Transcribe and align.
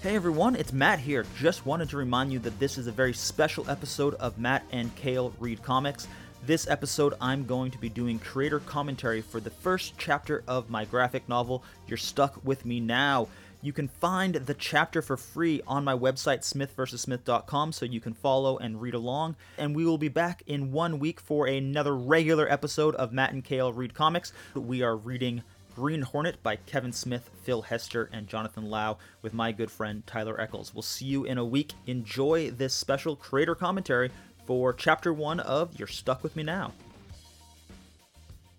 Hey 0.00 0.14
everyone, 0.14 0.54
it's 0.54 0.72
Matt 0.72 1.00
here. 1.00 1.26
Just 1.36 1.66
wanted 1.66 1.88
to 1.88 1.96
remind 1.96 2.32
you 2.32 2.38
that 2.40 2.60
this 2.60 2.78
is 2.78 2.86
a 2.86 2.92
very 2.92 3.12
special 3.12 3.68
episode 3.68 4.14
of 4.14 4.38
Matt 4.38 4.64
and 4.70 4.94
Kale 4.94 5.34
Read 5.40 5.60
Comics. 5.60 6.06
This 6.46 6.68
episode, 6.68 7.14
I'm 7.20 7.44
going 7.44 7.72
to 7.72 7.78
be 7.78 7.88
doing 7.88 8.20
creator 8.20 8.60
commentary 8.60 9.20
for 9.22 9.40
the 9.40 9.50
first 9.50 9.94
chapter 9.98 10.44
of 10.46 10.70
my 10.70 10.84
graphic 10.84 11.28
novel, 11.28 11.64
You're 11.88 11.96
Stuck 11.96 12.40
With 12.44 12.64
Me 12.64 12.78
Now. 12.78 13.26
You 13.60 13.72
can 13.72 13.88
find 13.88 14.36
the 14.36 14.54
chapter 14.54 15.02
for 15.02 15.16
free 15.16 15.62
on 15.66 15.82
my 15.82 15.94
website, 15.94 16.42
smithvsmith.com, 16.42 17.72
so 17.72 17.84
you 17.84 17.98
can 17.98 18.14
follow 18.14 18.56
and 18.56 18.80
read 18.80 18.94
along. 18.94 19.34
And 19.58 19.74
we 19.74 19.84
will 19.84 19.98
be 19.98 20.06
back 20.06 20.44
in 20.46 20.70
one 20.70 21.00
week 21.00 21.18
for 21.18 21.48
another 21.48 21.96
regular 21.96 22.48
episode 22.48 22.94
of 22.94 23.12
Matt 23.12 23.32
and 23.32 23.42
Kale 23.42 23.72
Read 23.72 23.94
Comics. 23.94 24.32
We 24.54 24.82
are 24.82 24.96
reading 24.96 25.42
Green 25.78 26.02
Hornet 26.02 26.42
by 26.42 26.56
Kevin 26.56 26.92
Smith, 26.92 27.30
Phil 27.44 27.62
Hester, 27.62 28.10
and 28.12 28.26
Jonathan 28.26 28.68
Lau 28.68 28.98
with 29.22 29.32
my 29.32 29.52
good 29.52 29.70
friend 29.70 30.04
Tyler 30.08 30.40
Eccles. 30.40 30.74
We'll 30.74 30.82
see 30.82 31.04
you 31.04 31.24
in 31.24 31.38
a 31.38 31.44
week. 31.44 31.74
Enjoy 31.86 32.50
this 32.50 32.74
special 32.74 33.14
creator 33.14 33.54
commentary 33.54 34.10
for 34.44 34.72
Chapter 34.72 35.12
1 35.12 35.38
of 35.38 35.78
You're 35.78 35.86
Stuck 35.86 36.24
With 36.24 36.34
Me 36.34 36.42
Now. 36.42 36.72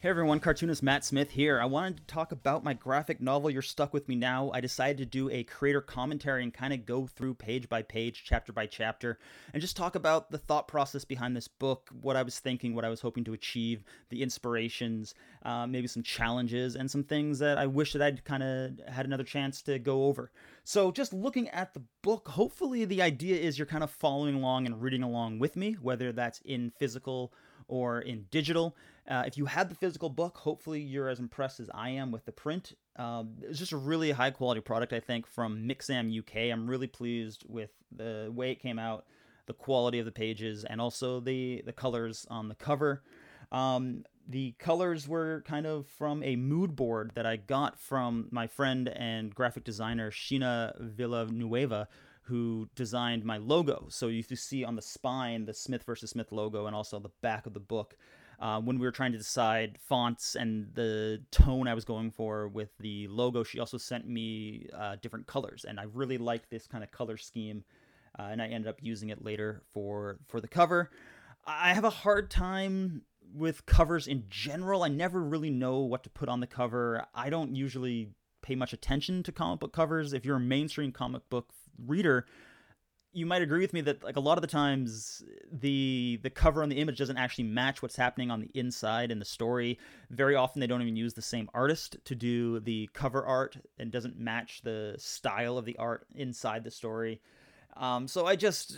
Hey 0.02 0.08
everyone, 0.08 0.40
cartoonist 0.40 0.82
Matt 0.82 1.04
Smith 1.04 1.32
here. 1.32 1.60
I 1.60 1.66
wanted 1.66 1.98
to 1.98 2.04
talk 2.04 2.32
about 2.32 2.64
my 2.64 2.74
graphic 2.74 3.20
novel, 3.20 3.50
You're 3.50 3.62
Stuck 3.62 3.94
With 3.94 4.08
Me 4.08 4.16
Now. 4.16 4.50
I 4.54 4.62
decided 4.62 4.98
to 5.00 5.06
do 5.06 5.30
a 5.30 5.44
creator 5.44 5.82
commentary 5.82 6.42
and 6.42 6.54
kind 6.54 6.72
of 6.72 6.86
go 6.86 7.06
through 7.06 7.34
page 7.34 7.68
by 7.68 7.82
page, 7.82 8.24
chapter 8.26 8.54
by 8.54 8.66
chapter, 8.66 9.20
and 9.52 9.60
just 9.60 9.76
talk 9.76 9.96
about 9.96 10.32
the 10.32 10.38
thought 10.38 10.70
process 10.70 11.04
behind 11.04 11.36
this 11.36 11.50
book, 11.50 11.90
what 12.02 12.16
I 12.16 12.24
was 12.24 12.40
thinking, 12.40 12.74
what 12.74 12.86
I 12.86 12.90
was 12.90 13.02
hoping 13.02 13.26
to 13.26 13.34
achieve, 13.34 13.84
the 14.08 14.24
inspirations, 14.24 15.16
uh, 15.44 15.68
maybe 15.68 15.88
some 15.88 16.04
challenges, 16.04 16.78
and 16.78 16.90
some 16.90 17.04
things 17.04 17.40
that 17.40 17.58
I 17.58 17.68
wish 17.68 17.92
that 17.92 18.02
I'd 18.02 18.24
kind 18.24 18.42
of 18.42 18.80
had 18.88 19.06
another 19.06 19.26
chance 19.26 19.62
to 19.64 19.80
go 19.80 20.06
over. 20.06 20.32
So, 20.64 20.94
just 20.94 21.12
looking 21.12 21.50
at 21.50 21.74
the 21.74 21.84
book, 22.04 22.30
hopefully 22.30 22.86
the 22.86 23.02
idea 23.02 23.36
is 23.36 23.60
you're 23.60 23.66
kind 23.66 23.84
of 23.84 23.92
following 23.92 24.36
along 24.36 24.66
and 24.66 24.82
reading 24.82 25.04
along 25.04 25.40
with 25.40 25.58
me, 25.58 25.74
whether 25.74 26.14
that's 26.14 26.40
in 26.46 26.72
physical 26.80 27.34
or 27.70 28.02
in 28.02 28.26
digital. 28.32 28.76
Uh, 29.10 29.24
if 29.26 29.38
you 29.38 29.46
had 29.46 29.70
the 29.70 29.76
physical 29.76 30.10
book, 30.10 30.38
hopefully 30.38 30.80
you're 30.80 31.10
as 31.10 31.20
impressed 31.20 31.60
as 31.60 31.70
I 31.74 31.90
am 31.90 32.12
with 32.12 32.26
the 32.26 32.32
print. 32.32 32.74
Um, 32.96 33.38
it's 33.42 33.58
just 33.58 33.72
a 33.72 33.78
really 33.78 34.12
high 34.12 34.30
quality 34.30 34.62
product, 34.62 34.94
I 34.94 35.00
think, 35.00 35.26
from 35.26 35.68
Mixam 35.68 36.16
UK. 36.18 36.54
I'm 36.54 36.70
really 36.70 36.86
pleased 36.86 37.44
with 37.48 37.72
the 37.92 38.32
way 38.32 38.52
it 38.52 38.62
came 38.62 38.78
out, 38.78 39.06
the 39.48 39.54
quality 39.54 39.98
of 39.98 40.06
the 40.06 40.12
pages, 40.12 40.64
and 40.64 40.80
also 40.80 41.20
the 41.20 41.64
the 41.66 41.74
colors 41.74 42.28
on 42.30 42.50
the 42.50 42.56
cover. 42.56 43.04
Um, 43.52 44.04
the 44.28 44.54
colors 44.60 45.08
were 45.08 45.44
kind 45.48 45.66
of 45.66 45.88
from 45.88 46.22
a 46.22 46.36
mood 46.36 46.76
board 46.76 47.14
that 47.16 47.26
I 47.26 47.36
got 47.36 47.80
from 47.80 48.28
my 48.30 48.46
friend 48.46 48.88
and 48.90 49.34
graphic 49.34 49.64
designer 49.64 50.12
Sheena 50.12 50.80
Villanueva, 50.80 51.88
who 52.24 52.70
designed 52.76 53.26
my 53.26 53.38
logo. 53.38 53.88
So 53.90 54.08
you 54.08 54.22
see 54.22 54.64
on 54.64 54.76
the 54.76 54.84
spine 54.84 55.46
the 55.46 55.54
Smith 55.56 55.82
versus 55.84 56.12
Smith 56.12 56.32
logo 56.32 56.68
and 56.68 56.76
also 56.76 57.00
the 57.00 57.10
back 57.22 57.48
of 57.48 57.54
the 57.54 57.60
book. 57.60 57.98
Uh, 58.40 58.62
when 58.62 58.80
we 58.80 58.86
were 58.86 58.92
trying 58.92 59.12
to 59.12 59.18
decide 59.18 59.78
fonts 59.88 60.36
and 60.36 60.70
the 60.74 61.22
tone 61.30 61.68
I 61.68 61.74
was 61.74 61.84
going 61.84 62.10
for 62.10 62.48
with 62.48 62.70
the 62.80 63.08
logo, 63.10 63.44
she 63.44 63.60
also 63.60 63.78
sent 63.78 64.08
me 64.08 64.68
uh, 64.74 64.96
different 65.02 65.28
colors, 65.28 65.66
and 65.68 65.78
I 65.80 65.84
really 65.94 66.18
liked 66.18 66.50
this 66.50 66.66
kind 66.66 66.82
of 66.84 66.90
color 66.92 67.18
scheme, 67.18 67.66
uh, 68.18 68.30
and 68.32 68.42
I 68.42 68.48
ended 68.48 68.70
up 68.70 68.78
using 68.82 69.10
it 69.10 69.26
later 69.26 69.62
for 69.74 70.20
for 70.28 70.40
the 70.40 70.48
cover. 70.48 70.90
I 71.46 71.74
have 71.74 71.84
a 71.84 71.90
hard 71.90 72.30
time 72.30 73.02
with 73.34 73.66
covers 73.66 74.08
in 74.08 74.24
general. 74.30 74.84
I 74.84 74.88
never 74.88 75.22
really 75.22 75.50
know 75.50 75.80
what 75.80 76.04
to 76.04 76.10
put 76.10 76.30
on 76.30 76.40
the 76.40 76.48
cover. 76.48 77.06
I 77.14 77.30
don't 77.30 77.56
usually 77.56 78.12
pay 78.42 78.56
much 78.56 78.74
attention 78.74 79.22
to 79.24 79.32
comic 79.32 79.60
book 79.60 79.74
covers. 79.74 80.14
If 80.14 80.26
you're 80.26 80.38
a 80.38 80.42
mainstream 80.42 80.92
comic 80.92 81.30
book 81.30 81.50
reader, 81.86 82.26
you 83.12 83.26
might 83.26 83.42
agree 83.42 83.62
with 83.62 83.74
me 83.74 83.82
that 83.82 84.04
like 84.04 84.18
a 84.18 84.22
lot 84.22 84.38
of 84.38 84.42
the 84.42 84.48
times 84.48 85.24
the 85.52 86.20
the 86.22 86.30
cover 86.30 86.62
on 86.62 86.70
the 86.70 86.80
image 86.80 86.98
doesn't 86.98 87.18
actually 87.18 87.46
match 87.46 87.82
what's 87.82 87.96
happening 87.96 88.30
on 88.30 88.40
the 88.40 88.52
inside 88.54 89.12
in 89.12 89.20
the 89.20 89.26
story. 89.26 89.80
Very 90.12 90.36
often 90.36 90.60
they 90.60 90.68
don't 90.68 90.82
even 90.82 90.96
use 90.96 91.14
the 91.14 91.22
same 91.22 91.50
artist 91.54 91.98
to 92.06 92.16
do 92.16 92.60
the 92.60 92.90
cover 92.94 93.26
art 93.26 93.58
and 93.78 93.92
doesn't 93.92 94.20
match 94.20 94.62
the 94.64 94.96
style 94.98 95.58
of 95.58 95.66
the 95.66 95.78
art 95.78 96.06
inside 96.14 96.64
the 96.64 96.72
story. 96.72 97.20
Um, 97.76 98.08
so 98.08 98.26
I 98.26 98.36
just 98.36 98.78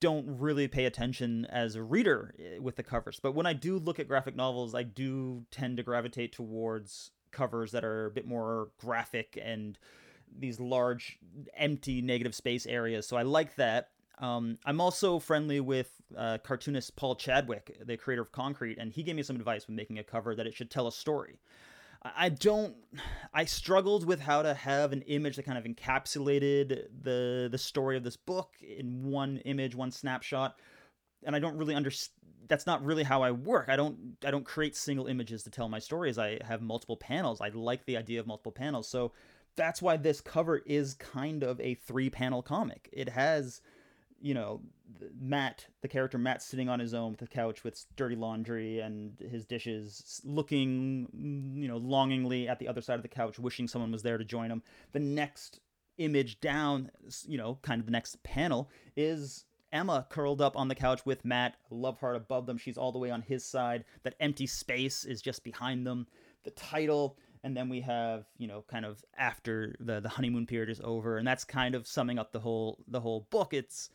don't 0.00 0.38
really 0.38 0.68
pay 0.68 0.84
attention 0.84 1.46
as 1.46 1.74
a 1.74 1.82
reader 1.82 2.34
eh, 2.38 2.58
with 2.58 2.76
the 2.76 2.82
covers. 2.82 3.18
But 3.20 3.34
when 3.34 3.46
I 3.46 3.52
do 3.52 3.78
look 3.78 3.98
at 3.98 4.08
graphic 4.08 4.36
novels, 4.36 4.74
I 4.74 4.84
do 4.84 5.44
tend 5.50 5.78
to 5.78 5.82
gravitate 5.82 6.32
towards 6.32 7.10
covers 7.32 7.72
that 7.72 7.84
are 7.84 8.06
a 8.06 8.10
bit 8.10 8.26
more 8.26 8.68
graphic 8.78 9.38
and 9.42 9.78
these 10.38 10.60
large 10.60 11.18
empty 11.56 12.02
negative 12.02 12.34
space 12.34 12.66
areas. 12.66 13.06
So 13.06 13.16
I 13.16 13.22
like 13.22 13.56
that. 13.56 13.90
Um, 14.18 14.58
I'm 14.64 14.80
also 14.80 15.18
friendly 15.18 15.60
with 15.60 15.90
uh, 16.16 16.38
cartoonist 16.38 16.96
Paul 16.96 17.16
Chadwick, 17.16 17.76
the 17.84 17.96
creator 17.96 18.22
of 18.22 18.32
Concrete, 18.32 18.78
and 18.78 18.92
he 18.92 19.02
gave 19.02 19.16
me 19.16 19.22
some 19.22 19.36
advice 19.36 19.66
when 19.66 19.76
making 19.76 19.98
a 19.98 20.04
cover 20.04 20.34
that 20.34 20.46
it 20.46 20.54
should 20.54 20.70
tell 20.70 20.86
a 20.86 20.92
story. 20.92 21.38
I 22.14 22.28
don't. 22.28 22.74
I 23.34 23.44
struggled 23.46 24.06
with 24.06 24.20
how 24.20 24.42
to 24.42 24.54
have 24.54 24.92
an 24.92 25.02
image 25.02 25.36
that 25.36 25.44
kind 25.44 25.58
of 25.58 25.64
encapsulated 25.64 26.86
the 27.02 27.48
the 27.50 27.58
story 27.58 27.96
of 27.96 28.04
this 28.04 28.16
book 28.16 28.50
in 28.60 29.10
one 29.10 29.38
image, 29.38 29.74
one 29.74 29.90
snapshot, 29.90 30.60
and 31.24 31.34
I 31.34 31.38
don't 31.38 31.56
really 31.56 31.74
understand. 31.74 32.12
That's 32.48 32.66
not 32.66 32.84
really 32.84 33.02
how 33.02 33.22
I 33.22 33.32
work. 33.32 33.68
I 33.68 33.76
don't. 33.76 34.16
I 34.24 34.30
don't 34.30 34.44
create 34.44 34.76
single 34.76 35.06
images 35.06 35.42
to 35.44 35.50
tell 35.50 35.68
my 35.68 35.78
stories. 35.78 36.18
I 36.18 36.38
have 36.44 36.62
multiple 36.62 36.96
panels. 36.96 37.40
I 37.40 37.48
like 37.48 37.84
the 37.86 37.96
idea 37.96 38.20
of 38.20 38.26
multiple 38.26 38.52
panels. 38.52 38.88
So 38.88 39.12
that's 39.56 39.82
why 39.82 39.96
this 39.96 40.20
cover 40.20 40.58
is 40.66 40.94
kind 40.94 41.42
of 41.42 41.60
a 41.60 41.74
three 41.74 42.10
panel 42.10 42.42
comic. 42.42 42.88
It 42.92 43.08
has, 43.08 43.60
you 44.20 44.34
know, 44.34 44.60
Matt, 45.18 45.66
the 45.80 45.88
character 45.88 46.18
Matt 46.18 46.42
sitting 46.42 46.68
on 46.68 46.78
his 46.78 46.94
own 46.94 47.12
with 47.12 47.20
the 47.20 47.26
couch 47.26 47.64
with 47.64 47.84
dirty 47.96 48.16
laundry 48.16 48.80
and 48.80 49.18
his 49.18 49.44
dishes, 49.44 50.20
looking, 50.24 51.08
mm, 51.16 51.60
you 51.60 51.68
know, 51.68 51.78
longingly 51.78 52.48
at 52.48 52.58
the 52.58 52.68
other 52.68 52.80
side 52.80 52.96
of 52.96 53.02
the 53.02 53.08
couch, 53.08 53.38
wishing 53.38 53.66
someone 53.66 53.92
was 53.92 54.02
there 54.02 54.18
to 54.18 54.24
join 54.24 54.50
him. 54.50 54.62
The 54.92 55.00
next 55.00 55.60
image 55.98 56.40
down, 56.40 56.90
you 57.26 57.38
know, 57.38 57.58
kind 57.62 57.80
of 57.80 57.86
the 57.86 57.92
next 57.92 58.22
panel 58.22 58.70
is 58.96 59.44
Emma 59.72 60.06
curled 60.08 60.40
up 60.40 60.56
on 60.56 60.68
the 60.68 60.74
couch 60.74 61.04
with 61.04 61.24
Matt, 61.24 61.56
love 61.70 61.98
heart 61.98 62.16
above 62.16 62.46
them. 62.46 62.58
She's 62.58 62.78
all 62.78 62.92
the 62.92 62.98
way 62.98 63.10
on 63.10 63.22
his 63.22 63.44
side. 63.44 63.84
That 64.04 64.14
empty 64.20 64.46
space 64.46 65.04
is 65.04 65.20
just 65.20 65.42
behind 65.42 65.86
them. 65.86 66.06
The 66.44 66.50
title 66.52 67.18
and 67.46 67.56
then 67.56 67.68
we 67.68 67.80
have 67.80 68.24
you 68.38 68.48
know 68.48 68.64
kind 68.68 68.84
of 68.84 69.02
after 69.16 69.76
the 69.78 70.00
the 70.00 70.08
honeymoon 70.08 70.46
period 70.46 70.68
is 70.68 70.80
over 70.82 71.16
and 71.16 71.26
that's 71.26 71.44
kind 71.44 71.76
of 71.76 71.86
summing 71.86 72.18
up 72.18 72.32
the 72.32 72.40
whole 72.40 72.84
the 72.88 73.00
whole 73.00 73.28
book. 73.30 73.54
It's 73.54 73.88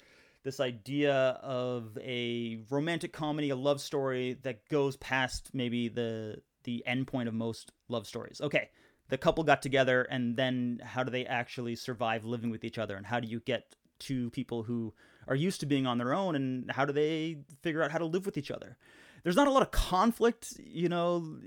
this 0.43 0.61
idea 0.61 1.13
of 1.43 1.97
a 2.01 2.63
romantic 2.69 3.11
comedy 3.11 3.49
a 3.49 3.55
love 3.55 3.81
story 3.81 4.37
that 4.43 4.67
goes 4.69 4.95
past 4.95 5.49
maybe 5.53 5.89
the 5.89 6.41
the 6.63 6.81
end 6.87 7.07
point 7.07 7.27
of 7.27 7.35
most 7.35 7.73
love 7.89 8.07
stories. 8.07 8.39
Okay 8.39 8.69
the 9.09 9.17
couple 9.17 9.43
got 9.43 9.61
together 9.61 10.03
and 10.03 10.37
then 10.37 10.79
how 10.81 11.03
do 11.03 11.11
they 11.11 11.25
actually 11.25 11.75
survive 11.75 12.23
living 12.23 12.49
with 12.49 12.63
each 12.63 12.77
other? 12.77 12.95
And 12.95 13.05
how 13.05 13.19
do 13.19 13.27
you 13.27 13.41
get 13.41 13.75
two 13.99 14.29
people 14.29 14.63
who 14.63 14.93
are 15.27 15.35
used 15.35 15.59
to 15.59 15.65
being 15.65 15.85
on 15.85 15.97
their 15.97 16.13
own 16.13 16.35
and 16.37 16.71
how 16.71 16.85
do 16.85 16.93
they 16.93 17.39
figure 17.61 17.83
out 17.83 17.91
how 17.91 17.97
to 17.97 18.05
live 18.05 18.25
with 18.25 18.37
each 18.37 18.49
other? 18.49 18.77
There's 19.23 19.35
not 19.35 19.47
a 19.47 19.51
lot 19.51 19.61
of 19.61 19.71
conflict 19.71 20.53
you 20.57 20.87
know 20.87 21.37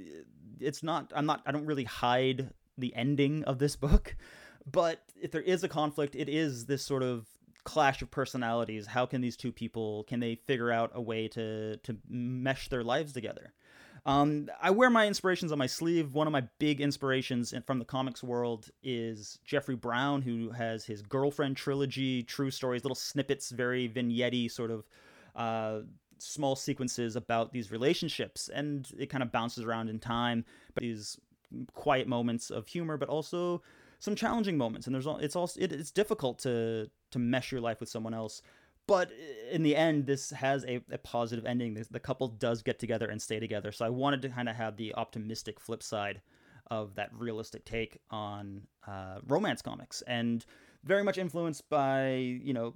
it's 0.64 0.82
not 0.82 1.12
i'm 1.14 1.26
not 1.26 1.42
i 1.46 1.52
don't 1.52 1.66
really 1.66 1.84
hide 1.84 2.50
the 2.78 2.94
ending 2.94 3.44
of 3.44 3.58
this 3.58 3.76
book 3.76 4.16
but 4.70 5.00
if 5.20 5.30
there 5.30 5.42
is 5.42 5.62
a 5.64 5.68
conflict 5.68 6.14
it 6.14 6.28
is 6.28 6.66
this 6.66 6.84
sort 6.84 7.02
of 7.02 7.26
clash 7.64 8.02
of 8.02 8.10
personalities 8.10 8.86
how 8.86 9.06
can 9.06 9.20
these 9.20 9.36
two 9.36 9.52
people 9.52 10.04
can 10.04 10.20
they 10.20 10.34
figure 10.46 10.70
out 10.70 10.90
a 10.94 11.00
way 11.00 11.28
to 11.28 11.76
to 11.78 11.96
mesh 12.08 12.68
their 12.68 12.84
lives 12.84 13.12
together 13.12 13.52
um, 14.06 14.50
I 14.60 14.70
wear 14.70 14.90
my 14.90 15.06
inspirations 15.06 15.50
on 15.50 15.58
my 15.58 15.66
sleeve. 15.66 16.12
One 16.12 16.26
of 16.26 16.32
my 16.32 16.42
big 16.58 16.80
inspirations 16.80 17.54
from 17.66 17.78
the 17.78 17.86
comics 17.86 18.22
world 18.22 18.68
is 18.82 19.38
Jeffrey 19.44 19.76
Brown, 19.76 20.20
who 20.20 20.50
has 20.50 20.84
his 20.84 21.00
girlfriend 21.00 21.56
trilogy, 21.56 22.22
true 22.22 22.50
stories, 22.50 22.84
little 22.84 22.94
snippets, 22.94 23.50
very 23.50 23.86
vignette 23.86 24.50
sort 24.50 24.70
of 24.70 24.84
uh, 25.34 25.80
small 26.18 26.56
sequences 26.56 27.16
about 27.16 27.52
these 27.52 27.70
relationships, 27.70 28.48
and 28.52 28.90
it 28.98 29.10
kind 29.10 29.22
of 29.22 29.32
bounces 29.32 29.64
around 29.64 29.88
in 29.88 29.98
time. 29.98 30.44
But 30.74 30.82
these 30.82 31.18
quiet 31.72 32.08
moments 32.08 32.50
of 32.50 32.66
humor, 32.66 32.96
but 32.96 33.08
also 33.08 33.62
some 33.98 34.14
challenging 34.14 34.56
moments. 34.56 34.86
And 34.86 34.94
there's 34.94 35.06
all 35.06 35.18
it's 35.18 35.36
also 35.36 35.60
it, 35.60 35.72
it's 35.72 35.90
difficult 35.90 36.38
to 36.40 36.90
to 37.10 37.18
mesh 37.18 37.52
your 37.52 37.60
life 37.60 37.80
with 37.80 37.88
someone 37.88 38.14
else. 38.14 38.42
But 38.86 39.10
in 39.50 39.62
the 39.62 39.74
end, 39.74 40.04
this 40.04 40.30
has 40.30 40.64
a, 40.66 40.80
a 40.90 40.98
positive 40.98 41.46
ending. 41.46 41.82
The 41.90 42.00
couple 42.00 42.28
does 42.28 42.62
get 42.62 42.78
together 42.78 43.08
and 43.08 43.20
stay 43.20 43.40
together. 43.40 43.72
So 43.72 43.86
I 43.86 43.88
wanted 43.88 44.20
to 44.22 44.28
kind 44.28 44.46
of 44.46 44.56
have 44.56 44.76
the 44.76 44.94
optimistic 44.94 45.58
flip 45.58 45.82
side 45.82 46.20
of 46.70 46.94
that 46.96 47.08
realistic 47.14 47.64
take 47.64 47.98
on 48.10 48.66
uh, 48.86 49.20
romance 49.26 49.62
comics, 49.62 50.02
and 50.02 50.44
very 50.82 51.02
much 51.02 51.16
influenced 51.16 51.68
by 51.70 52.14
you 52.14 52.52
know, 52.52 52.74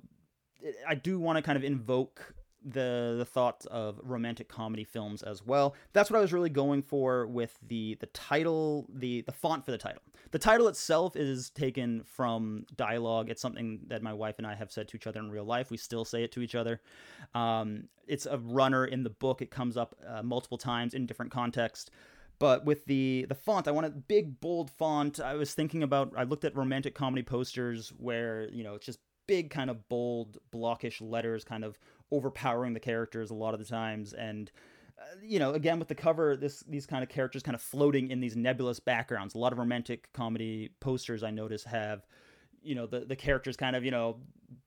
I 0.86 0.94
do 0.94 1.20
want 1.20 1.36
to 1.36 1.42
kind 1.42 1.56
of 1.56 1.64
invoke 1.64 2.34
the 2.64 3.14
the 3.18 3.24
thoughts 3.24 3.66
of 3.66 4.00
romantic 4.02 4.48
comedy 4.48 4.84
films 4.84 5.22
as 5.22 5.44
well. 5.44 5.74
That's 5.92 6.10
what 6.10 6.18
I 6.18 6.20
was 6.20 6.32
really 6.32 6.50
going 6.50 6.82
for 6.82 7.26
with 7.26 7.58
the 7.66 7.96
the 8.00 8.06
title, 8.06 8.86
the 8.92 9.22
the 9.22 9.32
font 9.32 9.64
for 9.64 9.70
the 9.70 9.78
title. 9.78 10.02
The 10.30 10.38
title 10.38 10.68
itself 10.68 11.16
is 11.16 11.50
taken 11.50 12.02
from 12.04 12.66
dialogue. 12.76 13.30
It's 13.30 13.40
something 13.40 13.80
that 13.86 14.02
my 14.02 14.12
wife 14.12 14.36
and 14.38 14.46
I 14.46 14.54
have 14.54 14.70
said 14.70 14.88
to 14.88 14.96
each 14.96 15.06
other 15.06 15.20
in 15.20 15.30
real 15.30 15.44
life. 15.44 15.70
We 15.70 15.76
still 15.76 16.04
say 16.04 16.24
it 16.24 16.32
to 16.32 16.42
each 16.42 16.54
other. 16.54 16.80
Um, 17.34 17.84
it's 18.06 18.26
a 18.26 18.38
runner 18.38 18.84
in 18.84 19.02
the 19.02 19.10
book. 19.10 19.42
It 19.42 19.50
comes 19.50 19.76
up 19.76 19.94
uh, 20.06 20.22
multiple 20.22 20.58
times 20.58 20.94
in 20.94 21.06
different 21.06 21.32
contexts. 21.32 21.90
But 22.38 22.64
with 22.64 22.84
the 22.84 23.26
the 23.28 23.34
font, 23.34 23.66
I 23.66 23.72
wanted 23.72 24.06
big 24.06 24.40
bold 24.40 24.70
font. 24.70 25.20
I 25.20 25.34
was 25.34 25.54
thinking 25.54 25.82
about. 25.82 26.12
I 26.16 26.24
looked 26.24 26.44
at 26.44 26.56
romantic 26.56 26.94
comedy 26.94 27.22
posters 27.22 27.92
where 27.98 28.48
you 28.50 28.62
know 28.62 28.74
it's 28.74 28.86
just 28.86 29.00
big 29.26 29.50
kind 29.50 29.70
of 29.70 29.88
bold 29.88 30.38
blockish 30.52 31.00
letters, 31.00 31.44
kind 31.44 31.64
of 31.64 31.78
overpowering 32.12 32.74
the 32.74 32.80
characters 32.80 33.30
a 33.30 33.34
lot 33.34 33.54
of 33.54 33.60
the 33.60 33.66
times, 33.66 34.12
and 34.12 34.50
uh, 35.00 35.04
you 35.22 35.38
know, 35.38 35.52
again 35.52 35.78
with 35.78 35.88
the 35.88 35.94
cover, 35.94 36.36
this 36.36 36.60
these 36.68 36.86
kind 36.86 37.02
of 37.02 37.08
characters 37.08 37.42
kind 37.42 37.54
of 37.54 37.62
floating 37.62 38.10
in 38.10 38.20
these 38.20 38.36
nebulous 38.36 38.80
backgrounds. 38.80 39.34
A 39.34 39.38
lot 39.38 39.52
of 39.52 39.58
romantic 39.58 40.12
comedy 40.12 40.70
posters 40.80 41.22
I 41.22 41.30
notice 41.30 41.64
have, 41.64 42.06
you 42.62 42.74
know, 42.74 42.86
the 42.86 43.00
the 43.00 43.16
characters 43.16 43.56
kind 43.56 43.76
of 43.76 43.84
you 43.84 43.90
know 43.90 44.18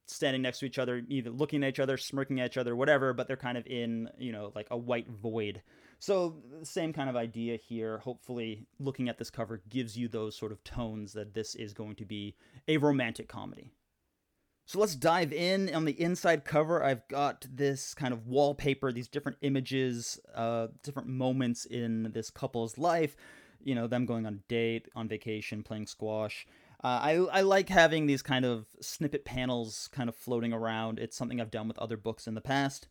standing 0.07 0.41
next 0.41 0.59
to 0.59 0.65
each 0.65 0.79
other, 0.79 1.03
either 1.07 1.29
looking 1.29 1.63
at 1.63 1.69
each 1.69 1.79
other, 1.79 1.97
smirking 1.97 2.39
at 2.39 2.51
each 2.51 2.57
other, 2.57 2.75
whatever, 2.75 3.13
but 3.13 3.27
they're 3.27 3.37
kind 3.37 3.57
of 3.57 3.65
in 3.67 4.09
you 4.17 4.31
know 4.31 4.51
like 4.55 4.67
a 4.71 4.77
white 4.77 5.09
void. 5.09 5.61
So 5.99 6.37
same 6.63 6.93
kind 6.93 7.09
of 7.09 7.15
idea 7.15 7.57
here. 7.57 7.99
Hopefully, 7.99 8.65
looking 8.79 9.09
at 9.09 9.17
this 9.17 9.29
cover 9.29 9.61
gives 9.69 9.97
you 9.97 10.07
those 10.07 10.35
sort 10.35 10.51
of 10.51 10.63
tones 10.63 11.13
that 11.13 11.33
this 11.33 11.55
is 11.55 11.73
going 11.73 11.95
to 11.95 12.05
be 12.05 12.35
a 12.67 12.77
romantic 12.77 13.27
comedy. 13.27 13.71
So 14.71 14.79
let's 14.79 14.95
dive 14.95 15.33
in. 15.33 15.75
On 15.75 15.83
the 15.83 15.99
inside 16.01 16.45
cover, 16.45 16.81
I've 16.81 17.05
got 17.09 17.45
this 17.53 17.93
kind 17.93 18.13
of 18.13 18.27
wallpaper, 18.27 18.93
these 18.93 19.09
different 19.09 19.37
images, 19.41 20.17
uh, 20.33 20.67
different 20.81 21.09
moments 21.09 21.65
in 21.65 22.09
this 22.13 22.29
couple's 22.29 22.77
life. 22.77 23.17
You 23.61 23.75
know, 23.75 23.87
them 23.87 24.05
going 24.05 24.25
on 24.25 24.35
a 24.35 24.47
date, 24.47 24.87
on 24.95 25.09
vacation, 25.09 25.61
playing 25.61 25.87
squash. 25.87 26.47
Uh, 26.81 26.87
I, 26.87 27.11
I 27.15 27.41
like 27.41 27.67
having 27.67 28.05
these 28.05 28.21
kind 28.21 28.45
of 28.45 28.65
snippet 28.79 29.25
panels 29.25 29.89
kind 29.91 30.07
of 30.07 30.15
floating 30.15 30.53
around. 30.53 30.99
It's 30.99 31.17
something 31.17 31.41
I've 31.41 31.51
done 31.51 31.67
with 31.67 31.77
other 31.77 31.97
books 31.97 32.25
in 32.25 32.33
the 32.33 32.39
past. 32.39 32.87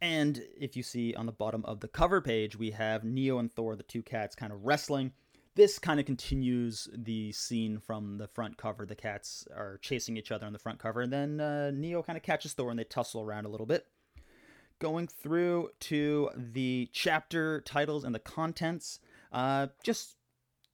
And 0.00 0.42
if 0.58 0.74
you 0.74 0.82
see 0.82 1.12
on 1.12 1.26
the 1.26 1.32
bottom 1.32 1.66
of 1.66 1.80
the 1.80 1.88
cover 1.88 2.22
page, 2.22 2.56
we 2.56 2.70
have 2.70 3.04
Neo 3.04 3.36
and 3.36 3.52
Thor, 3.52 3.76
the 3.76 3.82
two 3.82 4.02
cats, 4.02 4.34
kind 4.34 4.54
of 4.54 4.64
wrestling. 4.64 5.12
This 5.56 5.78
kind 5.78 6.00
of 6.00 6.06
continues 6.06 6.88
the 6.92 7.30
scene 7.30 7.78
from 7.78 8.18
the 8.18 8.26
front 8.26 8.56
cover. 8.56 8.84
The 8.84 8.96
cats 8.96 9.46
are 9.54 9.78
chasing 9.78 10.16
each 10.16 10.32
other 10.32 10.46
on 10.46 10.52
the 10.52 10.58
front 10.58 10.80
cover, 10.80 11.00
and 11.00 11.12
then 11.12 11.40
uh, 11.40 11.70
Neo 11.72 12.02
kind 12.02 12.16
of 12.16 12.24
catches 12.24 12.54
Thor 12.54 12.70
and 12.70 12.78
they 12.78 12.84
tussle 12.84 13.22
around 13.22 13.44
a 13.44 13.48
little 13.48 13.66
bit. 13.66 13.86
Going 14.80 15.06
through 15.06 15.70
to 15.80 16.30
the 16.34 16.90
chapter 16.92 17.60
titles 17.60 18.02
and 18.02 18.12
the 18.12 18.18
contents, 18.18 18.98
uh, 19.32 19.68
just 19.84 20.16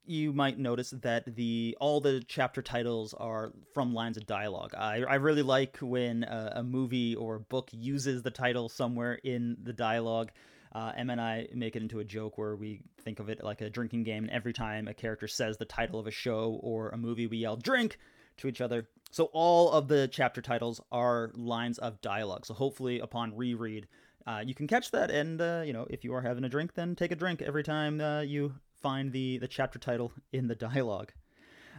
you 0.06 0.32
might 0.32 0.59
notice 0.59 0.91
that 1.03 1.37
the 1.37 1.76
all 1.79 2.00
the 2.00 2.25
chapter 2.26 2.62
titles 2.62 3.15
are 3.15 3.53
from 3.75 3.94
lines 3.94 4.17
of 4.17 4.26
dialogue. 4.26 4.73
I, 4.76 5.03
I 5.03 5.17
really 5.17 5.43
like 5.43 5.76
when 5.81 6.25
a, 6.25 6.55
a 6.56 6.62
movie 6.62 7.15
or 7.15 7.37
a 7.37 7.41
book 7.41 7.69
uses 7.73 8.23
the 8.23 8.31
title 8.31 8.69
somewhere 8.69 9.21
in 9.23 9.59
the 9.62 9.73
dialogue. 9.73 10.31
Uh, 10.73 10.93
Em 10.97 11.11
and 11.11 11.21
I 11.21 11.49
make 11.53 11.75
it 11.75 11.83
into 11.83 11.99
a 11.99 12.05
joke 12.05 12.39
where 12.39 12.55
we 12.55 12.83
think 13.03 13.19
of 13.19 13.29
it 13.29 13.43
like 13.43 13.61
a 13.61 13.71
drinking 13.71 14.05
game, 14.05 14.25
and 14.25 14.33
every 14.33 14.53
time 14.53 14.87
a 14.87 14.95
character 14.95 15.27
says 15.27 15.57
the 15.57 15.65
title 15.65 15.99
of 15.99 16.07
a 16.07 16.13
show 16.13 16.61
or 16.63 16.91
a 16.91 16.97
movie, 16.97 17.27
we 17.27 17.39
yell 17.39 17.57
"drink" 17.57 17.99
to 18.39 18.49
each 18.49 18.61
other. 18.61 18.89
So 19.11 19.25
all 19.33 19.73
of 19.73 19.89
the 19.89 20.09
chapter 20.09 20.41
titles 20.41 20.81
are 20.93 21.33
lines 21.35 21.79
of 21.79 22.01
dialogue. 22.01 22.47
So 22.47 22.55
hopefully, 22.55 23.01
upon 23.01 23.37
reread, 23.37 23.89
uh, 24.27 24.43
you 24.47 24.55
can 24.55 24.69
catch 24.69 24.93
that, 24.93 25.11
and 25.11 25.41
uh, 25.41 25.63
you 25.67 25.73
know, 25.73 25.87
if 25.91 26.05
you 26.05 26.15
are 26.15 26.23
having 26.23 26.45
a 26.45 26.49
drink, 26.49 26.75
then 26.75 26.95
take 26.95 27.11
a 27.11 27.17
drink 27.17 27.43
every 27.43 27.65
time 27.65 28.01
uh, 28.01 28.21
you 28.21 28.55
find 28.81 29.13
the 29.13 29.39
the 29.39 29.49
chapter 29.49 29.79
title 29.79 30.13
in 30.33 30.47
the 30.47 30.55
dialogue. 30.55 31.13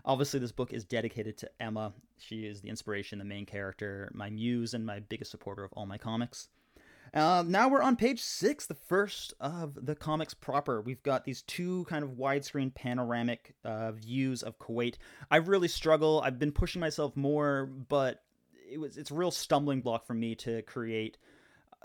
Obviously, 0.04 0.40
this 0.40 0.52
book 0.52 0.74
is 0.74 0.84
dedicated 0.84 1.38
to 1.38 1.50
Emma. 1.60 1.94
She 2.18 2.46
is 2.46 2.62
the 2.62 2.70
inspiration, 2.70 3.20
the 3.20 3.26
main 3.26 3.46
character, 3.46 4.10
my 4.14 4.30
muse, 4.30 4.74
and 4.74 4.86
my 4.86 5.00
biggest 5.00 5.32
supporter 5.32 5.64
of 5.64 5.72
all 5.74 5.86
my 5.86 5.98
comics. 5.98 6.50
Uh, 7.14 7.44
now 7.46 7.68
we're 7.68 7.82
on 7.82 7.98
page 7.98 8.22
six, 8.22 8.66
the 8.66 8.74
first 8.74 9.34
of 9.42 9.86
the 9.86 9.96
comics 9.96 10.34
proper. 10.34 10.82
We've 10.82 11.04
got 11.04 11.26
these 11.26 11.42
two 11.42 11.86
kind 11.86 12.04
of 12.04 12.12
widescreen 12.12 12.74
panoramic 12.74 13.54
uh, 13.66 13.92
views 13.92 14.44
of 14.44 14.58
Kuwait. 14.60 14.96
I 15.30 15.38
really 15.38 15.68
struggle. 15.68 16.22
I've 16.24 16.40
been 16.40 16.54
pushing 16.54 16.80
myself 16.80 17.18
more, 17.18 17.66
but 17.66 18.24
it 18.72 18.80
was 18.80 18.96
it's 18.96 19.12
a 19.12 19.16
real 19.16 19.32
stumbling 19.32 19.82
block 19.82 20.06
for 20.06 20.14
me 20.14 20.36
to 20.36 20.62
create 20.62 21.18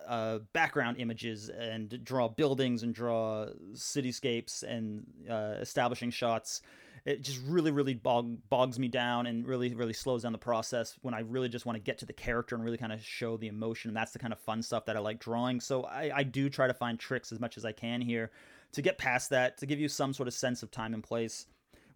uh, 0.06 0.38
background 0.52 0.98
images 1.00 1.48
and 1.48 2.04
draw 2.04 2.28
buildings 2.28 2.84
and 2.84 2.94
draw 2.94 3.46
cityscapes 3.72 4.62
and 4.62 5.04
uh, 5.28 5.56
establishing 5.60 6.12
shots 6.12 6.62
it 7.06 7.22
just 7.22 7.40
really 7.46 7.70
really 7.70 7.94
bog, 7.94 8.36
bogs 8.50 8.78
me 8.78 8.88
down 8.88 9.26
and 9.26 9.46
really 9.46 9.74
really 9.74 9.92
slows 9.92 10.24
down 10.24 10.32
the 10.32 10.38
process 10.38 10.96
when 11.02 11.14
i 11.14 11.20
really 11.20 11.48
just 11.48 11.64
want 11.64 11.76
to 11.76 11.80
get 11.80 11.98
to 11.98 12.06
the 12.06 12.12
character 12.12 12.54
and 12.54 12.64
really 12.64 12.76
kind 12.76 12.92
of 12.92 13.02
show 13.02 13.36
the 13.36 13.48
emotion 13.48 13.88
and 13.88 13.96
that's 13.96 14.12
the 14.12 14.18
kind 14.18 14.32
of 14.32 14.38
fun 14.38 14.62
stuff 14.62 14.84
that 14.84 14.96
i 14.96 14.98
like 14.98 15.18
drawing 15.18 15.60
so 15.60 15.84
I, 15.84 16.10
I 16.16 16.22
do 16.24 16.50
try 16.50 16.66
to 16.66 16.74
find 16.74 16.98
tricks 16.98 17.32
as 17.32 17.40
much 17.40 17.56
as 17.56 17.64
i 17.64 17.72
can 17.72 18.00
here 18.00 18.30
to 18.72 18.82
get 18.82 18.98
past 18.98 19.30
that 19.30 19.56
to 19.58 19.66
give 19.66 19.80
you 19.80 19.88
some 19.88 20.12
sort 20.12 20.28
of 20.28 20.34
sense 20.34 20.62
of 20.62 20.70
time 20.70 20.92
and 20.92 21.02
place 21.02 21.46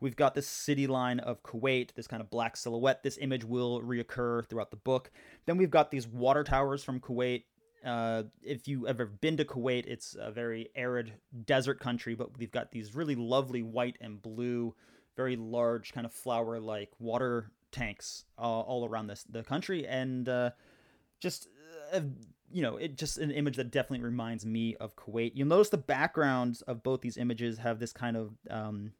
We've 0.00 0.16
got 0.16 0.34
this 0.34 0.46
city 0.46 0.86
line 0.86 1.20
of 1.20 1.42
Kuwait, 1.42 1.92
this 1.94 2.06
kind 2.06 2.22
of 2.22 2.30
black 2.30 2.56
silhouette. 2.56 3.02
This 3.02 3.18
image 3.20 3.44
will 3.44 3.82
reoccur 3.82 4.48
throughout 4.48 4.70
the 4.70 4.78
book. 4.78 5.10
Then 5.46 5.58
we've 5.58 5.70
got 5.70 5.90
these 5.90 6.08
water 6.08 6.42
towers 6.42 6.82
from 6.82 7.00
Kuwait. 7.00 7.44
Uh, 7.84 8.24
if 8.42 8.66
you 8.66 8.88
ever 8.88 9.06
been 9.06 9.36
to 9.36 9.44
Kuwait, 9.44 9.86
it's 9.86 10.16
a 10.18 10.30
very 10.30 10.70
arid 10.74 11.12
desert 11.44 11.80
country, 11.80 12.14
but 12.14 12.36
we've 12.38 12.50
got 12.50 12.72
these 12.72 12.94
really 12.94 13.14
lovely 13.14 13.62
white 13.62 13.96
and 14.00 14.20
blue 14.20 14.74
very 15.20 15.36
large 15.36 15.92
kind 15.92 16.06
of 16.06 16.12
flower 16.14 16.58
like 16.58 16.90
water 16.98 17.50
tanks 17.72 18.24
uh, 18.38 18.42
all 18.42 18.86
around 18.86 19.06
this 19.06 19.22
the 19.28 19.42
country 19.42 19.86
and 19.86 20.30
uh, 20.30 20.48
just 21.20 21.46
uh, 21.92 22.00
you 22.50 22.62
know 22.62 22.78
it 22.78 22.96
just 22.96 23.18
an 23.18 23.30
image 23.30 23.56
that 23.56 23.70
definitely 23.70 24.02
reminds 24.02 24.46
me 24.46 24.76
of 24.76 24.96
Kuwait. 24.96 25.32
You'll 25.34 25.46
notice 25.46 25.68
the 25.68 25.76
backgrounds 25.76 26.62
of 26.62 26.82
both 26.82 27.02
these 27.02 27.18
images 27.18 27.58
have 27.58 27.78
this 27.78 27.92
kind 27.92 28.16
of 28.16 28.32
um, 28.48 28.92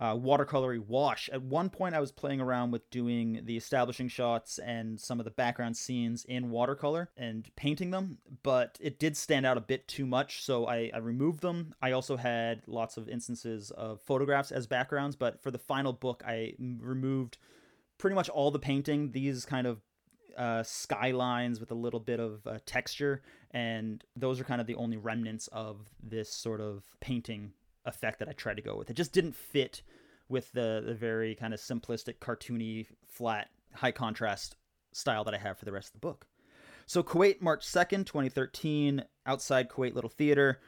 uh, 0.00 0.14
watercolory 0.14 0.78
wash. 0.78 1.28
At 1.30 1.42
one 1.42 1.68
point, 1.68 1.94
I 1.94 2.00
was 2.00 2.10
playing 2.10 2.40
around 2.40 2.70
with 2.70 2.88
doing 2.90 3.42
the 3.44 3.56
establishing 3.56 4.08
shots 4.08 4.58
and 4.58 4.98
some 4.98 5.20
of 5.20 5.24
the 5.24 5.30
background 5.30 5.76
scenes 5.76 6.24
in 6.24 6.50
watercolor 6.50 7.10
and 7.18 7.48
painting 7.54 7.90
them, 7.90 8.18
but 8.42 8.78
it 8.80 8.98
did 8.98 9.16
stand 9.16 9.44
out 9.44 9.58
a 9.58 9.60
bit 9.60 9.86
too 9.86 10.06
much, 10.06 10.42
so 10.42 10.66
I, 10.66 10.90
I 10.94 10.98
removed 10.98 11.42
them. 11.42 11.74
I 11.82 11.92
also 11.92 12.16
had 12.16 12.62
lots 12.66 12.96
of 12.96 13.10
instances 13.10 13.70
of 13.72 14.00
photographs 14.00 14.50
as 14.50 14.66
backgrounds, 14.66 15.16
but 15.16 15.42
for 15.42 15.50
the 15.50 15.58
final 15.58 15.92
book, 15.92 16.22
I 16.26 16.54
removed 16.58 17.36
pretty 17.98 18.14
much 18.14 18.30
all 18.30 18.50
the 18.50 18.58
painting. 18.58 19.12
These 19.12 19.44
kind 19.44 19.66
of 19.66 19.82
uh, 20.38 20.62
skylines 20.62 21.60
with 21.60 21.70
a 21.72 21.74
little 21.74 22.00
bit 22.00 22.20
of 22.20 22.46
uh, 22.46 22.58
texture, 22.64 23.20
and 23.50 24.02
those 24.16 24.40
are 24.40 24.44
kind 24.44 24.62
of 24.62 24.66
the 24.66 24.76
only 24.76 24.96
remnants 24.96 25.48
of 25.48 25.90
this 26.02 26.30
sort 26.32 26.62
of 26.62 26.84
painting 27.00 27.52
effect 27.84 28.18
that 28.18 28.28
I 28.28 28.32
tried 28.32 28.56
to 28.56 28.62
go 28.62 28.76
with. 28.76 28.90
It 28.90 28.94
just 28.94 29.12
didn't 29.12 29.34
fit 29.34 29.82
with 30.30 30.50
the 30.52 30.82
the 30.86 30.94
very 30.94 31.34
kind 31.34 31.52
of 31.52 31.60
simplistic, 31.60 32.18
cartoony, 32.20 32.86
flat, 33.06 33.48
high 33.74 33.92
contrast 33.92 34.56
style 34.92 35.24
that 35.24 35.34
I 35.34 35.38
have 35.38 35.58
for 35.58 35.66
the 35.66 35.72
rest 35.72 35.88
of 35.88 35.92
the 35.92 36.06
book. 36.06 36.26
So 36.86 37.02
Kuwait, 37.02 37.42
March 37.42 37.64
second, 37.64 38.06
twenty 38.06 38.30
thirteen, 38.30 39.04
outside 39.26 39.68
Kuwait 39.68 39.94
Little 39.94 40.10
Theater. 40.10 40.60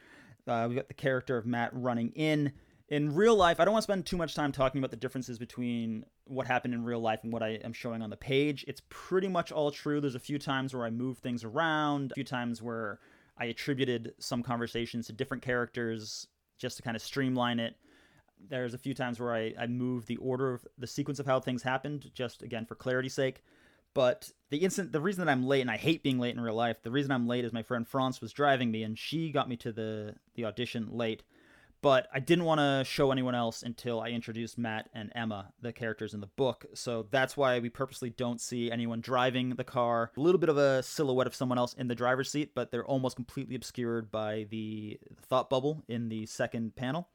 Uh, 0.46 0.66
we 0.68 0.74
got 0.74 0.88
the 0.88 0.94
character 0.94 1.38
of 1.38 1.46
Matt 1.46 1.70
running 1.72 2.10
in. 2.10 2.52
In 2.88 3.14
real 3.14 3.36
life, 3.36 3.58
I 3.58 3.64
don't 3.64 3.72
want 3.72 3.82
to 3.82 3.90
spend 3.90 4.04
too 4.04 4.18
much 4.18 4.34
time 4.34 4.52
talking 4.52 4.78
about 4.78 4.90
the 4.90 4.98
differences 4.98 5.38
between 5.38 6.04
what 6.24 6.46
happened 6.46 6.74
in 6.74 6.84
real 6.84 7.00
life 7.00 7.20
and 7.22 7.32
what 7.32 7.42
I 7.42 7.60
am 7.64 7.72
showing 7.72 8.02
on 8.02 8.10
the 8.10 8.16
page. 8.18 8.64
It's 8.68 8.82
pretty 8.90 9.28
much 9.28 9.50
all 9.50 9.70
true. 9.70 10.00
There's 10.00 10.14
a 10.14 10.20
few 10.20 10.38
times 10.38 10.74
where 10.74 10.84
I 10.84 10.90
move 10.90 11.18
things 11.18 11.42
around, 11.42 12.10
a 12.10 12.14
few 12.16 12.24
times 12.24 12.60
where 12.60 12.98
I 13.38 13.46
attributed 13.46 14.12
some 14.18 14.42
conversations 14.42 15.06
to 15.06 15.14
different 15.14 15.42
characters 15.42 16.26
just 16.58 16.76
to 16.76 16.82
kind 16.82 16.96
of 16.96 17.02
streamline 17.02 17.60
it. 17.60 17.76
There's 18.48 18.74
a 18.74 18.78
few 18.78 18.94
times 18.94 19.20
where 19.20 19.34
I, 19.34 19.54
I 19.58 19.66
move 19.66 20.06
the 20.06 20.16
order 20.16 20.52
of 20.52 20.66
the 20.78 20.86
sequence 20.86 21.18
of 21.18 21.26
how 21.26 21.40
things 21.40 21.62
happened, 21.62 22.10
just 22.14 22.42
again 22.42 22.66
for 22.66 22.74
clarity's 22.74 23.14
sake. 23.14 23.42
But 23.94 24.30
the 24.50 24.58
instant, 24.58 24.92
the 24.92 25.00
reason 25.00 25.24
that 25.24 25.30
I'm 25.30 25.46
late, 25.46 25.60
and 25.60 25.70
I 25.70 25.76
hate 25.76 26.02
being 26.02 26.18
late 26.18 26.34
in 26.34 26.40
real 26.40 26.54
life, 26.54 26.82
the 26.82 26.90
reason 26.90 27.12
I'm 27.12 27.26
late 27.26 27.44
is 27.44 27.52
my 27.52 27.62
friend 27.62 27.86
France 27.86 28.20
was 28.20 28.32
driving 28.32 28.70
me, 28.70 28.82
and 28.82 28.98
she 28.98 29.30
got 29.30 29.48
me 29.48 29.56
to 29.58 29.72
the 29.72 30.14
the 30.34 30.44
audition 30.44 30.88
late. 30.90 31.22
But 31.82 32.06
I 32.14 32.20
didn't 32.20 32.44
want 32.44 32.60
to 32.60 32.84
show 32.88 33.10
anyone 33.10 33.34
else 33.34 33.64
until 33.64 34.00
I 34.00 34.10
introduced 34.10 34.56
Matt 34.56 34.88
and 34.94 35.10
Emma, 35.16 35.52
the 35.60 35.72
characters 35.72 36.14
in 36.14 36.20
the 36.20 36.28
book. 36.28 36.64
So 36.74 37.08
that's 37.10 37.36
why 37.36 37.58
we 37.58 37.70
purposely 37.70 38.10
don't 38.10 38.40
see 38.40 38.70
anyone 38.70 39.00
driving 39.00 39.50
the 39.50 39.64
car. 39.64 40.12
A 40.16 40.20
little 40.20 40.38
bit 40.38 40.48
of 40.48 40.58
a 40.58 40.84
silhouette 40.84 41.26
of 41.26 41.34
someone 41.34 41.58
else 41.58 41.74
in 41.74 41.88
the 41.88 41.96
driver's 41.96 42.30
seat, 42.30 42.54
but 42.54 42.70
they're 42.70 42.86
almost 42.86 43.16
completely 43.16 43.56
obscured 43.56 44.12
by 44.12 44.46
the 44.48 45.00
thought 45.22 45.50
bubble 45.50 45.82
in 45.88 46.08
the 46.08 46.24
second 46.26 46.76
panel. 46.76 47.08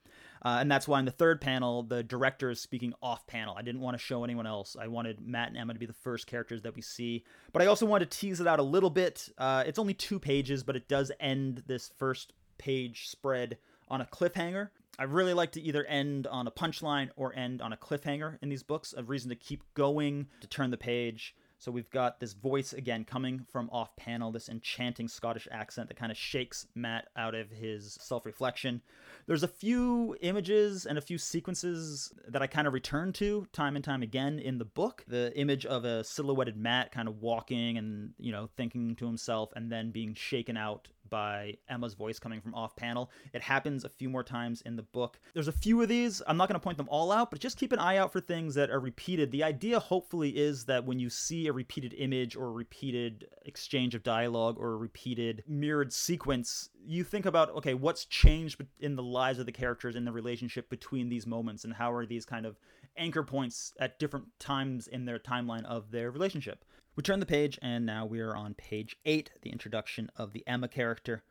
Uh, 0.44 0.58
and 0.60 0.72
that's 0.72 0.88
why 0.88 1.00
in 1.00 1.06
the 1.06 1.12
third 1.12 1.42
panel, 1.42 1.84
the 1.84 2.04
director 2.04 2.50
is 2.50 2.60
speaking 2.60 2.94
off 3.02 3.26
panel. 3.28 3.56
I 3.58 3.62
didn't 3.62 3.82
want 3.82 3.96
to 3.96 4.04
show 4.04 4.24
anyone 4.24 4.48
else. 4.48 4.76
I 4.80 4.88
wanted 4.88 5.20
Matt 5.26 5.50
and 5.50 5.58
Emma 5.58 5.74
to 5.74 5.80
be 5.80 5.86
the 5.86 5.94
first 5.94 6.28
characters 6.28 6.62
that 6.64 6.76
we 6.76 6.82
see. 6.82 7.24
But 7.54 7.62
I 7.62 7.66
also 7.66 7.86
wanted 7.86 8.12
to 8.12 8.18
tease 8.18 8.40
it 8.40 8.48
out 8.48 8.60
a 8.60 8.64
little 8.64 8.90
bit. 8.90 9.30
Uh, 9.38 9.64
it's 9.66 9.80
only 9.80 9.94
two 9.94 10.20
pages, 10.20 10.64
but 10.64 10.76
it 10.76 10.88
does 10.88 11.12
end 11.20 11.64
this 11.68 11.92
first 11.98 12.34
page 12.58 13.08
spread 13.08 13.58
on 13.88 14.02
a 14.02 14.06
cliffhanger. 14.06 14.70
I 15.00 15.04
really 15.04 15.34
like 15.34 15.52
to 15.52 15.62
either 15.62 15.86
end 15.86 16.26
on 16.26 16.48
a 16.48 16.52
punchline 16.52 17.10
or 17.16 17.36
end 17.36 17.62
on 17.62 17.72
a 17.72 17.78
cliffhanger 17.78 18.40
in 18.42 18.50
these 18.50 18.64
books, 18.64 18.96
a 18.98 19.04
reason 19.04 19.30
to 19.30 19.36
keep 19.36 19.64
going, 19.76 20.28
to 20.42 20.48
turn 20.48 20.72
the 20.72 20.78
page. 20.78 21.36
So 21.60 21.72
we've 21.72 21.90
got 21.90 22.20
this 22.20 22.34
voice 22.34 22.74
again 22.74 23.04
coming 23.04 23.46
from 23.52 23.70
off 23.72 23.96
panel, 23.96 24.32
this 24.32 24.48
enchanting 24.48 25.08
Scottish 25.08 25.48
accent 25.52 25.88
that 25.90 25.98
kind 25.98 26.12
of 26.12 26.18
shakes 26.18 26.68
Matt 26.76 27.08
out 27.16 27.34
of 27.34 27.50
his 27.50 27.98
self 28.00 28.26
reflection. 28.26 28.82
There's 29.26 29.44
a 29.44 29.48
few 29.48 30.16
images 30.22 30.86
and 30.86 30.98
a 30.98 31.02
few 31.02 31.18
sequences 31.18 32.14
that 32.28 32.42
I 32.42 32.48
kind 32.48 32.68
of 32.68 32.74
return 32.74 33.12
to 33.14 33.48
time 33.54 33.76
and 33.76 33.84
time 33.84 34.04
again 34.04 34.38
in 34.40 34.60
the 34.60 34.66
book. 34.66 35.04
The 35.08 35.36
image 35.38 35.66
of 35.66 35.84
a 35.84 36.04
silhouetted 36.04 36.58
Matt 36.58 36.92
kind 36.92 37.08
of 37.08 37.22
walking 37.22 37.78
and, 37.78 38.14
you 38.20 38.32
know, 38.32 38.50
thinking 38.56 38.96
to 38.98 39.06
himself 39.06 39.52
and 39.56 39.72
then 39.72 39.92
being 39.92 40.14
shaken 40.14 40.58
out 40.58 40.90
by 41.10 41.56
Emma's 41.70 41.94
voice 41.94 42.20
coming 42.20 42.42
from 42.42 42.54
off 42.56 42.76
panel. 42.76 43.12
It 43.34 43.42
happens 43.42 43.84
a 43.84 43.90
few 43.90 44.10
more 44.10 44.24
times 44.24 44.62
in 44.62 44.76
the 44.76 44.84
book. 44.84 45.20
There's 45.34 45.48
a 45.48 45.52
few 45.54 45.82
of 45.82 45.90
these. 45.90 46.22
I'm 46.28 46.38
not 46.38 46.48
going 46.48 46.60
to 46.60 46.64
point 46.64 46.78
them 46.78 46.90
all 46.90 47.12
out, 47.12 47.32
but 47.32 47.40
just 47.40 47.58
keep 47.58 47.72
an 47.72 47.80
eye 47.80 47.98
out 47.98 48.12
for 48.12 48.20
things 48.20 48.56
that 48.56 48.70
are 48.70 48.80
repeated. 48.80 49.32
The 49.32 49.44
idea, 49.44 49.80
hopefully, 49.80 50.38
is 50.38 50.66
that 50.66 50.86
when 50.86 51.00
you 51.00 51.10
see 51.10 51.48
a 51.48 51.54
repeated 51.54 51.94
image 51.98 52.36
or 52.36 52.48
a 52.48 52.52
repeated 52.52 53.28
exchange 53.46 53.96
of 53.96 54.04
dialogue 54.04 54.58
or 54.60 54.74
a 54.74 54.78
repeated 54.78 55.44
mirrored 55.48 55.94
sequence, 55.94 56.70
you 56.86 57.04
think 57.04 57.26
about, 57.26 57.50
okay, 57.52 57.74
what's 57.74 58.06
changed 58.06 58.64
in 58.80 58.96
the 58.96 59.04
lives 59.04 59.40
of 59.40 59.46
the 59.46 59.52
characters 59.52 59.96
in 59.96 60.06
the 60.06 60.12
relationship 60.12 60.70
between 60.70 61.10
these 61.10 61.28
moments 61.28 61.64
and 61.64 61.74
how 61.74 61.92
are 61.92 62.06
these 62.06 62.26
kind 62.26 62.46
of 62.46 62.58
anchor 62.98 63.24
points 63.24 63.74
at 63.80 64.00
different 64.00 64.26
times 64.40 64.88
in 64.88 65.06
their 65.06 65.20
timeline 65.20 65.66
of 65.66 65.92
their 65.92 66.10
relationship. 66.12 66.66
We 66.98 67.04
turn 67.04 67.20
the 67.20 67.28
page, 67.28 67.60
and 67.62 67.86
now 67.86 68.08
we 68.08 68.22
are 68.22 68.36
on 68.36 68.56
page 68.56 68.98
8, 69.06 69.30
the 69.44 69.52
introduction 69.52 70.10
of 70.18 70.34
the 70.34 70.44
Emma 70.48 70.68
character. 70.68 71.22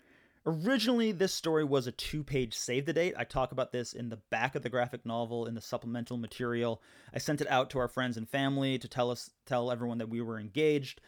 Originally, 0.46 1.10
this 1.10 1.34
story 1.34 1.64
was 1.64 1.88
a 1.88 1.92
two 1.92 2.22
page 2.22 2.54
save 2.54 2.86
the 2.86 2.92
date. 2.92 3.14
I 3.18 3.24
talk 3.24 3.50
about 3.50 3.72
this 3.72 3.92
in 3.92 4.08
the 4.08 4.20
back 4.30 4.54
of 4.54 4.62
the 4.62 4.68
graphic 4.68 5.04
novel 5.04 5.44
in 5.44 5.56
the 5.56 5.60
supplemental 5.60 6.18
material. 6.18 6.80
I 7.12 7.18
sent 7.18 7.40
it 7.40 7.50
out 7.50 7.68
to 7.70 7.80
our 7.80 7.88
friends 7.88 8.16
and 8.16 8.28
family 8.28 8.78
to 8.78 8.86
tell 8.86 9.10
us 9.10 9.30
tell 9.44 9.72
everyone 9.72 9.98
that 9.98 10.08
we 10.08 10.20
were 10.20 10.38
engaged. 10.38 11.00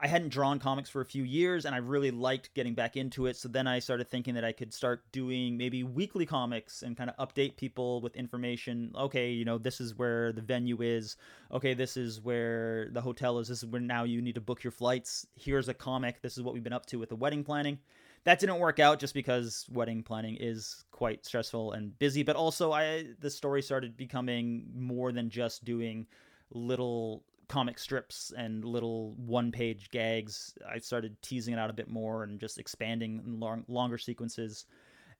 I 0.00 0.06
hadn't 0.06 0.30
drawn 0.30 0.58
comics 0.58 0.90
for 0.90 1.00
a 1.00 1.04
few 1.04 1.22
years 1.24 1.64
and 1.64 1.74
I 1.74 1.78
really 1.78 2.10
liked 2.10 2.54
getting 2.54 2.74
back 2.74 2.96
into 2.96 3.26
it. 3.26 3.36
So 3.36 3.48
then 3.48 3.66
I 3.66 3.78
started 3.78 4.08
thinking 4.08 4.34
that 4.34 4.44
I 4.44 4.52
could 4.52 4.72
start 4.72 5.04
doing 5.12 5.56
maybe 5.56 5.82
weekly 5.82 6.26
comics 6.26 6.82
and 6.82 6.96
kind 6.96 7.10
of 7.10 7.28
update 7.28 7.56
people 7.56 8.00
with 8.00 8.16
information. 8.16 8.92
Okay, 8.96 9.30
you 9.30 9.44
know, 9.44 9.58
this 9.58 9.80
is 9.80 9.96
where 9.96 10.32
the 10.32 10.42
venue 10.42 10.82
is. 10.82 11.16
Okay, 11.52 11.74
this 11.74 11.96
is 11.96 12.20
where 12.20 12.88
the 12.92 13.00
hotel 13.00 13.38
is. 13.38 13.48
This 13.48 13.62
is 13.62 13.66
where 13.66 13.80
now 13.80 14.04
you 14.04 14.22
need 14.22 14.34
to 14.34 14.40
book 14.40 14.62
your 14.64 14.70
flights. 14.70 15.26
Here's 15.34 15.68
a 15.68 15.74
comic. 15.74 16.22
This 16.22 16.36
is 16.36 16.42
what 16.42 16.54
we've 16.54 16.64
been 16.64 16.72
up 16.72 16.86
to 16.86 16.98
with 16.98 17.08
the 17.08 17.16
wedding 17.16 17.44
planning. 17.44 17.78
That 18.24 18.38
didn't 18.38 18.60
work 18.60 18.78
out 18.78 19.00
just 19.00 19.14
because 19.14 19.66
wedding 19.72 20.02
planning 20.02 20.36
is 20.38 20.84
quite 20.92 21.26
stressful 21.26 21.72
and 21.72 21.98
busy, 21.98 22.22
but 22.22 22.36
also 22.36 22.70
I 22.70 23.06
the 23.18 23.30
story 23.30 23.62
started 23.62 23.96
becoming 23.96 24.70
more 24.74 25.10
than 25.10 25.28
just 25.28 25.64
doing 25.64 26.06
little 26.54 27.24
comic 27.52 27.78
strips 27.78 28.32
and 28.34 28.64
little 28.64 29.12
one 29.18 29.52
page 29.52 29.90
gags. 29.90 30.54
I 30.66 30.78
started 30.78 31.20
teasing 31.20 31.52
it 31.52 31.58
out 31.58 31.68
a 31.68 31.74
bit 31.74 31.86
more 31.86 32.22
and 32.22 32.40
just 32.40 32.58
expanding 32.58 33.20
in 33.26 33.38
long, 33.38 33.62
longer 33.68 33.98
sequences. 33.98 34.64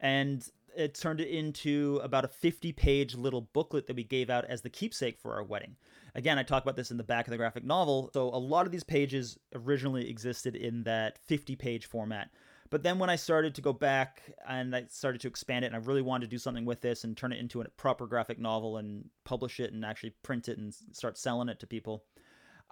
And 0.00 0.42
it 0.74 0.94
turned 0.94 1.20
it 1.20 1.28
into 1.28 2.00
about 2.02 2.24
a 2.24 2.28
50 2.28 2.72
page 2.72 3.14
little 3.14 3.42
booklet 3.52 3.86
that 3.86 3.96
we 3.96 4.04
gave 4.04 4.30
out 4.30 4.46
as 4.46 4.62
the 4.62 4.70
keepsake 4.70 5.18
for 5.20 5.34
our 5.34 5.44
wedding. 5.44 5.76
Again, 6.14 6.38
I 6.38 6.42
talk 6.42 6.62
about 6.62 6.74
this 6.74 6.90
in 6.90 6.96
the 6.96 7.02
back 7.02 7.26
of 7.26 7.32
the 7.32 7.36
graphic 7.36 7.64
novel. 7.64 8.10
So 8.14 8.30
a 8.30 8.40
lot 8.40 8.64
of 8.64 8.72
these 8.72 8.82
pages 8.82 9.38
originally 9.54 10.08
existed 10.08 10.56
in 10.56 10.84
that 10.84 11.18
50 11.26 11.54
page 11.56 11.84
format. 11.84 12.30
But 12.70 12.82
then 12.82 12.98
when 12.98 13.10
I 13.10 13.16
started 13.16 13.54
to 13.56 13.60
go 13.60 13.74
back 13.74 14.22
and 14.48 14.74
I 14.74 14.86
started 14.88 15.20
to 15.20 15.28
expand 15.28 15.66
it, 15.66 15.74
and 15.74 15.76
I 15.76 15.86
really 15.86 16.00
wanted 16.00 16.24
to 16.24 16.30
do 16.30 16.38
something 16.38 16.64
with 16.64 16.80
this 16.80 17.04
and 17.04 17.14
turn 17.14 17.30
it 17.30 17.38
into 17.38 17.60
a 17.60 17.68
proper 17.68 18.06
graphic 18.06 18.38
novel 18.38 18.78
and 18.78 19.10
publish 19.24 19.60
it 19.60 19.74
and 19.74 19.84
actually 19.84 20.14
print 20.22 20.48
it 20.48 20.56
and 20.56 20.74
start 20.92 21.18
selling 21.18 21.50
it 21.50 21.60
to 21.60 21.66
people, 21.66 22.04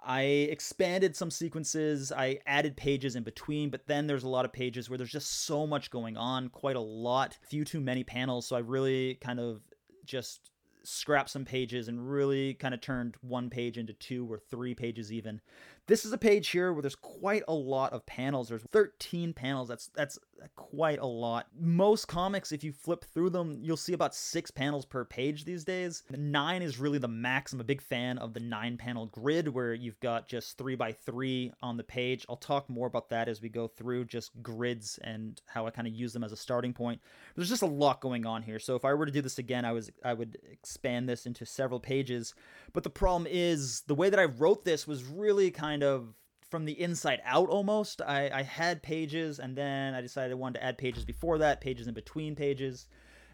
I 0.03 0.21
expanded 0.21 1.15
some 1.15 1.29
sequences, 1.29 2.11
I 2.11 2.39
added 2.47 2.75
pages 2.75 3.15
in 3.15 3.23
between, 3.23 3.69
but 3.69 3.85
then 3.85 4.07
there's 4.07 4.23
a 4.23 4.29
lot 4.29 4.45
of 4.45 4.53
pages 4.53 4.89
where 4.89 4.97
there's 4.97 5.11
just 5.11 5.45
so 5.45 5.67
much 5.67 5.91
going 5.91 6.17
on, 6.17 6.49
quite 6.49 6.75
a 6.75 6.81
lot, 6.81 7.37
few 7.47 7.63
too 7.63 7.79
many 7.79 8.03
panels, 8.03 8.47
so 8.47 8.55
I 8.55 8.59
really 8.59 9.15
kind 9.21 9.39
of 9.39 9.61
just 10.05 10.49
scrapped 10.83 11.29
some 11.29 11.45
pages 11.45 11.87
and 11.87 12.11
really 12.11 12.53
kind 12.55 12.73
of 12.73 12.81
turned 12.81 13.15
one 13.21 13.49
page 13.49 13.77
into 13.77 13.93
two 13.93 14.31
or 14.31 14.39
three 14.39 14.73
pages 14.73 15.11
even 15.11 15.41
this 15.87 16.05
is 16.05 16.13
a 16.13 16.17
page 16.17 16.49
here 16.49 16.71
where 16.71 16.81
there's 16.81 16.95
quite 16.95 17.43
a 17.47 17.53
lot 17.53 17.91
of 17.91 18.05
panels. 18.05 18.47
There's 18.49 18.63
13 18.71 19.33
panels. 19.33 19.67
That's 19.67 19.87
that's 19.87 20.17
quite 20.55 20.99
a 20.99 21.05
lot. 21.05 21.47
Most 21.59 22.07
comics, 22.07 22.51
if 22.51 22.63
you 22.63 22.71
flip 22.71 23.05
through 23.13 23.31
them, 23.31 23.59
you'll 23.61 23.77
see 23.77 23.93
about 23.93 24.15
six 24.15 24.49
panels 24.49 24.85
per 24.85 25.03
page 25.03 25.43
these 25.43 25.65
days. 25.65 26.03
Nine 26.09 26.61
is 26.61 26.79
really 26.79 26.97
the 26.97 27.07
max. 27.07 27.51
I'm 27.51 27.59
a 27.59 27.65
big 27.65 27.81
fan 27.81 28.17
of 28.19 28.33
the 28.33 28.39
nine 28.39 28.77
panel 28.77 29.07
grid 29.07 29.47
where 29.49 29.73
you've 29.73 29.99
got 29.99 30.27
just 30.27 30.57
three 30.57 30.75
by 30.75 30.93
three 30.93 31.51
on 31.61 31.77
the 31.77 31.83
page. 31.83 32.25
I'll 32.29 32.37
talk 32.37 32.69
more 32.69 32.87
about 32.87 33.09
that 33.09 33.27
as 33.27 33.41
we 33.41 33.49
go 33.49 33.67
through 33.67 34.05
just 34.05 34.31
grids 34.41 34.97
and 35.03 35.41
how 35.45 35.67
I 35.67 35.71
kind 35.71 35.87
of 35.87 35.93
use 35.93 36.13
them 36.13 36.23
as 36.23 36.31
a 36.31 36.37
starting 36.37 36.73
point. 36.73 37.01
There's 37.35 37.49
just 37.49 37.63
a 37.63 37.67
lot 37.67 38.01
going 38.01 38.25
on 38.25 38.43
here. 38.43 38.59
So 38.59 38.75
if 38.75 38.85
I 38.85 38.93
were 38.93 39.05
to 39.05 39.11
do 39.11 39.21
this 39.21 39.39
again, 39.39 39.65
I 39.65 39.73
was 39.73 39.91
I 40.05 40.13
would 40.13 40.37
expand 40.71 41.09
this 41.09 41.25
into 41.25 41.45
several 41.45 41.79
pages. 41.79 42.33
But 42.73 42.83
the 42.83 42.89
problem 42.89 43.27
is 43.29 43.81
the 43.87 43.95
way 43.95 44.09
that 44.09 44.19
I 44.19 44.25
wrote 44.25 44.63
this 44.63 44.87
was 44.87 45.03
really 45.03 45.51
kind 45.51 45.71
kind 45.71 45.83
of 45.83 46.13
from 46.49 46.65
the 46.65 46.79
inside 46.79 47.21
out 47.23 47.49
almost. 47.49 48.01
I, 48.01 48.29
I 48.33 48.43
had 48.43 48.83
pages 48.83 49.39
and 49.39 49.55
then 49.55 49.93
I 49.93 50.01
decided 50.01 50.31
I 50.31 50.35
wanted 50.35 50.59
to 50.59 50.65
add 50.65 50.77
pages 50.77 51.05
before 51.05 51.37
that, 51.37 51.61
pages 51.61 51.87
in 51.87 51.93
between 51.93 52.35
pages. 52.35 52.87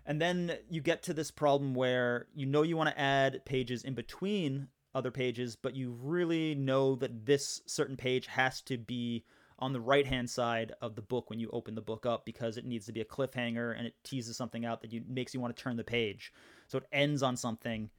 And 0.06 0.22
then 0.22 0.58
you 0.70 0.82
get 0.82 1.04
to 1.04 1.14
this 1.14 1.32
problem 1.32 1.74
where 1.74 2.28
you 2.34 2.46
know 2.46 2.62
you 2.62 2.78
want 2.78 2.90
to 2.90 3.00
add 3.00 3.44
pages 3.46 3.84
in 3.84 3.96
between 3.96 4.68
other 4.94 5.12
pages, 5.12 5.56
but 5.56 5.76
you 5.76 5.98
really 6.00 6.54
know 6.54 6.96
that 6.96 7.26
this 7.26 7.62
certain 7.66 7.98
page 7.98 8.28
has 8.28 8.62
to 8.62 8.78
be 8.78 9.26
on 9.60 9.74
the 9.74 9.82
right 9.82 10.06
hand 10.06 10.30
side 10.30 10.74
of 10.82 10.96
the 10.96 11.02
book 11.02 11.30
when 11.30 11.40
you 11.40 11.50
open 11.52 11.74
the 11.74 11.82
book 11.82 12.06
up 12.06 12.24
because 12.26 12.58
it 12.58 12.66
needs 12.66 12.86
to 12.86 12.94
be 12.94 13.02
a 13.02 13.06
cliffhanger 13.06 13.76
and 13.76 13.88
it 13.88 13.96
teases 14.04 14.38
something 14.38 14.64
out 14.64 14.82
that 14.82 14.94
you 14.94 15.02
makes 15.10 15.34
you 15.34 15.40
want 15.40 15.56
to 15.56 15.62
turn 15.62 15.76
the 15.76 15.84
page. 15.84 16.32
So 16.68 16.80
it 16.80 16.86
ends 16.92 17.24
on 17.24 17.38
something 17.38 17.90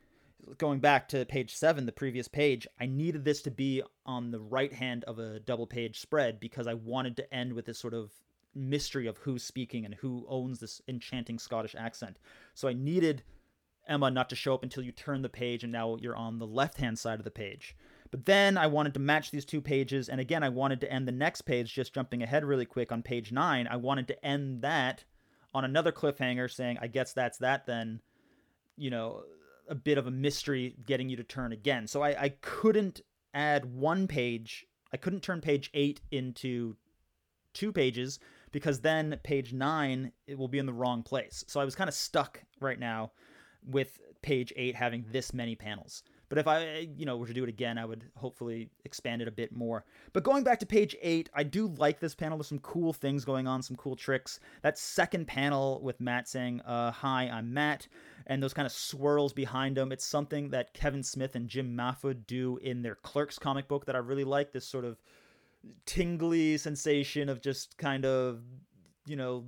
going 0.57 0.81
back 0.81 1.09
to 1.09 1.25
page 1.27 1.55
seven, 1.55 1.87
the 1.87 1.93
previous 1.93 2.29
page, 2.29 2.67
I 2.81 2.87
needed 2.87 3.25
this 3.25 3.43
to 3.43 3.51
be 3.51 3.83
on 4.07 4.31
the 4.31 4.41
right 4.41 4.73
hand 4.73 5.05
of 5.05 5.19
a 5.19 5.41
double 5.41 5.67
page 5.67 6.01
spread 6.01 6.41
because 6.41 6.67
I 6.67 6.75
wanted 6.75 7.17
to 7.17 7.35
end 7.35 7.53
with 7.53 7.67
this 7.67 7.79
sort 7.79 7.95
of 7.95 8.13
mystery 8.55 9.07
of 9.07 9.19
who's 9.19 9.45
speaking 9.45 9.85
and 9.85 9.95
who 9.95 10.25
owns 10.29 10.59
this 10.59 10.81
enchanting 10.89 11.39
Scottish 11.39 11.75
accent. 11.77 12.19
So 12.55 12.69
I 12.69 12.73
needed 12.73 13.23
Emma 13.87 14.11
not 14.11 14.29
to 14.31 14.37
show 14.37 14.55
up 14.55 14.63
until 14.63 14.83
you 14.83 14.93
turn 14.93 15.23
the 15.23 15.29
page 15.29 15.65
and 15.65 15.73
now 15.73 15.97
you're 16.01 16.17
on 16.17 16.39
the 16.39 16.47
left 16.47 16.79
hand 16.79 16.99
side 16.99 17.19
of 17.19 17.25
the 17.25 17.31
page. 17.31 17.77
But 18.11 18.25
then 18.25 18.57
I 18.57 18.67
wanted 18.69 18.95
to 18.95 19.01
match 19.01 19.31
these 19.31 19.45
two 19.45 19.61
pages, 19.61 20.09
and 20.09 20.19
again, 20.19 20.43
I 20.43 20.49
wanted 20.49 20.81
to 20.81 20.91
end 20.91 21.07
the 21.07 21.13
next 21.13 21.43
page, 21.43 21.75
just 21.75 21.93
jumping 21.93 22.23
ahead 22.23 22.43
really 22.43 22.65
quick 22.65 22.91
on 22.91 23.03
page 23.03 23.33
nine. 23.33 23.67
I 23.67 23.77
wanted 23.77 24.09
to 24.09 24.25
end 24.25 24.63
that 24.63 25.05
on 25.53 25.67
another 25.67 25.93
cliffhanger 25.93 26.51
saying, 26.51 26.79
I 26.81 26.87
guess 26.87 27.13
that's 27.13 27.37
that 27.39 27.67
then. 27.67 28.01
You 28.79 28.91
know, 28.91 29.23
a 29.69 29.75
bit 29.75 29.99
of 29.99 30.07
a 30.07 30.11
mystery 30.11 30.77
getting 30.87 31.09
you 31.09 31.17
to 31.17 31.25
turn 31.25 31.53
again. 31.53 31.87
So 31.87 32.03
I, 32.03 32.23
I 32.23 32.29
couldn't 32.41 33.03
add 33.35 33.67
one 33.67 34.07
page. 34.07 34.67
I 34.93 34.97
couldn't 34.97 35.23
turn 35.23 35.41
page 35.41 35.71
eight 35.75 36.01
into 36.11 36.77
two 37.55 37.73
pages 37.73 38.19
because 38.53 38.81
then 38.81 39.19
page 39.23 39.53
nine 39.53 40.13
it 40.27 40.39
will 40.39 40.49
be 40.49 40.59
in 40.59 40.67
the 40.67 40.73
wrong 40.73 41.03
place. 41.03 41.45
So 41.49 41.61
I 41.61 41.65
was 41.65 41.75
kind 41.75 41.89
of 41.89 41.95
stuck 41.95 42.43
right 42.61 42.79
now 42.79 43.13
with 43.67 43.99
page 44.23 44.53
eight 44.57 44.75
having 44.75 45.05
this 45.11 45.35
many 45.35 45.55
panels. 45.55 46.03
But 46.29 46.39
if 46.39 46.47
I, 46.47 46.89
you 46.97 47.07
know, 47.07 47.17
were 47.17 47.27
to 47.27 47.33
do 47.33 47.43
it 47.43 47.49
again, 47.49 47.79
I 47.79 47.85
would 47.85 48.05
hopefully 48.17 48.69
expand 48.85 49.23
it 49.23 49.29
a 49.29 49.33
bit 49.33 49.55
more. 49.57 49.85
But 50.13 50.25
going 50.25 50.45
back 50.45 50.59
to 50.61 50.67
page 50.67 50.95
eight, 51.01 51.31
I 51.35 51.43
do 51.43 51.69
like 51.69 52.01
this 52.01 52.15
panel. 52.15 52.37
There's 52.37 52.49
some 52.49 52.59
cool 52.59 52.93
things 52.93 53.25
going 53.25 53.47
on, 53.47 53.63
some 53.63 53.77
cool 53.77 53.97
tricks. 53.97 54.41
That 54.63 54.79
second 54.79 55.27
panel 55.27 55.81
with 55.83 56.01
Matt 56.01 56.29
saying, 56.29 56.61
uh, 56.63 56.91
"Hi, 56.91 57.29
I'm 57.29 57.55
Matt," 57.55 57.89
and 58.27 58.43
those 58.43 58.55
kind 58.55 58.67
of 58.67 58.73
swirls 58.73 59.33
behind 59.33 59.79
him. 59.79 59.91
It's 59.91 60.05
something 60.05 60.51
that 60.51 60.75
Kevin 60.75 61.03
Smith 61.03 61.35
and 61.35 61.49
Jim 61.49 61.75
Mahfood 61.77 62.27
do 62.27 62.59
in 62.59 62.83
their 62.83 62.97
Clerks 62.97 63.39
comic 63.39 63.67
book 63.69 63.87
that 63.87 63.97
I 63.97 64.01
really 64.01 64.25
like. 64.25 64.53
This 64.53 64.67
sort 64.67 64.85
of 64.85 65.01
tingly 65.87 66.57
sensation 66.59 67.29
of 67.29 67.41
just 67.41 67.77
kind 67.79 68.05
of, 68.05 68.41
you 69.07 69.17
know, 69.17 69.45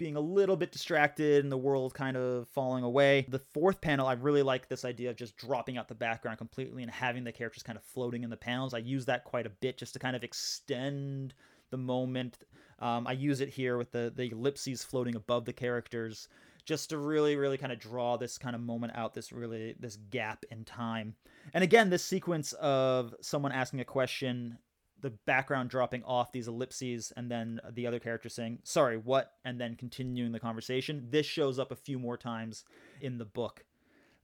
being 0.00 0.16
a 0.16 0.20
little 0.20 0.56
bit 0.56 0.72
distracted 0.72 1.44
and 1.44 1.52
the 1.52 1.58
world 1.58 1.92
kind 1.92 2.16
of 2.16 2.48
falling 2.48 2.82
away. 2.82 3.26
The 3.28 3.38
fourth 3.38 3.82
panel, 3.82 4.06
I 4.06 4.14
really 4.14 4.42
like 4.42 4.66
this 4.66 4.86
idea 4.86 5.10
of 5.10 5.16
just 5.16 5.36
dropping 5.36 5.76
out 5.76 5.88
the 5.88 5.94
background 5.94 6.38
completely 6.38 6.82
and 6.82 6.90
having 6.90 7.22
the 7.22 7.30
characters 7.30 7.62
kind 7.62 7.76
of 7.76 7.84
floating 7.84 8.24
in 8.24 8.30
the 8.30 8.36
panels. 8.36 8.72
I 8.72 8.78
use 8.78 9.04
that 9.04 9.24
quite 9.24 9.44
a 9.44 9.50
bit 9.50 9.76
just 9.76 9.92
to 9.92 9.98
kind 9.98 10.16
of 10.16 10.24
extend 10.24 11.34
the 11.68 11.76
moment. 11.76 12.38
Um, 12.78 13.06
I 13.06 13.12
use 13.12 13.42
it 13.42 13.50
here 13.50 13.76
with 13.76 13.92
the 13.92 14.10
the 14.16 14.30
ellipses 14.32 14.82
floating 14.82 15.16
above 15.16 15.44
the 15.44 15.52
characters 15.52 16.28
just 16.64 16.88
to 16.90 16.98
really, 16.98 17.36
really 17.36 17.58
kind 17.58 17.72
of 17.72 17.78
draw 17.78 18.16
this 18.16 18.38
kind 18.38 18.56
of 18.56 18.62
moment 18.62 18.94
out, 18.96 19.12
this 19.12 19.32
really, 19.32 19.74
this 19.78 19.96
gap 20.10 20.44
in 20.50 20.64
time. 20.64 21.14
And 21.52 21.62
again, 21.62 21.90
this 21.90 22.04
sequence 22.04 22.54
of 22.54 23.14
someone 23.20 23.52
asking 23.52 23.80
a 23.80 23.84
question, 23.84 24.56
the 25.00 25.10
background 25.26 25.70
dropping 25.70 26.04
off 26.04 26.32
these 26.32 26.48
ellipses, 26.48 27.12
and 27.16 27.30
then 27.30 27.60
the 27.72 27.86
other 27.86 27.98
character 27.98 28.28
saying, 28.28 28.58
sorry, 28.62 28.96
what? 28.96 29.32
And 29.44 29.60
then 29.60 29.74
continuing 29.74 30.32
the 30.32 30.40
conversation. 30.40 31.06
This 31.10 31.26
shows 31.26 31.58
up 31.58 31.72
a 31.72 31.76
few 31.76 31.98
more 31.98 32.16
times 32.16 32.64
in 33.00 33.18
the 33.18 33.24
book. 33.24 33.64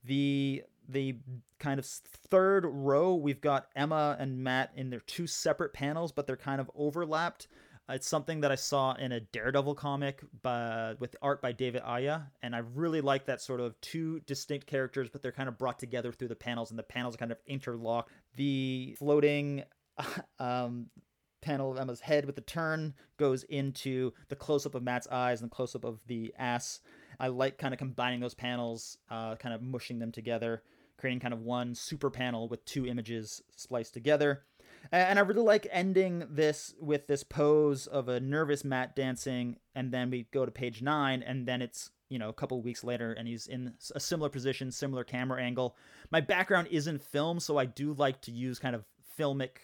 The 0.04 0.62
the 0.88 1.16
kind 1.58 1.80
of 1.80 1.86
third 1.86 2.64
row, 2.64 3.14
we've 3.14 3.40
got 3.40 3.66
Emma 3.74 4.16
and 4.20 4.44
Matt 4.44 4.70
in 4.76 4.90
their 4.90 5.00
two 5.00 5.26
separate 5.26 5.72
panels, 5.72 6.12
but 6.12 6.28
they're 6.28 6.36
kind 6.36 6.60
of 6.60 6.70
overlapped. 6.76 7.48
It's 7.88 8.08
something 8.08 8.40
that 8.40 8.50
I 8.50 8.56
saw 8.56 8.94
in 8.94 9.12
a 9.12 9.20
Daredevil 9.20 9.76
comic 9.76 10.20
by, 10.42 10.94
with 10.98 11.14
art 11.22 11.40
by 11.40 11.52
David 11.52 11.82
Aja, 11.84 12.26
and 12.42 12.54
I 12.54 12.58
really 12.74 13.00
like 13.00 13.26
that 13.26 13.40
sort 13.40 13.60
of 13.60 13.80
two 13.80 14.20
distinct 14.26 14.66
characters, 14.66 15.08
but 15.08 15.22
they're 15.22 15.30
kind 15.30 15.48
of 15.48 15.56
brought 15.56 15.78
together 15.78 16.12
through 16.12 16.28
the 16.28 16.34
panels, 16.36 16.70
and 16.70 16.78
the 16.78 16.82
panels 16.84 17.14
are 17.14 17.18
kind 17.18 17.30
of 17.30 17.38
interlocked. 17.46 18.10
The 18.34 18.96
floating 18.98 19.62
um, 20.38 20.86
panel 21.40 21.70
of 21.70 21.78
Emma's 21.78 22.00
head 22.00 22.24
with 22.24 22.34
the 22.34 22.40
turn 22.40 22.94
goes 23.18 23.44
into 23.44 24.12
the 24.28 24.36
close 24.36 24.66
up 24.66 24.74
of 24.74 24.82
Matt's 24.82 25.06
eyes 25.08 25.40
and 25.40 25.50
the 25.50 25.54
close 25.54 25.74
up 25.74 25.84
of 25.84 26.00
the 26.06 26.34
ass. 26.38 26.80
I 27.20 27.28
like 27.28 27.56
kind 27.56 27.72
of 27.72 27.78
combining 27.78 28.20
those 28.20 28.34
panels, 28.34 28.98
uh, 29.10 29.36
kind 29.36 29.54
of 29.54 29.62
mushing 29.62 29.98
them 29.98 30.12
together, 30.12 30.62
creating 30.98 31.20
kind 31.20 31.32
of 31.32 31.40
one 31.40 31.74
super 31.74 32.10
panel 32.10 32.48
with 32.48 32.64
two 32.64 32.86
images 32.86 33.42
spliced 33.54 33.94
together. 33.94 34.42
And 34.92 35.18
I 35.18 35.22
really 35.22 35.42
like 35.42 35.66
ending 35.70 36.24
this 36.30 36.74
with 36.80 37.06
this 37.06 37.22
pose 37.22 37.86
of 37.86 38.08
a 38.08 38.20
nervous 38.20 38.64
Matt 38.64 38.94
dancing, 38.94 39.56
and 39.74 39.92
then 39.92 40.10
we 40.10 40.26
go 40.32 40.44
to 40.44 40.52
page 40.52 40.82
nine, 40.82 41.22
and 41.22 41.46
then 41.46 41.62
it's 41.62 41.90
you 42.08 42.18
know 42.18 42.28
a 42.28 42.32
couple 42.32 42.60
weeks 42.60 42.84
later, 42.84 43.12
and 43.12 43.26
he's 43.26 43.46
in 43.46 43.72
a 43.94 44.00
similar 44.00 44.28
position, 44.28 44.70
similar 44.70 45.02
camera 45.02 45.42
angle. 45.42 45.76
My 46.10 46.20
background 46.20 46.68
isn't 46.70 47.02
film, 47.02 47.40
so 47.40 47.56
I 47.56 47.64
do 47.64 47.94
like 47.94 48.20
to 48.22 48.30
use 48.30 48.58
kind 48.58 48.76
of 48.76 48.84
filmic 49.18 49.58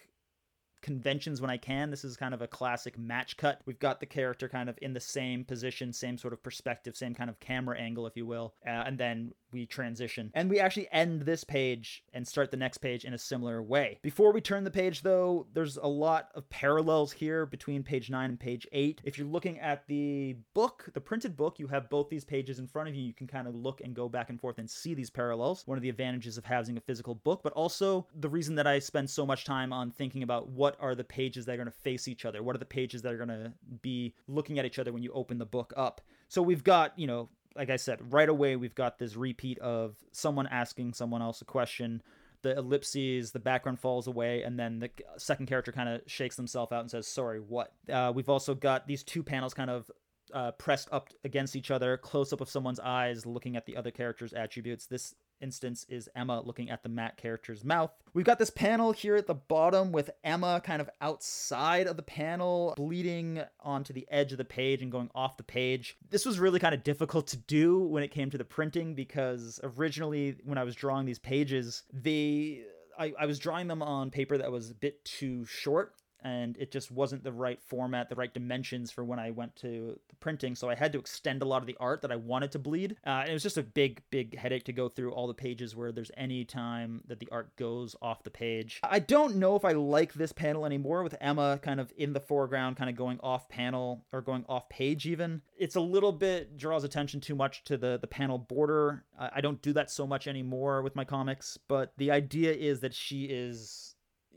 conventions 0.82 1.40
when 1.40 1.50
I 1.50 1.56
can. 1.56 1.90
This 1.90 2.04
is 2.04 2.16
kind 2.16 2.34
of 2.34 2.42
a 2.42 2.46
classic 2.46 2.98
match 2.98 3.36
cut. 3.36 3.60
We've 3.64 3.78
got 3.78 4.00
the 4.00 4.06
character 4.06 4.48
kind 4.48 4.68
of 4.68 4.78
in 4.82 4.92
the 4.92 5.00
same 5.00 5.44
position, 5.44 5.92
same 5.92 6.18
sort 6.18 6.32
of 6.32 6.42
perspective, 6.42 6.96
same 6.96 7.14
kind 7.14 7.30
of 7.30 7.40
camera 7.40 7.78
angle, 7.78 8.06
if 8.06 8.16
you 8.16 8.26
will. 8.26 8.54
Uh, 8.66 8.70
and 8.70 8.98
then 8.98 9.32
we 9.52 9.66
transition. 9.66 10.30
And 10.34 10.50
we 10.50 10.58
actually 10.58 10.88
end 10.92 11.22
this 11.22 11.44
page 11.44 12.02
and 12.12 12.26
start 12.26 12.50
the 12.50 12.56
next 12.56 12.78
page 12.78 13.04
in 13.04 13.14
a 13.14 13.18
similar 13.18 13.62
way. 13.62 13.98
Before 14.02 14.32
we 14.32 14.40
turn 14.40 14.64
the 14.64 14.70
page, 14.70 15.02
though, 15.02 15.46
there's 15.52 15.76
a 15.76 15.86
lot 15.86 16.28
of 16.34 16.48
parallels 16.48 17.12
here 17.12 17.46
between 17.46 17.82
page 17.82 18.10
9 18.10 18.30
and 18.30 18.40
page 18.40 18.66
8. 18.72 19.02
If 19.04 19.18
you're 19.18 19.26
looking 19.26 19.60
at 19.60 19.86
the 19.86 20.36
book, 20.54 20.90
the 20.94 21.00
printed 21.00 21.36
book, 21.36 21.58
you 21.58 21.68
have 21.68 21.90
both 21.90 22.08
these 22.08 22.24
pages 22.24 22.58
in 22.58 22.66
front 22.66 22.88
of 22.88 22.94
you. 22.94 23.02
You 23.02 23.14
can 23.14 23.26
kind 23.26 23.46
of 23.46 23.54
look 23.54 23.80
and 23.82 23.94
go 23.94 24.08
back 24.08 24.30
and 24.30 24.40
forth 24.40 24.58
and 24.58 24.68
see 24.68 24.94
these 24.94 25.10
parallels. 25.10 25.62
One 25.66 25.78
of 25.78 25.82
the 25.82 25.90
advantages 25.90 26.38
of 26.38 26.44
having 26.44 26.76
a 26.76 26.80
physical 26.80 27.14
book, 27.14 27.42
but 27.42 27.52
also 27.52 28.06
the 28.14 28.28
reason 28.28 28.54
that 28.56 28.66
I 28.66 28.78
spend 28.78 29.08
so 29.08 29.26
much 29.26 29.44
time 29.44 29.72
on 29.72 29.90
thinking 29.90 30.22
about 30.22 30.48
what 30.48 30.71
are 30.80 30.94
the 30.94 31.04
pages 31.04 31.46
that 31.46 31.52
are 31.52 31.56
going 31.56 31.66
to 31.66 31.72
face 31.72 32.08
each 32.08 32.24
other? 32.24 32.42
What 32.42 32.54
are 32.54 32.58
the 32.58 32.64
pages 32.64 33.02
that 33.02 33.12
are 33.12 33.16
going 33.16 33.28
to 33.28 33.52
be 33.82 34.14
looking 34.26 34.58
at 34.58 34.64
each 34.64 34.78
other 34.78 34.92
when 34.92 35.02
you 35.02 35.12
open 35.12 35.38
the 35.38 35.46
book 35.46 35.72
up? 35.76 36.00
So 36.28 36.42
we've 36.42 36.64
got, 36.64 36.98
you 36.98 37.06
know, 37.06 37.28
like 37.54 37.70
I 37.70 37.76
said, 37.76 38.12
right 38.12 38.28
away 38.28 38.56
we've 38.56 38.74
got 38.74 38.98
this 38.98 39.16
repeat 39.16 39.58
of 39.58 39.96
someone 40.12 40.46
asking 40.46 40.94
someone 40.94 41.22
else 41.22 41.42
a 41.42 41.44
question. 41.44 42.02
The 42.42 42.58
ellipses, 42.58 43.30
the 43.30 43.38
background 43.38 43.78
falls 43.78 44.08
away, 44.08 44.42
and 44.42 44.58
then 44.58 44.80
the 44.80 44.90
second 45.16 45.46
character 45.46 45.70
kind 45.70 45.88
of 45.88 46.00
shakes 46.06 46.34
themselves 46.34 46.72
out 46.72 46.80
and 46.80 46.90
says, 46.90 47.06
"Sorry, 47.06 47.38
what?" 47.38 47.72
Uh, 47.88 48.12
we've 48.12 48.28
also 48.28 48.52
got 48.54 48.88
these 48.88 49.04
two 49.04 49.22
panels 49.22 49.54
kind 49.54 49.70
of 49.70 49.88
uh, 50.32 50.50
pressed 50.52 50.88
up 50.90 51.10
against 51.24 51.54
each 51.54 51.70
other, 51.70 51.96
close 51.96 52.32
up 52.32 52.40
of 52.40 52.50
someone's 52.50 52.80
eyes, 52.80 53.26
looking 53.26 53.56
at 53.56 53.66
the 53.66 53.76
other 53.76 53.92
character's 53.92 54.32
attributes. 54.32 54.86
This 54.86 55.14
instance 55.42 55.84
is 55.88 56.08
Emma 56.14 56.40
looking 56.40 56.70
at 56.70 56.82
the 56.82 56.88
Matt 56.88 57.16
character's 57.16 57.64
mouth. 57.64 57.90
We've 58.14 58.25
got 58.25 58.38
this 58.38 58.50
panel 58.50 58.92
here 58.92 59.16
at 59.16 59.26
the 59.26 59.34
bottom 59.34 59.92
with 59.92 60.11
Emma 60.22 60.62
kind 60.64 60.80
of 60.80 60.88
outside 61.00 61.87
of 61.87 61.96
the 61.96 62.02
panel, 62.02 62.75
bleeding 62.76 63.42
onto 63.61 63.92
the 63.92 64.06
edge 64.11 64.32
of 64.32 64.38
the 64.38 64.44
page 64.44 64.82
and 64.82 64.92
going 64.92 65.11
off 65.14 65.37
the 65.37 65.42
page. 65.42 65.96
This 66.11 66.25
was 66.25 66.38
really 66.38 66.61
kind 66.61 66.75
of 66.75 66.84
difficult 66.84 67.26
to 67.28 67.37
do 67.37 67.78
when 67.78 68.02
it 68.02 68.11
came 68.11 68.30
to 68.30 68.38
the 68.38 68.44
printing 68.44 68.94
because 68.94 69.61
originally, 69.62 70.37
when 70.44 70.58
I 70.58 70.64
was 70.64 70.75
drawing 70.75 71.06
these 71.06 71.18
pages, 71.18 71.82
they 71.92 72.62
I, 72.99 73.12
I 73.18 73.26
was 73.26 73.38
drawing 73.38 73.68
them 73.68 73.82
on 73.82 74.11
paper 74.11 74.38
that 74.38 74.52
was 74.52 74.70
a 74.70 74.75
bit 74.75 75.04
too 75.04 75.44
short 75.46 75.94
and 76.22 76.56
it 76.58 76.70
just 76.70 76.90
wasn't 76.90 77.24
the 77.24 77.32
right 77.32 77.60
format, 77.62 78.08
the 78.08 78.14
right 78.14 78.32
dimensions 78.32 78.90
for 78.90 79.04
when 79.04 79.18
I 79.18 79.30
went 79.30 79.56
to 79.56 79.98
the 80.08 80.16
printing. 80.16 80.54
So 80.54 80.68
I 80.68 80.74
had 80.74 80.92
to 80.92 80.98
extend 80.98 81.42
a 81.42 81.44
lot 81.44 81.62
of 81.62 81.66
the 81.66 81.76
art 81.80 82.02
that 82.02 82.12
I 82.12 82.16
wanted 82.16 82.52
to 82.52 82.58
bleed. 82.58 82.96
Uh, 83.04 83.24
it 83.28 83.32
was 83.32 83.42
just 83.42 83.58
a 83.58 83.62
big, 83.62 84.02
big 84.11 84.37
headache 84.37 84.64
to 84.64 84.72
go 84.72 84.88
through 84.88 85.12
all 85.12 85.26
the 85.26 85.35
pages 85.35 85.74
where 85.76 85.92
there's 85.92 86.11
any 86.16 86.44
time 86.44 87.02
that 87.08 87.20
the 87.20 87.28
art 87.30 87.54
goes 87.56 87.96
off 88.00 88.22
the 88.22 88.30
page. 88.30 88.80
I 88.82 88.98
don't 88.98 89.37
know 89.37 89.56
if 89.56 89.64
I 89.64 89.72
like 89.72 90.14
this 90.14 90.32
panel 90.32 90.66
anymore 90.66 91.02
with 91.02 91.16
Emma 91.20 91.58
kind 91.62 91.80
of 91.80 91.92
in 91.96 92.12
the 92.12 92.20
foreground, 92.20 92.76
kind 92.76 92.90
of 92.90 92.96
going 92.96 93.18
off 93.22 93.48
panel 93.48 94.04
or 94.12 94.20
going 94.20 94.44
off 94.48 94.68
page 94.68 95.06
even. 95.06 95.42
It's 95.56 95.76
a 95.76 95.80
little 95.80 96.12
bit 96.12 96.56
draws 96.56 96.85
attention 96.85 97.20
too 97.20 97.35
much 97.35 97.64
to 97.64 97.76
the, 97.76 97.98
the 98.00 98.06
panel 98.06 98.38
border. 98.38 99.04
I 99.18 99.40
don't 99.40 99.62
do 99.62 99.72
that 99.74 99.90
so 99.90 100.06
much 100.06 100.26
anymore 100.26 100.82
with 100.82 100.96
my 100.96 101.04
comics, 101.04 101.58
but 101.68 101.92
the 101.96 102.11
idea 102.11 102.52
is 102.52 102.80
that 102.80 102.94
she 102.94 103.24
is 103.24 103.91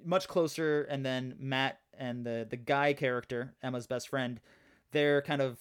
much 0.06 0.28
closer, 0.28 0.84
and 0.84 1.06
then 1.06 1.36
Matt 1.40 1.80
and 1.98 2.26
the 2.26 2.48
the 2.50 2.58
guy 2.58 2.94
character, 2.94 3.54
Emma's 3.64 3.88
best 3.88 4.10
friend, 4.10 4.40
their 4.92 5.22
kind 5.22 5.42
of 5.42 5.60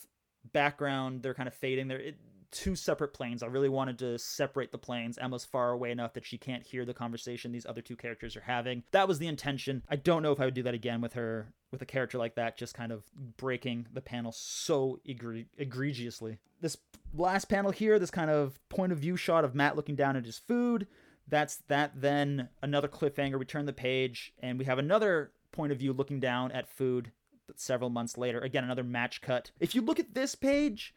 background, 0.52 1.22
they're 1.22 1.34
kind 1.34 1.48
of 1.48 1.54
fading. 1.54 1.88
They're 1.88 2.00
it, 2.00 2.16
two 2.54 2.76
separate 2.76 3.12
planes. 3.12 3.42
I 3.42 3.46
really 3.46 3.68
wanted 3.68 3.98
to 3.98 4.18
separate 4.18 4.70
the 4.70 4.78
planes. 4.78 5.18
Emma's 5.18 5.44
far 5.44 5.72
away 5.72 5.90
enough 5.90 6.14
that 6.14 6.24
she 6.24 6.38
can't 6.38 6.62
hear 6.62 6.84
the 6.84 6.94
conversation 6.94 7.50
these 7.50 7.66
other 7.66 7.82
two 7.82 7.96
characters 7.96 8.36
are 8.36 8.42
having. 8.42 8.84
That 8.92 9.08
was 9.08 9.18
the 9.18 9.26
intention. 9.26 9.82
I 9.88 9.96
don't 9.96 10.22
know 10.22 10.30
if 10.30 10.40
I 10.40 10.44
would 10.44 10.54
do 10.54 10.62
that 10.62 10.74
again 10.74 11.00
with 11.00 11.14
her 11.14 11.48
with 11.72 11.82
a 11.82 11.86
character 11.86 12.16
like 12.16 12.36
that, 12.36 12.56
just 12.56 12.74
kind 12.74 12.92
of 12.92 13.02
breaking 13.36 13.88
the 13.92 14.00
panel 14.00 14.30
so 14.30 15.00
egre- 15.06 15.46
egregiously. 15.58 16.38
This 16.60 16.76
last 17.12 17.46
panel 17.46 17.72
here, 17.72 17.98
this 17.98 18.12
kind 18.12 18.30
of 18.30 18.56
point 18.68 18.92
of 18.92 18.98
view 18.98 19.16
shot 19.16 19.44
of 19.44 19.56
Matt 19.56 19.74
looking 19.74 19.96
down 19.96 20.16
at 20.16 20.24
his 20.24 20.38
food 20.38 20.86
that's 21.28 21.56
that 21.68 21.92
then 22.00 22.48
another 22.62 22.88
cliffhanger. 22.88 23.38
We 23.38 23.44
turn 23.44 23.66
the 23.66 23.72
page 23.72 24.32
and 24.40 24.58
we 24.58 24.64
have 24.64 24.78
another 24.78 25.32
point 25.52 25.72
of 25.72 25.78
view 25.78 25.92
looking 25.92 26.20
down 26.20 26.52
at 26.52 26.68
food 26.68 27.12
several 27.56 27.90
months 27.90 28.18
later. 28.18 28.40
Again 28.40 28.64
another 28.64 28.84
match 28.84 29.20
cut. 29.20 29.50
If 29.60 29.74
you 29.74 29.82
look 29.82 29.98
at 30.00 30.14
this 30.14 30.34
page 30.34 30.94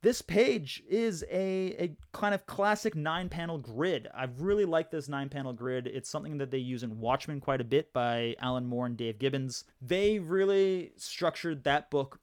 this 0.00 0.22
page 0.22 0.82
is 0.88 1.24
a, 1.28 1.74
a 1.76 1.96
kind 2.12 2.32
of 2.32 2.46
classic 2.46 2.94
nine 2.94 3.28
panel 3.28 3.58
grid. 3.58 4.06
I 4.14 4.28
really 4.38 4.64
like 4.64 4.92
this 4.92 5.08
nine 5.08 5.28
panel 5.28 5.52
grid. 5.52 5.88
It's 5.88 6.08
something 6.08 6.38
that 6.38 6.52
they 6.52 6.58
use 6.58 6.84
in 6.84 7.00
watchmen 7.00 7.40
quite 7.40 7.60
a 7.60 7.64
bit 7.64 7.92
by 7.92 8.36
alan 8.40 8.66
moore 8.66 8.86
and 8.86 8.96
dave 8.96 9.18
gibbons. 9.18 9.64
They 9.82 10.20
really 10.20 10.92
structured 10.96 11.64
that 11.64 11.90
book 11.90 12.20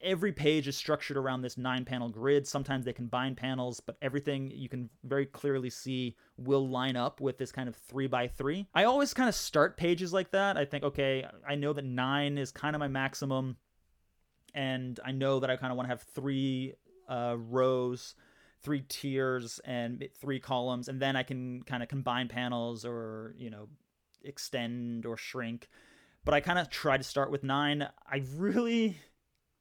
every 0.00 0.32
page 0.32 0.68
is 0.68 0.76
structured 0.76 1.16
around 1.16 1.42
this 1.42 1.56
nine 1.56 1.84
panel 1.84 2.08
grid. 2.08 2.46
Sometimes 2.46 2.84
they 2.84 2.92
combine 2.92 3.34
panels, 3.34 3.80
but 3.80 3.96
everything 4.02 4.50
you 4.50 4.68
can 4.68 4.88
very 5.04 5.26
clearly 5.26 5.70
see 5.70 6.16
will 6.36 6.68
line 6.68 6.96
up 6.96 7.20
with 7.20 7.38
this 7.38 7.52
kind 7.52 7.68
of 7.68 7.76
three 7.76 8.06
by 8.06 8.28
three. 8.28 8.66
I 8.74 8.84
always 8.84 9.14
kind 9.14 9.28
of 9.28 9.34
start 9.34 9.76
pages 9.76 10.12
like 10.12 10.30
that. 10.32 10.56
I 10.56 10.64
think, 10.64 10.84
okay, 10.84 11.26
I 11.46 11.54
know 11.54 11.72
that 11.72 11.84
nine 11.84 12.38
is 12.38 12.50
kind 12.50 12.76
of 12.76 12.80
my 12.80 12.88
maximum, 12.88 13.56
and 14.54 14.98
I 15.04 15.12
know 15.12 15.40
that 15.40 15.50
I 15.50 15.56
kind 15.56 15.70
of 15.70 15.76
want 15.76 15.86
to 15.86 15.90
have 15.90 16.02
three 16.02 16.74
uh, 17.08 17.36
rows. 17.38 18.14
Three 18.60 18.80
tiers 18.88 19.60
and 19.64 20.08
three 20.20 20.40
columns, 20.40 20.88
and 20.88 21.00
then 21.00 21.14
I 21.14 21.22
can 21.22 21.62
kind 21.62 21.80
of 21.80 21.88
combine 21.88 22.26
panels 22.26 22.84
or, 22.84 23.36
you 23.38 23.50
know, 23.50 23.68
extend 24.24 25.06
or 25.06 25.16
shrink 25.16 25.68
but 26.24 26.34
I 26.34 26.40
kind 26.40 26.58
of 26.58 26.68
try 26.68 26.98
to 26.98 27.02
start 27.02 27.30
with 27.30 27.42
nine. 27.42 27.88
I 28.06 28.22
really 28.36 28.98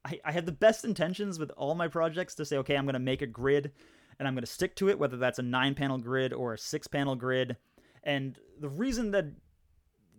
I, 0.07 0.19
I 0.25 0.31
have 0.31 0.45
the 0.45 0.51
best 0.51 0.85
intentions 0.85 1.37
with 1.37 1.51
all 1.51 1.75
my 1.75 1.87
projects 1.87 2.35
to 2.35 2.45
say, 2.45 2.57
okay, 2.57 2.75
I'm 2.75 2.85
going 2.85 2.93
to 2.93 2.99
make 2.99 3.21
a 3.21 3.27
grid 3.27 3.71
and 4.19 4.27
I'm 4.27 4.33
going 4.33 4.43
to 4.43 4.51
stick 4.51 4.75
to 4.77 4.89
it, 4.89 4.97
whether 4.97 5.17
that's 5.17 5.39
a 5.39 5.43
nine 5.43 5.75
panel 5.75 5.97
grid 5.97 6.33
or 6.33 6.53
a 6.53 6.57
six 6.57 6.87
panel 6.87 7.15
grid. 7.15 7.57
And 8.03 8.39
the 8.59 8.69
reason 8.69 9.11
that 9.11 9.25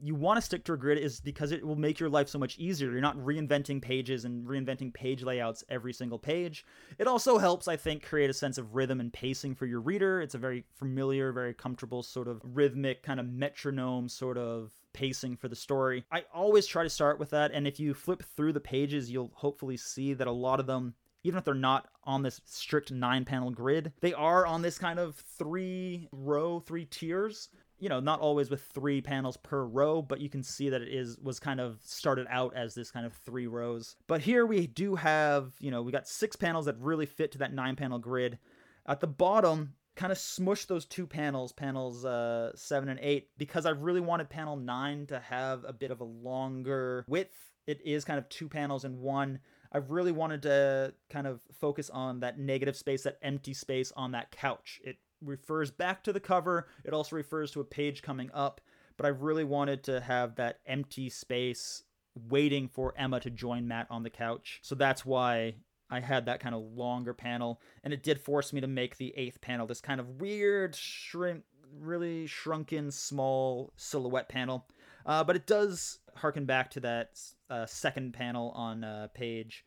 you 0.00 0.14
want 0.14 0.36
to 0.36 0.42
stick 0.42 0.62
to 0.64 0.72
a 0.74 0.76
grid 0.76 0.98
is 0.98 1.20
because 1.20 1.50
it 1.50 1.66
will 1.66 1.74
make 1.74 1.98
your 1.98 2.08
life 2.08 2.28
so 2.28 2.38
much 2.38 2.56
easier. 2.58 2.90
You're 2.92 3.00
not 3.00 3.16
reinventing 3.16 3.82
pages 3.82 4.24
and 4.24 4.46
reinventing 4.46 4.94
page 4.94 5.24
layouts 5.24 5.64
every 5.68 5.92
single 5.92 6.18
page. 6.18 6.64
It 6.98 7.08
also 7.08 7.38
helps, 7.38 7.66
I 7.66 7.76
think, 7.76 8.04
create 8.04 8.30
a 8.30 8.34
sense 8.34 8.58
of 8.58 8.74
rhythm 8.74 9.00
and 9.00 9.12
pacing 9.12 9.56
for 9.56 9.66
your 9.66 9.80
reader. 9.80 10.20
It's 10.20 10.36
a 10.36 10.38
very 10.38 10.64
familiar, 10.74 11.32
very 11.32 11.54
comfortable 11.54 12.02
sort 12.02 12.28
of 12.28 12.40
rhythmic, 12.44 13.02
kind 13.02 13.18
of 13.18 13.26
metronome 13.26 14.08
sort 14.08 14.38
of 14.38 14.72
pacing 14.92 15.36
for 15.36 15.48
the 15.48 15.56
story. 15.56 16.04
I 16.10 16.24
always 16.32 16.66
try 16.66 16.82
to 16.82 16.90
start 16.90 17.18
with 17.18 17.30
that, 17.30 17.52
and 17.52 17.66
if 17.66 17.78
you 17.80 17.94
flip 17.94 18.22
through 18.36 18.52
the 18.52 18.60
pages, 18.60 19.10
you'll 19.10 19.32
hopefully 19.34 19.76
see 19.76 20.14
that 20.14 20.26
a 20.26 20.32
lot 20.32 20.60
of 20.60 20.66
them 20.66 20.94
even 21.24 21.38
if 21.38 21.44
they're 21.44 21.54
not 21.54 21.88
on 22.04 22.22
this 22.22 22.40
strict 22.44 22.92
nine 22.92 23.24
panel 23.24 23.50
grid, 23.50 23.92
they 24.00 24.14
are 24.14 24.46
on 24.46 24.62
this 24.62 24.78
kind 24.78 24.98
of 24.98 25.16
three 25.16 26.08
row, 26.12 26.60
three 26.60 26.84
tiers. 26.86 27.48
You 27.80 27.88
know, 27.88 28.00
not 28.00 28.20
always 28.20 28.50
with 28.50 28.62
three 28.62 29.00
panels 29.00 29.36
per 29.36 29.62
row, 29.64 30.02
but 30.02 30.20
you 30.20 30.28
can 30.28 30.42
see 30.42 30.68
that 30.68 30.82
it 30.82 30.88
is 30.88 31.16
was 31.18 31.38
kind 31.38 31.60
of 31.60 31.78
started 31.84 32.26
out 32.28 32.56
as 32.56 32.74
this 32.74 32.90
kind 32.90 33.06
of 33.06 33.12
three 33.12 33.46
rows. 33.46 33.94
But 34.08 34.20
here 34.20 34.46
we 34.46 34.66
do 34.66 34.96
have, 34.96 35.52
you 35.60 35.70
know, 35.70 35.82
we 35.82 35.92
got 35.92 36.08
six 36.08 36.34
panels 36.34 36.64
that 36.64 36.76
really 36.80 37.06
fit 37.06 37.30
to 37.32 37.38
that 37.38 37.52
nine 37.52 37.76
panel 37.76 38.00
grid. 38.00 38.38
At 38.86 39.00
the 39.00 39.06
bottom, 39.06 39.74
kind 39.98 40.12
of 40.12 40.18
smush 40.18 40.64
those 40.66 40.86
two 40.86 41.08
panels, 41.08 41.52
panels 41.52 42.04
uh, 42.04 42.52
7 42.54 42.88
and 42.88 43.00
8, 43.02 43.28
because 43.36 43.66
I 43.66 43.70
really 43.70 44.00
wanted 44.00 44.30
panel 44.30 44.56
9 44.56 45.06
to 45.06 45.18
have 45.18 45.64
a 45.66 45.72
bit 45.72 45.90
of 45.90 46.00
a 46.00 46.04
longer 46.04 47.04
width. 47.08 47.34
It 47.66 47.80
is 47.84 48.04
kind 48.04 48.18
of 48.18 48.28
two 48.28 48.48
panels 48.48 48.84
in 48.84 49.00
one. 49.00 49.40
I 49.72 49.78
really 49.78 50.12
wanted 50.12 50.42
to 50.42 50.94
kind 51.10 51.26
of 51.26 51.40
focus 51.52 51.90
on 51.90 52.20
that 52.20 52.38
negative 52.38 52.76
space, 52.76 53.02
that 53.02 53.18
empty 53.22 53.52
space 53.52 53.92
on 53.96 54.12
that 54.12 54.30
couch. 54.30 54.80
It 54.84 54.98
refers 55.20 55.72
back 55.72 56.04
to 56.04 56.12
the 56.12 56.20
cover, 56.20 56.68
it 56.84 56.94
also 56.94 57.16
refers 57.16 57.50
to 57.50 57.60
a 57.60 57.64
page 57.64 58.00
coming 58.00 58.30
up, 58.32 58.60
but 58.96 59.04
I 59.04 59.10
really 59.10 59.44
wanted 59.44 59.82
to 59.84 60.00
have 60.00 60.36
that 60.36 60.60
empty 60.64 61.10
space 61.10 61.82
waiting 62.28 62.68
for 62.68 62.94
Emma 62.96 63.18
to 63.20 63.30
join 63.30 63.66
Matt 63.66 63.88
on 63.90 64.04
the 64.04 64.10
couch. 64.10 64.60
So 64.62 64.76
that's 64.76 65.04
why 65.04 65.56
I 65.90 66.00
had 66.00 66.26
that 66.26 66.40
kind 66.40 66.54
of 66.54 66.62
longer 66.62 67.14
panel, 67.14 67.60
and 67.82 67.92
it 67.92 68.02
did 68.02 68.20
force 68.20 68.52
me 68.52 68.60
to 68.60 68.66
make 68.66 68.96
the 68.96 69.14
eighth 69.16 69.40
panel 69.40 69.66
this 69.66 69.80
kind 69.80 70.00
of 70.00 70.20
weird, 70.20 70.74
shrink, 70.74 71.44
really 71.80 72.26
shrunken, 72.26 72.90
small 72.90 73.72
silhouette 73.76 74.28
panel. 74.28 74.66
Uh, 75.06 75.24
but 75.24 75.36
it 75.36 75.46
does 75.46 76.00
harken 76.14 76.44
back 76.44 76.70
to 76.72 76.80
that 76.80 77.18
uh, 77.48 77.66
second 77.66 78.12
panel 78.12 78.50
on 78.54 78.84
uh, 78.84 79.08
page 79.14 79.64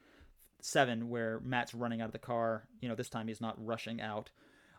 seven 0.61 1.09
where 1.09 1.39
Matt's 1.39 1.73
running 1.73 2.01
out 2.01 2.07
of 2.07 2.11
the 2.11 2.19
car. 2.19 2.67
You 2.81 2.89
know, 2.89 2.95
this 2.95 3.09
time 3.09 3.27
he's 3.27 3.41
not 3.41 3.63
rushing 3.63 4.01
out. 4.01 4.29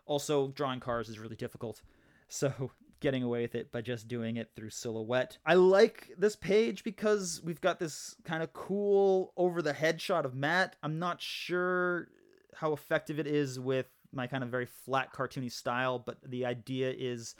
Also, 0.05 0.49
drawing 0.49 0.79
cars 0.79 1.09
is 1.09 1.19
really 1.19 1.35
difficult. 1.35 1.81
So 2.29 2.71
getting 3.03 3.21
away 3.21 3.41
with 3.41 3.53
it 3.53 3.71
by 3.71 3.81
just 3.81 4.07
doing 4.07 4.37
it 4.37 4.49
through 4.55 4.69
silhouette. 4.69 5.37
I 5.45 5.55
like 5.55 6.09
this 6.17 6.37
page 6.37 6.83
because 6.83 7.41
we've 7.43 7.61
got 7.61 7.77
this 7.77 8.15
kind 8.23 8.41
of 8.41 8.53
cool 8.53 9.33
over 9.35 9.61
the 9.61 9.73
head 9.73 10.01
shot 10.01 10.25
of 10.25 10.33
Matt. 10.33 10.77
I'm 10.81 10.97
not 10.97 11.21
sure 11.21 12.07
how 12.55 12.71
effective 12.71 13.19
it 13.19 13.27
is 13.27 13.59
with 13.59 13.87
my 14.13 14.25
kind 14.25 14.41
of 14.41 14.49
very 14.49 14.65
flat 14.65 15.13
cartoony 15.13 15.51
style, 15.51 15.99
but 15.99 16.17
the 16.25 16.45
idea 16.45 16.93
is 16.97 17.35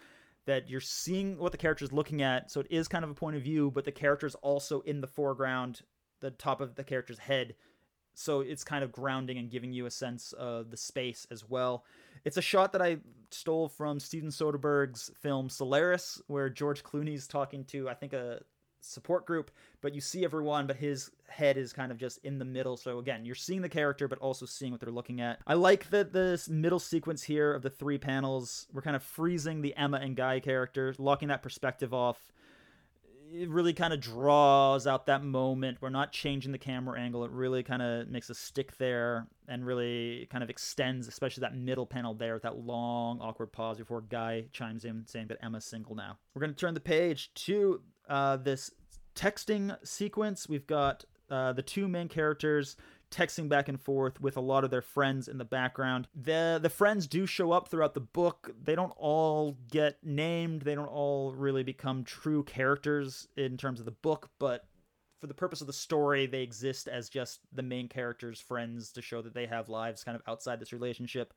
that 0.45 0.69
you're 0.69 0.81
seeing 0.81 1.37
what 1.37 1.53
the 1.53 1.57
character 1.57 1.85
is 1.85 1.93
looking 1.93 2.21
at. 2.21 2.51
So 2.51 2.59
it 2.59 2.67
is 2.69 2.89
kind 2.89 3.05
of 3.05 3.09
a 3.09 3.15
point 3.15 3.37
of 3.37 3.41
view, 3.41 3.71
but 3.71 3.85
the 3.85 3.91
character 3.91 4.27
is 4.27 4.35
also 4.35 4.81
in 4.81 4.99
the 4.99 5.07
foreground, 5.07 5.81
the 6.19 6.31
top 6.31 6.59
of 6.59 6.75
the 6.75 6.83
character's 6.83 7.19
head. 7.19 7.55
So 8.13 8.41
it's 8.41 8.63
kind 8.63 8.83
of 8.83 8.91
grounding 8.91 9.37
and 9.37 9.49
giving 9.49 9.73
you 9.73 9.85
a 9.85 9.91
sense 9.91 10.33
of 10.33 10.69
the 10.69 10.77
space 10.77 11.27
as 11.31 11.47
well. 11.49 11.83
It's 12.25 12.37
a 12.37 12.41
shot 12.41 12.71
that 12.73 12.81
I 12.81 12.97
stole 13.31 13.67
from 13.67 13.99
Steven 13.99 14.29
Soderbergh's 14.29 15.11
film 15.19 15.49
Solaris, 15.49 16.21
where 16.27 16.49
George 16.49 16.83
Clooney's 16.83 17.27
talking 17.27 17.65
to, 17.65 17.89
I 17.89 17.93
think, 17.93 18.13
a 18.13 18.41
support 18.85 19.25
group, 19.25 19.49
but 19.81 19.95
you 19.95 20.01
see 20.01 20.23
everyone, 20.23 20.67
but 20.67 20.75
his 20.75 21.09
head 21.27 21.57
is 21.57 21.73
kind 21.73 21.91
of 21.91 21.97
just 21.97 22.19
in 22.23 22.37
the 22.37 22.45
middle. 22.45 22.77
So 22.77 22.99
again, 22.99 23.25
you're 23.25 23.35
seeing 23.35 23.61
the 23.61 23.69
character, 23.69 24.07
but 24.07 24.19
also 24.19 24.45
seeing 24.45 24.71
what 24.71 24.81
they're 24.81 24.91
looking 24.91 25.21
at. 25.21 25.39
I 25.47 25.53
like 25.55 25.89
that 25.89 26.13
this 26.13 26.49
middle 26.49 26.79
sequence 26.79 27.23
here 27.23 27.53
of 27.53 27.61
the 27.61 27.69
three 27.69 27.97
panels, 27.97 28.67
we're 28.73 28.81
kind 28.81 28.95
of 28.95 29.03
freezing 29.03 29.61
the 29.61 29.75
Emma 29.75 29.97
and 29.97 30.15
Guy 30.15 30.39
characters, 30.39 30.99
locking 30.99 31.29
that 31.29 31.41
perspective 31.41 31.93
off 31.93 32.33
it 33.33 33.49
really 33.49 33.73
kind 33.73 33.93
of 33.93 33.99
draws 33.99 34.85
out 34.85 35.07
that 35.07 35.23
moment. 35.23 35.79
We're 35.81 35.89
not 35.89 36.11
changing 36.11 36.51
the 36.51 36.57
camera 36.57 36.99
angle. 36.99 37.25
It 37.25 37.31
really 37.31 37.63
kind 37.63 37.81
of 37.81 38.07
makes 38.07 38.29
a 38.29 38.35
stick 38.35 38.77
there 38.77 39.27
and 39.47 39.65
really 39.65 40.27
kind 40.31 40.43
of 40.43 40.49
extends, 40.49 41.07
especially 41.07 41.41
that 41.41 41.55
middle 41.55 41.85
panel 41.85 42.13
there 42.13 42.39
that 42.39 42.59
long, 42.59 43.19
awkward 43.19 43.51
pause 43.51 43.77
before 43.77 44.01
Guy 44.01 44.45
chimes 44.51 44.85
in 44.85 45.05
saying 45.07 45.27
that 45.27 45.39
Emma's 45.43 45.65
single 45.65 45.95
now. 45.95 46.17
We're 46.33 46.41
going 46.41 46.53
to 46.53 46.59
turn 46.59 46.75
the 46.75 46.79
page 46.79 47.33
to 47.45 47.81
uh, 48.07 48.37
this 48.37 48.71
texting 49.15 49.75
sequence. 49.83 50.47
We've 50.47 50.67
got 50.67 51.05
uh, 51.29 51.53
the 51.53 51.63
two 51.63 51.87
main 51.87 52.09
characters 52.09 52.75
texting 53.13 53.47
back 53.47 53.69
and 53.69 53.79
forth 53.79 54.19
with 54.19 54.35
a 54.35 54.41
lot 54.41 54.63
of 54.63 54.71
their 54.71 54.81
friends 54.81 55.27
in 55.27 55.37
the 55.37 55.45
background. 55.45 56.07
The 56.15 56.59
the 56.61 56.69
friends 56.69 57.07
do 57.07 57.25
show 57.25 57.51
up 57.51 57.67
throughout 57.67 57.93
the 57.93 57.99
book. 57.99 58.51
They 58.61 58.75
don't 58.75 58.93
all 58.97 59.57
get 59.71 59.97
named. 60.03 60.63
They 60.63 60.75
don't 60.75 60.87
all 60.87 61.33
really 61.33 61.63
become 61.63 62.03
true 62.03 62.43
characters 62.43 63.27
in 63.37 63.57
terms 63.57 63.79
of 63.79 63.85
the 63.85 63.91
book, 63.91 64.29
but 64.39 64.65
for 65.21 65.27
the 65.27 65.33
purpose 65.33 65.61
of 65.61 65.67
the 65.67 65.73
story, 65.73 66.25
they 66.25 66.41
exist 66.41 66.87
as 66.87 67.07
just 67.07 67.39
the 67.53 67.63
main 67.63 67.87
characters' 67.87 68.41
friends 68.41 68.91
to 68.91 69.01
show 69.01 69.21
that 69.21 69.33
they 69.33 69.45
have 69.45 69.69
lives 69.69 70.03
kind 70.03 70.15
of 70.15 70.21
outside 70.27 70.59
this 70.59 70.73
relationship. 70.73 71.33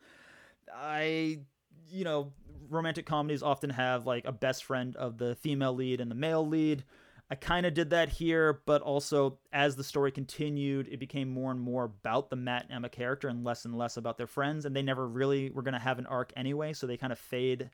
I 0.74 1.40
you 1.88 2.04
know, 2.04 2.32
romantic 2.68 3.06
comedies 3.06 3.42
often 3.42 3.70
have 3.70 4.06
like 4.06 4.24
a 4.24 4.32
best 4.32 4.64
friend 4.64 4.96
of 4.96 5.18
the 5.18 5.34
female 5.36 5.74
lead 5.74 6.00
and 6.00 6.10
the 6.10 6.14
male 6.14 6.46
lead 6.46 6.84
I 7.28 7.34
kind 7.34 7.66
of 7.66 7.74
did 7.74 7.90
that 7.90 8.08
here, 8.08 8.60
but 8.66 8.82
also 8.82 9.38
as 9.52 9.74
the 9.74 9.82
story 9.82 10.12
continued, 10.12 10.88
it 10.88 11.00
became 11.00 11.28
more 11.28 11.50
and 11.50 11.60
more 11.60 11.84
about 11.84 12.30
the 12.30 12.36
Matt 12.36 12.64
and 12.64 12.72
Emma 12.72 12.88
character 12.88 13.28
and 13.28 13.42
less 13.42 13.64
and 13.64 13.76
less 13.76 13.96
about 13.96 14.16
their 14.16 14.28
friends. 14.28 14.64
And 14.64 14.76
they 14.76 14.82
never 14.82 15.08
really 15.08 15.50
were 15.50 15.62
going 15.62 15.74
to 15.74 15.80
have 15.80 15.98
an 15.98 16.06
arc 16.06 16.32
anyway, 16.36 16.72
so 16.72 16.86
they 16.86 16.96
kind 16.96 17.12
of 17.12 17.18
fade 17.18 17.70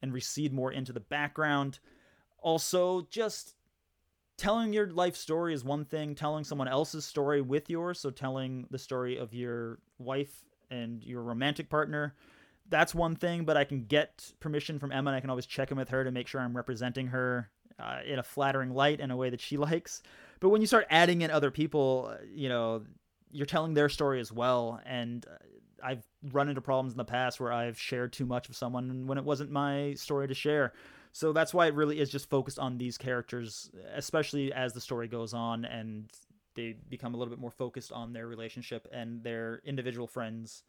and 0.00 0.12
recede 0.12 0.52
more 0.52 0.70
into 0.70 0.92
the 0.92 1.00
background. 1.00 1.80
Also, 2.38 3.08
just 3.10 3.56
telling 4.36 4.72
your 4.72 4.88
life 4.90 5.16
story 5.16 5.54
is 5.54 5.64
one 5.64 5.84
thing, 5.84 6.14
telling 6.14 6.44
someone 6.44 6.68
else's 6.68 7.04
story 7.04 7.40
with 7.40 7.68
yours, 7.68 7.98
so 7.98 8.10
telling 8.10 8.66
the 8.70 8.78
story 8.78 9.16
of 9.16 9.34
your 9.34 9.80
wife 9.98 10.44
and 10.70 11.02
your 11.02 11.22
romantic 11.22 11.68
partner 11.68 12.14
that's 12.68 12.94
one 12.94 13.16
thing, 13.16 13.44
but 13.44 13.56
I 13.56 13.64
can 13.64 13.84
get 13.84 14.32
permission 14.40 14.78
from 14.78 14.92
Emma 14.92 15.10
and 15.10 15.16
I 15.16 15.20
can 15.20 15.30
always 15.30 15.46
check 15.46 15.70
in 15.70 15.76
with 15.76 15.90
her 15.90 16.04
to 16.04 16.10
make 16.10 16.26
sure 16.26 16.40
I'm 16.40 16.56
representing 16.56 17.08
her 17.08 17.50
uh, 17.78 17.98
in 18.06 18.18
a 18.18 18.22
flattering 18.22 18.70
light 18.70 19.00
in 19.00 19.10
a 19.10 19.16
way 19.16 19.30
that 19.30 19.40
she 19.40 19.56
likes. 19.68 20.02
But 20.40 20.50
when 20.50 20.60
you 20.60 20.66
start 20.66 20.86
adding 20.90 21.22
in 21.22 21.30
other 21.30 21.50
people, 21.50 22.10
uh, 22.12 22.24
you 22.32 22.48
know, 22.48 22.82
you're 23.30 23.46
telling 23.46 23.74
their 23.74 23.88
story 23.88 24.20
as 24.20 24.32
well. 24.32 24.80
And 24.86 25.24
uh, 25.26 25.36
I've 25.82 26.04
run 26.32 26.48
into 26.48 26.60
problems 26.60 26.92
in 26.92 26.98
the 26.98 27.04
past 27.04 27.40
where 27.40 27.52
I've 27.52 27.78
shared 27.78 28.12
too 28.12 28.26
much 28.26 28.48
of 28.48 28.56
someone 28.56 29.06
when 29.06 29.18
it 29.18 29.24
wasn't 29.24 29.50
my 29.50 29.94
story 29.94 30.28
to 30.28 30.34
share. 30.34 30.72
So 31.12 31.32
that's 31.32 31.54
why 31.54 31.66
it 31.66 31.74
really 31.74 32.00
is 32.00 32.10
just 32.10 32.28
focused 32.28 32.58
on 32.58 32.78
these 32.78 32.98
characters, 32.98 33.70
especially 33.94 34.52
as 34.52 34.72
the 34.72 34.80
story 34.80 35.06
goes 35.06 35.32
on 35.32 35.64
and 35.64 36.10
they 36.54 36.76
become 36.88 37.14
a 37.14 37.16
little 37.16 37.30
bit 37.30 37.40
more 37.40 37.50
focused 37.50 37.92
on 37.92 38.12
their 38.12 38.26
relationship 38.26 38.88
and 38.92 39.22
their 39.22 39.60
individual 39.64 40.06
friends 40.06 40.64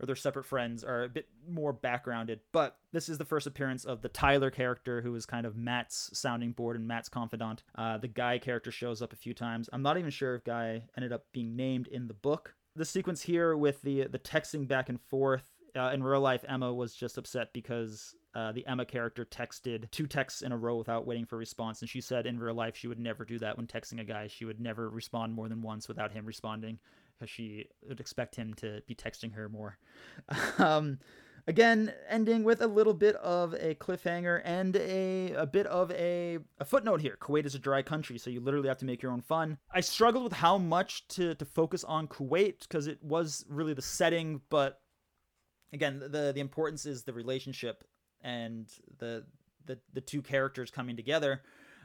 or 0.00 0.06
their 0.06 0.16
separate 0.16 0.44
friends 0.44 0.84
are 0.84 1.04
a 1.04 1.08
bit 1.08 1.28
more 1.48 1.72
backgrounded. 1.72 2.40
But 2.52 2.78
this 2.92 3.08
is 3.08 3.18
the 3.18 3.24
first 3.24 3.46
appearance 3.46 3.84
of 3.84 4.02
the 4.02 4.08
Tyler 4.08 4.50
character, 4.50 5.00
who 5.00 5.14
is 5.14 5.26
kind 5.26 5.46
of 5.46 5.56
Matt's 5.56 6.10
sounding 6.12 6.52
board 6.52 6.76
and 6.76 6.86
Matt's 6.86 7.08
confidant. 7.08 7.62
Uh, 7.74 7.98
the 7.98 8.08
Guy 8.08 8.38
character 8.38 8.70
shows 8.70 9.02
up 9.02 9.12
a 9.12 9.16
few 9.16 9.34
times. 9.34 9.68
I'm 9.72 9.82
not 9.82 9.98
even 9.98 10.10
sure 10.10 10.34
if 10.34 10.44
Guy 10.44 10.82
ended 10.96 11.12
up 11.12 11.24
being 11.32 11.56
named 11.56 11.88
in 11.88 12.08
the 12.08 12.14
book. 12.14 12.54
The 12.74 12.84
sequence 12.84 13.22
here 13.22 13.56
with 13.56 13.80
the 13.82 14.06
the 14.06 14.18
texting 14.18 14.68
back 14.68 14.88
and 14.90 15.00
forth 15.00 15.44
uh, 15.76 15.90
in 15.92 16.02
real 16.02 16.20
life, 16.20 16.44
Emma 16.48 16.72
was 16.72 16.94
just 16.94 17.18
upset 17.18 17.52
because 17.52 18.14
uh, 18.36 18.52
the 18.52 18.66
Emma 18.66 18.84
character 18.84 19.24
texted 19.24 19.90
two 19.90 20.06
texts 20.06 20.42
in 20.42 20.52
a 20.52 20.56
row 20.58 20.76
without 20.76 21.06
waiting 21.06 21.24
for 21.24 21.36
a 21.36 21.38
response. 21.38 21.80
And 21.80 21.88
she 21.88 22.02
said 22.02 22.26
in 22.26 22.38
real 22.38 22.54
life 22.54 22.76
she 22.76 22.86
would 22.86 22.98
never 22.98 23.24
do 23.24 23.38
that 23.38 23.56
when 23.56 23.66
texting 23.66 23.98
a 23.98 24.04
guy. 24.04 24.26
She 24.26 24.44
would 24.44 24.60
never 24.60 24.90
respond 24.90 25.32
more 25.32 25.48
than 25.48 25.62
once 25.62 25.88
without 25.88 26.12
him 26.12 26.26
responding 26.26 26.78
because 27.14 27.30
she 27.30 27.64
would 27.88 27.98
expect 27.98 28.36
him 28.36 28.52
to 28.58 28.82
be 28.86 28.94
texting 28.94 29.32
her 29.32 29.48
more. 29.48 29.78
Um, 30.58 30.98
again, 31.46 31.92
ending 32.08 32.44
with 32.44 32.60
a 32.60 32.66
little 32.66 32.92
bit 32.92 33.16
of 33.16 33.54
a 33.54 33.74
cliffhanger 33.76 34.42
and 34.44 34.76
a, 34.76 35.32
a 35.32 35.46
bit 35.46 35.66
of 35.66 35.90
a, 35.92 36.38
a 36.58 36.64
footnote 36.64 37.00
here. 37.00 37.16
Kuwait 37.20 37.46
is 37.46 37.54
a 37.54 37.58
dry 37.58 37.80
country, 37.80 38.18
so 38.18 38.28
you 38.28 38.40
literally 38.40 38.68
have 38.68 38.78
to 38.78 38.84
make 38.84 39.02
your 39.02 39.12
own 39.12 39.22
fun. 39.22 39.56
I 39.72 39.80
struggled 39.80 40.24
with 40.24 40.32
how 40.34 40.58
much 40.58 41.08
to, 41.08 41.34
to 41.36 41.44
focus 41.46 41.84
on 41.84 42.08
Kuwait 42.08 42.60
because 42.60 42.86
it 42.86 43.02
was 43.02 43.46
really 43.48 43.74
the 43.74 43.82
setting, 43.82 44.42
but 44.50 44.80
again, 45.72 46.00
the, 46.00 46.32
the 46.34 46.40
importance 46.40 46.84
is 46.84 47.04
the 47.04 47.12
relationship 47.12 47.84
and 48.26 48.66
the, 48.98 49.24
the, 49.64 49.78
the 49.94 50.00
two 50.00 50.20
characters 50.20 50.70
coming 50.70 50.96
together. 50.96 51.42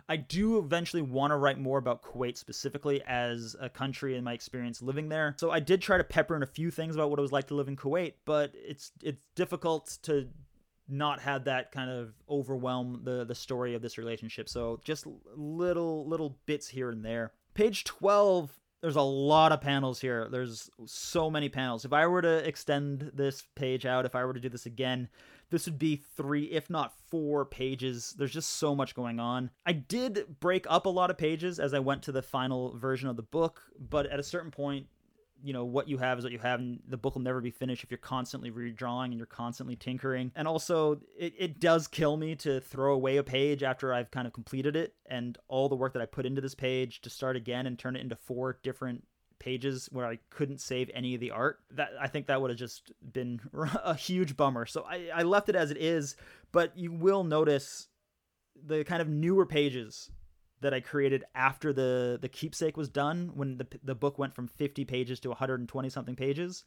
I 0.10 0.18
do 0.18 0.58
eventually 0.58 1.04
want 1.04 1.32
to 1.32 1.38
write 1.38 1.60
more 1.60 1.78
about 1.78 2.02
Kuwait 2.02 2.38
specifically 2.38 3.02
as 3.08 3.56
a 3.62 3.70
country 3.70 4.16
and 4.16 4.26
my 4.26 4.34
experience 4.34 4.82
living 4.82 5.08
there. 5.08 5.36
So 5.40 5.52
I 5.52 5.60
did 5.60 5.82
try 5.82 5.98
to 5.98 6.04
pepper 6.04 6.36
in 6.36 6.44
a 6.44 6.48
few 6.48 6.72
things 6.72 6.96
about 6.96 7.10
what 7.10 7.20
it 7.20 7.22
was 7.22 7.32
like 7.32 7.48
to 7.48 7.56
live 7.56 7.68
in 7.68 7.78
Kuwait, 7.78 8.14
but 8.26 8.52
it's 8.56 8.92
it's 9.02 9.28
difficult 9.36 10.00
to 10.04 10.28
not 10.90 11.22
have 11.22 11.46
that 11.46 11.72
kind 11.72 11.90
of 11.90 12.14
overwhelm 12.30 13.02
the 13.04 13.24
the 13.24 13.36
story 13.36 13.76
of 13.76 13.82
this 13.82 13.98
relationship. 13.98 14.50
So 14.50 14.82
just 14.84 15.06
little 15.36 16.08
little 16.08 16.38
bits 16.46 16.68
here 16.68 16.90
and 16.90 17.06
there. 17.06 17.32
Page 17.54 17.84
12 17.86 18.52
there's 18.82 18.96
a 18.96 19.02
lot 19.02 19.52
of 19.52 19.62
panels 19.62 20.02
here. 20.02 20.28
There's 20.32 20.70
so 20.86 21.30
many 21.30 21.50
panels. 21.50 21.86
If 21.86 21.94
I 21.94 22.08
were 22.08 22.24
to 22.24 22.48
extend 22.48 23.12
this 23.14 23.44
page 23.56 23.86
out, 23.86 24.08
if 24.08 24.16
I 24.16 24.26
were 24.26 24.34
to 24.34 24.40
do 24.40 24.50
this 24.50 24.66
again, 24.66 25.08
this 25.52 25.66
would 25.66 25.78
be 25.78 25.98
three, 25.98 26.46
if 26.46 26.70
not 26.70 26.94
four 27.10 27.46
pages. 27.46 28.16
There's 28.18 28.34
just 28.34 28.52
so 28.52 28.74
much 28.74 28.96
going 28.96 29.20
on. 29.20 29.52
I 29.66 29.74
did 29.74 30.40
break 30.40 30.66
up 30.70 30.86
a 30.86 30.90
lot 30.90 31.12
of 31.12 31.18
pages 31.18 31.60
as 31.60 31.74
I 31.74 31.80
went 31.80 32.04
to 32.04 32.12
the 32.12 32.22
final 32.22 32.76
version 32.78 33.10
of 33.10 33.18
the 33.18 33.22
book, 33.22 33.62
but 33.78 34.08
at 34.08 34.20
a 34.20 34.24
certain 34.24 34.50
point, 34.50 34.88
you 35.44 35.54
know 35.54 35.66
what 35.66 35.88
you 35.88 35.98
have 35.98 36.18
is 36.18 36.24
what 36.24 36.32
you 36.32 36.40
have 36.40 36.60
and 36.60 36.80
the 36.88 36.98
book 36.98 37.16
will 37.16 37.22
never 37.22 37.42
be 37.42 37.52
finished 37.52 37.84
if 37.84 37.92
you're 37.92 37.98
constantly 37.98 38.52
redrawing 38.52 39.06
and 39.06 39.18
you're 39.18 39.26
constantly 39.26 39.76
tinkering 39.76 40.32
and 40.36 40.48
also 40.48 41.02
it, 41.18 41.34
it 41.38 41.60
does 41.60 41.88
kill 41.88 42.16
me 42.18 42.36
to 42.36 42.60
throw 42.62 42.94
away 42.94 43.18
a 43.18 43.24
page 43.24 43.64
after 43.64 43.94
i've 43.94 44.12
kind 44.12 44.28
of 44.28 44.34
completed 44.34 44.76
it 44.76 44.94
and 45.08 45.38
all 45.48 45.68
the 45.68 45.76
work 45.76 45.94
that 45.94 46.02
i 46.02 46.06
put 46.06 46.26
into 46.26 46.42
this 46.42 46.54
page 46.54 47.02
to 47.02 47.10
start 47.10 47.36
again 47.36 47.66
and 47.66 47.80
turn 47.80 47.96
it 47.96 48.02
into 48.02 48.16
four 48.16 48.60
different 48.62 49.04
pages 49.42 49.90
where 49.92 50.06
I 50.06 50.20
couldn't 50.30 50.62
save 50.62 50.90
any 50.94 51.16
of 51.16 51.20
the 51.20 51.32
art. 51.32 51.60
That 51.72 51.90
I 52.00 52.08
think 52.08 52.28
that 52.28 52.40
would 52.42 52.52
have 52.52 52.60
just 52.60 52.92
been 53.12 53.42
a 53.84 53.96
huge 53.96 54.38
bummer. 54.38 54.66
So 54.66 54.86
I, 54.88 55.10
I 55.14 55.24
left 55.24 55.50
it 55.50 55.56
as 55.56 55.72
it 55.72 55.78
is, 55.78 56.16
but 56.52 56.78
you 56.78 56.92
will 56.92 57.24
notice 57.24 57.88
the 58.66 58.84
kind 58.84 59.02
of 59.02 59.10
newer 59.10 59.46
pages 59.46 60.10
that 60.62 60.74
I 60.74 60.80
created 60.80 61.24
after 61.36 61.74
the 61.74 62.20
the 62.22 62.30
keepsake 62.30 62.78
was 62.78 62.88
done 62.88 63.32
when 63.34 63.58
the 63.58 63.68
the 63.84 63.96
book 63.96 64.20
went 64.20 64.34
from 64.34 64.48
50 64.48 64.86
pages 64.86 65.20
to 65.22 65.30
120 65.30 65.90
something 65.90 66.16
pages 66.16 66.64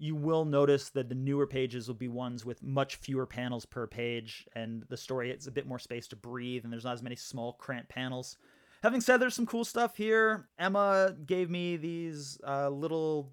you 0.00 0.16
will 0.16 0.46
notice 0.46 0.88
that 0.88 1.10
the 1.10 1.14
newer 1.14 1.46
pages 1.46 1.86
will 1.86 1.94
be 1.94 2.08
ones 2.08 2.44
with 2.44 2.62
much 2.62 2.96
fewer 2.96 3.26
panels 3.26 3.66
per 3.66 3.86
page 3.86 4.48
and 4.54 4.82
the 4.88 4.96
story 4.96 5.30
has 5.30 5.46
a 5.46 5.50
bit 5.50 5.66
more 5.66 5.78
space 5.78 6.08
to 6.08 6.16
breathe 6.16 6.64
and 6.64 6.72
there's 6.72 6.84
not 6.84 6.94
as 6.94 7.02
many 7.02 7.14
small 7.14 7.52
cramped 7.52 7.90
panels 7.90 8.38
having 8.82 9.00
said 9.00 9.18
there's 9.18 9.34
some 9.34 9.46
cool 9.46 9.64
stuff 9.64 9.96
here 9.96 10.48
emma 10.58 11.14
gave 11.26 11.50
me 11.50 11.76
these 11.76 12.38
uh, 12.46 12.68
little 12.68 13.32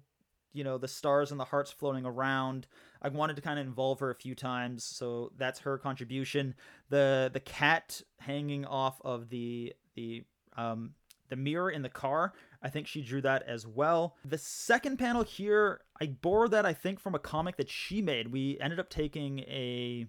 you 0.52 0.64
know 0.64 0.78
the 0.78 0.88
stars 0.88 1.30
and 1.30 1.38
the 1.38 1.44
hearts 1.44 1.70
floating 1.70 2.04
around 2.04 2.66
i 3.02 3.08
wanted 3.08 3.36
to 3.36 3.42
kind 3.42 3.58
of 3.58 3.66
involve 3.66 4.00
her 4.00 4.10
a 4.10 4.14
few 4.14 4.34
times 4.34 4.84
so 4.84 5.32
that's 5.36 5.60
her 5.60 5.78
contribution 5.78 6.54
the 6.88 7.30
the 7.32 7.40
cat 7.40 8.00
hanging 8.18 8.64
off 8.64 9.00
of 9.04 9.28
the 9.28 9.72
the 9.94 10.24
um 10.56 10.92
the 11.28 11.36
mirror 11.36 11.70
in 11.70 11.82
the 11.82 11.90
car 11.90 12.32
I 12.62 12.70
think 12.70 12.86
she 12.86 13.02
drew 13.02 13.20
that 13.22 13.44
as 13.44 13.66
well. 13.66 14.16
The 14.24 14.38
second 14.38 14.98
panel 14.98 15.22
here, 15.22 15.82
I 16.00 16.06
borrowed 16.06 16.50
that 16.52 16.66
I 16.66 16.72
think 16.72 16.98
from 16.98 17.14
a 17.14 17.18
comic 17.18 17.56
that 17.56 17.70
she 17.70 18.02
made. 18.02 18.32
We 18.32 18.58
ended 18.60 18.80
up 18.80 18.90
taking 18.90 19.40
a 19.40 20.06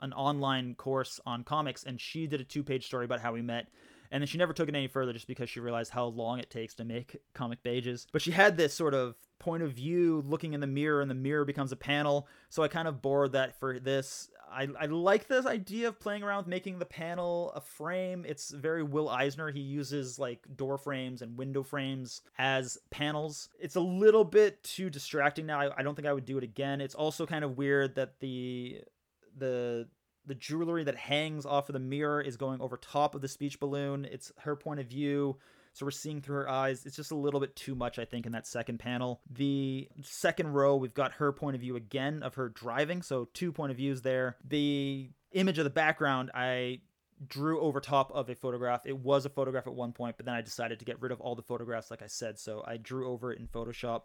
an 0.00 0.12
online 0.12 0.74
course 0.74 1.18
on 1.24 1.42
comics 1.42 1.82
and 1.82 1.98
she 1.98 2.26
did 2.26 2.38
a 2.38 2.44
two-page 2.44 2.84
story 2.84 3.06
about 3.06 3.20
how 3.20 3.32
we 3.32 3.40
met. 3.40 3.68
And 4.10 4.20
then 4.20 4.26
she 4.26 4.38
never 4.38 4.52
took 4.52 4.68
it 4.68 4.74
any 4.74 4.88
further 4.88 5.12
just 5.12 5.26
because 5.26 5.50
she 5.50 5.60
realized 5.60 5.92
how 5.92 6.06
long 6.06 6.38
it 6.38 6.50
takes 6.50 6.74
to 6.74 6.84
make 6.84 7.16
comic 7.34 7.62
pages. 7.62 8.06
But 8.12 8.22
she 8.22 8.30
had 8.30 8.56
this 8.56 8.74
sort 8.74 8.94
of 8.94 9.16
point 9.38 9.62
of 9.62 9.72
view 9.72 10.22
looking 10.26 10.54
in 10.54 10.60
the 10.60 10.66
mirror 10.66 11.00
and 11.00 11.10
the 11.10 11.14
mirror 11.14 11.44
becomes 11.44 11.72
a 11.72 11.76
panel. 11.76 12.28
So 12.48 12.62
I 12.62 12.68
kind 12.68 12.88
of 12.88 13.02
borrowed 13.02 13.32
that 13.32 13.58
for 13.58 13.78
this. 13.78 14.30
I, 14.50 14.68
I 14.80 14.86
like 14.86 15.26
this 15.26 15.44
idea 15.44 15.88
of 15.88 15.98
playing 15.98 16.22
around 16.22 16.38
with 16.38 16.46
making 16.46 16.78
the 16.78 16.86
panel 16.86 17.52
a 17.54 17.60
frame. 17.60 18.24
It's 18.26 18.50
very 18.50 18.82
Will 18.82 19.08
Eisner. 19.08 19.50
He 19.50 19.60
uses 19.60 20.18
like 20.18 20.46
door 20.56 20.78
frames 20.78 21.20
and 21.20 21.36
window 21.36 21.62
frames 21.62 22.22
as 22.38 22.78
panels. 22.90 23.48
It's 23.58 23.76
a 23.76 23.80
little 23.80 24.24
bit 24.24 24.62
too 24.62 24.88
distracting 24.88 25.46
now. 25.46 25.60
I, 25.60 25.80
I 25.80 25.82
don't 25.82 25.94
think 25.94 26.06
I 26.06 26.12
would 26.12 26.24
do 26.24 26.38
it 26.38 26.44
again. 26.44 26.80
It's 26.80 26.94
also 26.94 27.26
kind 27.26 27.44
of 27.44 27.58
weird 27.58 27.96
that 27.96 28.20
the 28.20 28.82
the 29.36 29.88
the 30.26 30.34
jewelry 30.34 30.84
that 30.84 30.96
hangs 30.96 31.46
off 31.46 31.68
of 31.68 31.72
the 31.72 31.78
mirror 31.78 32.20
is 32.20 32.36
going 32.36 32.60
over 32.60 32.76
top 32.76 33.14
of 33.14 33.20
the 33.20 33.28
speech 33.28 33.60
balloon. 33.60 34.06
It's 34.10 34.32
her 34.38 34.56
point 34.56 34.80
of 34.80 34.86
view. 34.86 35.36
So 35.72 35.84
we're 35.84 35.90
seeing 35.90 36.22
through 36.22 36.36
her 36.36 36.48
eyes. 36.48 36.86
It's 36.86 36.96
just 36.96 37.10
a 37.10 37.16
little 37.16 37.38
bit 37.38 37.54
too 37.54 37.74
much, 37.74 37.98
I 37.98 38.06
think, 38.06 38.24
in 38.24 38.32
that 38.32 38.46
second 38.46 38.78
panel. 38.78 39.20
The 39.30 39.88
second 40.02 40.54
row, 40.54 40.76
we've 40.76 40.94
got 40.94 41.12
her 41.12 41.32
point 41.32 41.54
of 41.54 41.60
view 41.60 41.76
again 41.76 42.22
of 42.22 42.34
her 42.36 42.48
driving. 42.48 43.02
So 43.02 43.28
two 43.34 43.52
point 43.52 43.72
of 43.72 43.76
views 43.76 44.00
there. 44.00 44.36
The 44.48 45.10
image 45.32 45.58
of 45.58 45.64
the 45.64 45.70
background, 45.70 46.30
I 46.32 46.80
drew 47.28 47.60
over 47.60 47.80
top 47.80 48.10
of 48.12 48.28
a 48.30 48.34
photograph. 48.34 48.86
It 48.86 48.98
was 48.98 49.26
a 49.26 49.30
photograph 49.30 49.66
at 49.66 49.74
one 49.74 49.92
point, 49.92 50.16
but 50.16 50.24
then 50.24 50.34
I 50.34 50.40
decided 50.40 50.78
to 50.78 50.84
get 50.84 51.00
rid 51.00 51.12
of 51.12 51.20
all 51.20 51.34
the 51.34 51.42
photographs, 51.42 51.90
like 51.90 52.02
I 52.02 52.06
said. 52.06 52.38
So 52.38 52.64
I 52.66 52.78
drew 52.78 53.10
over 53.10 53.32
it 53.32 53.38
in 53.38 53.46
Photoshop. 53.46 54.04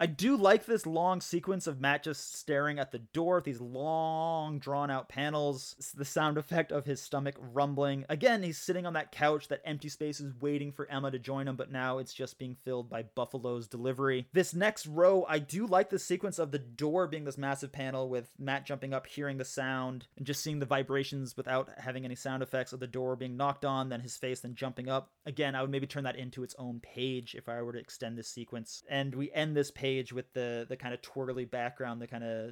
I 0.00 0.06
do 0.06 0.36
like 0.36 0.64
this 0.64 0.86
long 0.86 1.20
sequence 1.20 1.66
of 1.66 1.80
Matt 1.80 2.04
just 2.04 2.36
staring 2.36 2.78
at 2.78 2.92
the 2.92 3.00
door, 3.00 3.40
these 3.40 3.60
long, 3.60 4.60
drawn 4.60 4.92
out 4.92 5.08
panels, 5.08 5.74
the 5.96 6.04
sound 6.04 6.38
effect 6.38 6.70
of 6.70 6.86
his 6.86 7.02
stomach 7.02 7.34
rumbling. 7.52 8.04
Again, 8.08 8.44
he's 8.44 8.58
sitting 8.58 8.86
on 8.86 8.92
that 8.92 9.10
couch, 9.10 9.48
that 9.48 9.60
empty 9.64 9.88
space 9.88 10.20
is 10.20 10.32
waiting 10.40 10.70
for 10.70 10.88
Emma 10.88 11.10
to 11.10 11.18
join 11.18 11.48
him, 11.48 11.56
but 11.56 11.72
now 11.72 11.98
it's 11.98 12.14
just 12.14 12.38
being 12.38 12.56
filled 12.64 12.88
by 12.88 13.02
Buffalo's 13.02 13.66
delivery. 13.66 14.28
This 14.32 14.54
next 14.54 14.86
row, 14.86 15.26
I 15.28 15.40
do 15.40 15.66
like 15.66 15.90
the 15.90 15.98
sequence 15.98 16.38
of 16.38 16.52
the 16.52 16.60
door 16.60 17.08
being 17.08 17.24
this 17.24 17.36
massive 17.36 17.72
panel 17.72 18.08
with 18.08 18.30
Matt 18.38 18.66
jumping 18.66 18.94
up, 18.94 19.04
hearing 19.08 19.38
the 19.38 19.44
sound, 19.44 20.06
and 20.16 20.24
just 20.24 20.44
seeing 20.44 20.60
the 20.60 20.66
vibrations 20.66 21.36
without 21.36 21.70
having 21.76 22.04
any 22.04 22.14
sound 22.14 22.44
effects 22.44 22.72
of 22.72 22.78
the 22.78 22.86
door 22.86 23.16
being 23.16 23.36
knocked 23.36 23.64
on, 23.64 23.88
then 23.88 24.00
his 24.00 24.16
face, 24.16 24.40
then 24.40 24.54
jumping 24.54 24.88
up. 24.88 25.10
Again, 25.26 25.56
I 25.56 25.62
would 25.62 25.70
maybe 25.70 25.88
turn 25.88 26.04
that 26.04 26.14
into 26.14 26.44
its 26.44 26.54
own 26.56 26.78
page 26.78 27.34
if 27.34 27.48
I 27.48 27.60
were 27.62 27.72
to 27.72 27.80
extend 27.80 28.16
this 28.16 28.28
sequence. 28.28 28.84
And 28.88 29.12
we 29.12 29.32
end 29.32 29.56
this 29.56 29.72
page 29.72 29.87
page 29.88 30.12
with 30.12 30.32
the 30.34 30.66
the 30.68 30.76
kind 30.76 30.92
of 30.94 31.00
twirly 31.02 31.44
background, 31.44 32.00
the 32.00 32.06
kind 32.06 32.24
of 32.24 32.50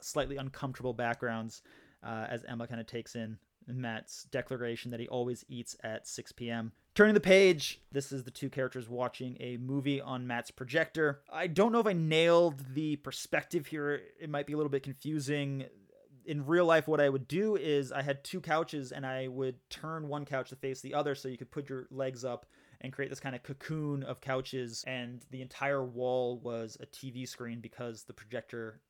slightly 0.00 0.36
uncomfortable 0.36 0.92
backgrounds 0.92 1.62
uh, 2.02 2.26
as 2.28 2.44
Emma 2.44 2.66
kind 2.66 2.80
of 2.80 2.86
takes 2.86 3.14
in 3.14 3.38
Matt's 3.68 4.24
declaration 4.24 4.90
that 4.90 4.98
he 4.98 5.06
always 5.06 5.44
eats 5.48 5.76
at 5.84 6.08
6 6.08 6.32
p.m. 6.32 6.72
Turning 6.94 7.14
the 7.14 7.20
page, 7.20 7.80
this 7.92 8.10
is 8.10 8.24
the 8.24 8.30
two 8.30 8.50
characters 8.50 8.88
watching 8.88 9.36
a 9.40 9.56
movie 9.58 10.00
on 10.00 10.26
Matt's 10.26 10.50
projector. 10.50 11.20
I 11.32 11.46
don't 11.46 11.70
know 11.72 11.78
if 11.78 11.86
I 11.86 11.92
nailed 11.92 12.74
the 12.74 12.96
perspective 12.96 13.66
here. 13.66 14.00
It 14.20 14.28
might 14.28 14.46
be 14.46 14.52
a 14.52 14.56
little 14.56 14.70
bit 14.70 14.82
confusing. 14.82 15.66
In 16.26 16.44
real 16.44 16.66
life, 16.66 16.88
what 16.88 17.00
I 17.00 17.08
would 17.08 17.28
do 17.28 17.56
is 17.56 17.92
I 17.92 18.02
had 18.02 18.24
two 18.24 18.40
couches 18.40 18.92
and 18.92 19.06
I 19.06 19.28
would 19.28 19.56
turn 19.70 20.08
one 20.08 20.24
couch 20.24 20.50
to 20.50 20.56
face 20.56 20.80
the 20.80 20.94
other 20.94 21.14
so 21.14 21.28
you 21.28 21.38
could 21.38 21.50
put 21.50 21.68
your 21.68 21.86
legs 21.90 22.24
up 22.24 22.46
and 22.82 22.92
create 22.92 23.08
this 23.08 23.20
kind 23.20 23.34
of 23.34 23.42
cocoon 23.42 24.02
of 24.02 24.20
couches 24.20 24.84
and 24.86 25.24
the 25.30 25.40
entire 25.40 25.84
wall 25.84 26.38
was 26.42 26.76
a 26.80 26.86
TV 26.86 27.26
screen 27.26 27.60
because 27.60 28.04
the 28.04 28.12
projector 28.12 28.80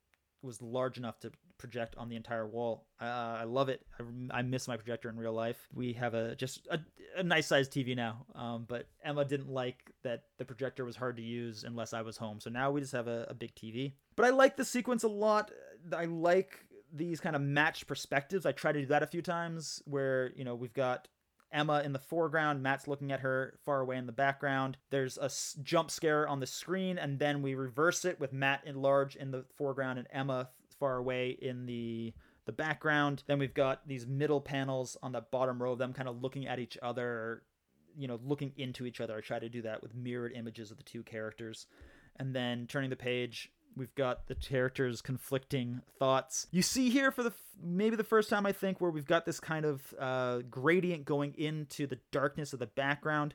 was 0.43 0.61
large 0.61 0.99
enough 0.99 1.21
to 1.21 1.31
project 1.57 1.95
on 1.97 2.09
the 2.09 2.17
entire 2.17 2.47
wall. 2.47 2.87
Uh, 3.01 3.05
I 3.05 3.45
love 3.45 3.69
it. 3.69 3.87
I, 4.01 4.39
I, 4.39 4.43
miss 4.43 4.67
my 4.67 4.77
projector 4.77 5.09
in 5.09 5.17
real 5.17 5.33
life. 5.33 5.69
We 5.73 5.93
have 5.93 6.15
a 6.15 6.35
just 6.35 6.67
a, 6.69 6.81
a 7.17 7.23
nice 7.23 7.47
sized 7.47 7.73
TV 7.73 7.95
now, 7.95 8.27
um, 8.35 8.65
but 8.69 8.89
Emma 9.05 9.25
didn't 9.25 9.49
like 9.49 9.93
that 10.03 10.25
the 10.39 10.45
projector 10.45 10.85
was 10.85 10.97
hard 10.97 11.17
to 11.19 11.23
use 11.23 11.63
unless 11.63 11.93
I 11.93 12.03
was 12.03 12.17
home. 12.17 12.41
So 12.41 12.51
now 12.51 12.73
we 12.73 12.81
just 12.81 12.93
have 12.93 13.07
a, 13.07 13.27
a 13.31 13.35
big 13.35 13.55
TV. 13.55 13.93
But 14.17 14.27
I 14.27 14.31
like 14.31 14.57
the 14.57 14.65
sequence 14.65 15.05
a 15.05 15.09
lot. 15.09 15.53
I 15.97 16.07
like 16.07 16.65
these 16.93 17.21
kind 17.21 17.37
of 17.37 17.43
matched 17.43 17.87
perspectives. 17.87 18.45
I 18.45 18.53
try 18.53 18.73
to 18.73 18.81
do 18.81 18.87
that 18.87 19.03
a 19.03 19.07
few 19.07 19.23
times 19.23 19.83
where, 19.87 20.33
you 20.37 20.45
know, 20.45 20.55
we've 20.55 20.75
got 20.75 21.09
Emma 21.53 21.83
in 21.85 21.93
the 21.93 21.99
foreground, 21.99 22.63
Matt's 22.63 22.89
looking 22.89 23.13
at 23.13 23.21
her 23.21 23.59
far 23.65 23.81
away 23.81 23.97
in 23.97 24.07
the 24.07 24.13
background. 24.13 24.77
There's 24.91 25.19
a 25.19 25.31
jump 25.63 25.91
scare 25.91 26.27
on 26.27 26.41
the 26.41 26.47
screen, 26.47 26.99
and 26.99 27.19
then 27.19 27.43
we 27.43 27.55
reverse 27.55 28.05
it 28.05 28.19
with 28.19 28.33
Matt 28.33 28.63
in 28.67 28.77
large 28.77 29.17
in 29.17 29.31
the 29.31 29.45
foreground 29.57 29.99
and 29.99 30.09
Emma 30.11 30.49
far 30.79 30.97
away 30.97 31.31
in 31.31 31.67
the 31.67 32.13
the 32.45 32.53
background. 32.53 33.23
Then 33.27 33.39
we've 33.39 33.55
got 33.55 33.87
these 33.87 34.07
middle 34.07 34.41
panels 34.41 34.97
on 35.03 35.13
the 35.13 35.21
bottom 35.21 35.63
row 35.63 35.73
of 35.73 35.79
them 35.79 35.93
kind 35.93 36.09
of 36.09 36.21
looking 36.23 36.49
at 36.49 36.59
each 36.59 36.77
other, 36.83 37.43
you 37.97 38.09
know, 38.09 38.19
looking 38.25 38.53
into 38.57 38.85
each 38.85 39.01
other. 39.01 39.17
I 39.17 39.21
try 39.21 39.39
to 39.39 39.49
do 39.49 39.63
that 39.63 39.83
with 39.83 39.95
mirrored 39.95 40.33
images 40.33 40.71
of 40.71 40.77
the 40.77 40.83
two 40.83 41.03
characters. 41.05 41.67
And 42.17 42.35
then 42.35 42.67
turning 42.67 42.91
the 42.91 42.97
page, 42.97 43.53
We've 43.77 43.95
got 43.95 44.27
the 44.27 44.35
characters' 44.35 45.01
conflicting 45.01 45.81
thoughts. 45.99 46.47
You 46.51 46.63
see 46.63 46.91
here 46.91 47.11
for 47.11 47.23
the 47.23 47.33
maybe 47.63 47.97
the 47.97 48.05
first 48.05 48.29
time 48.29 48.47
I 48.47 48.53
think 48.53 48.81
where 48.81 48.91
we've 48.91 49.07
got 49.07 49.25
this 49.25 49.41
kind 49.41 49.65
of 49.65 49.95
uh, 49.99 50.39
gradient 50.51 51.05
going 51.05 51.35
into 51.39 51.87
the 51.87 51.99
darkness 52.11 52.53
of 52.53 52.59
the 52.59 52.67
background. 52.67 53.35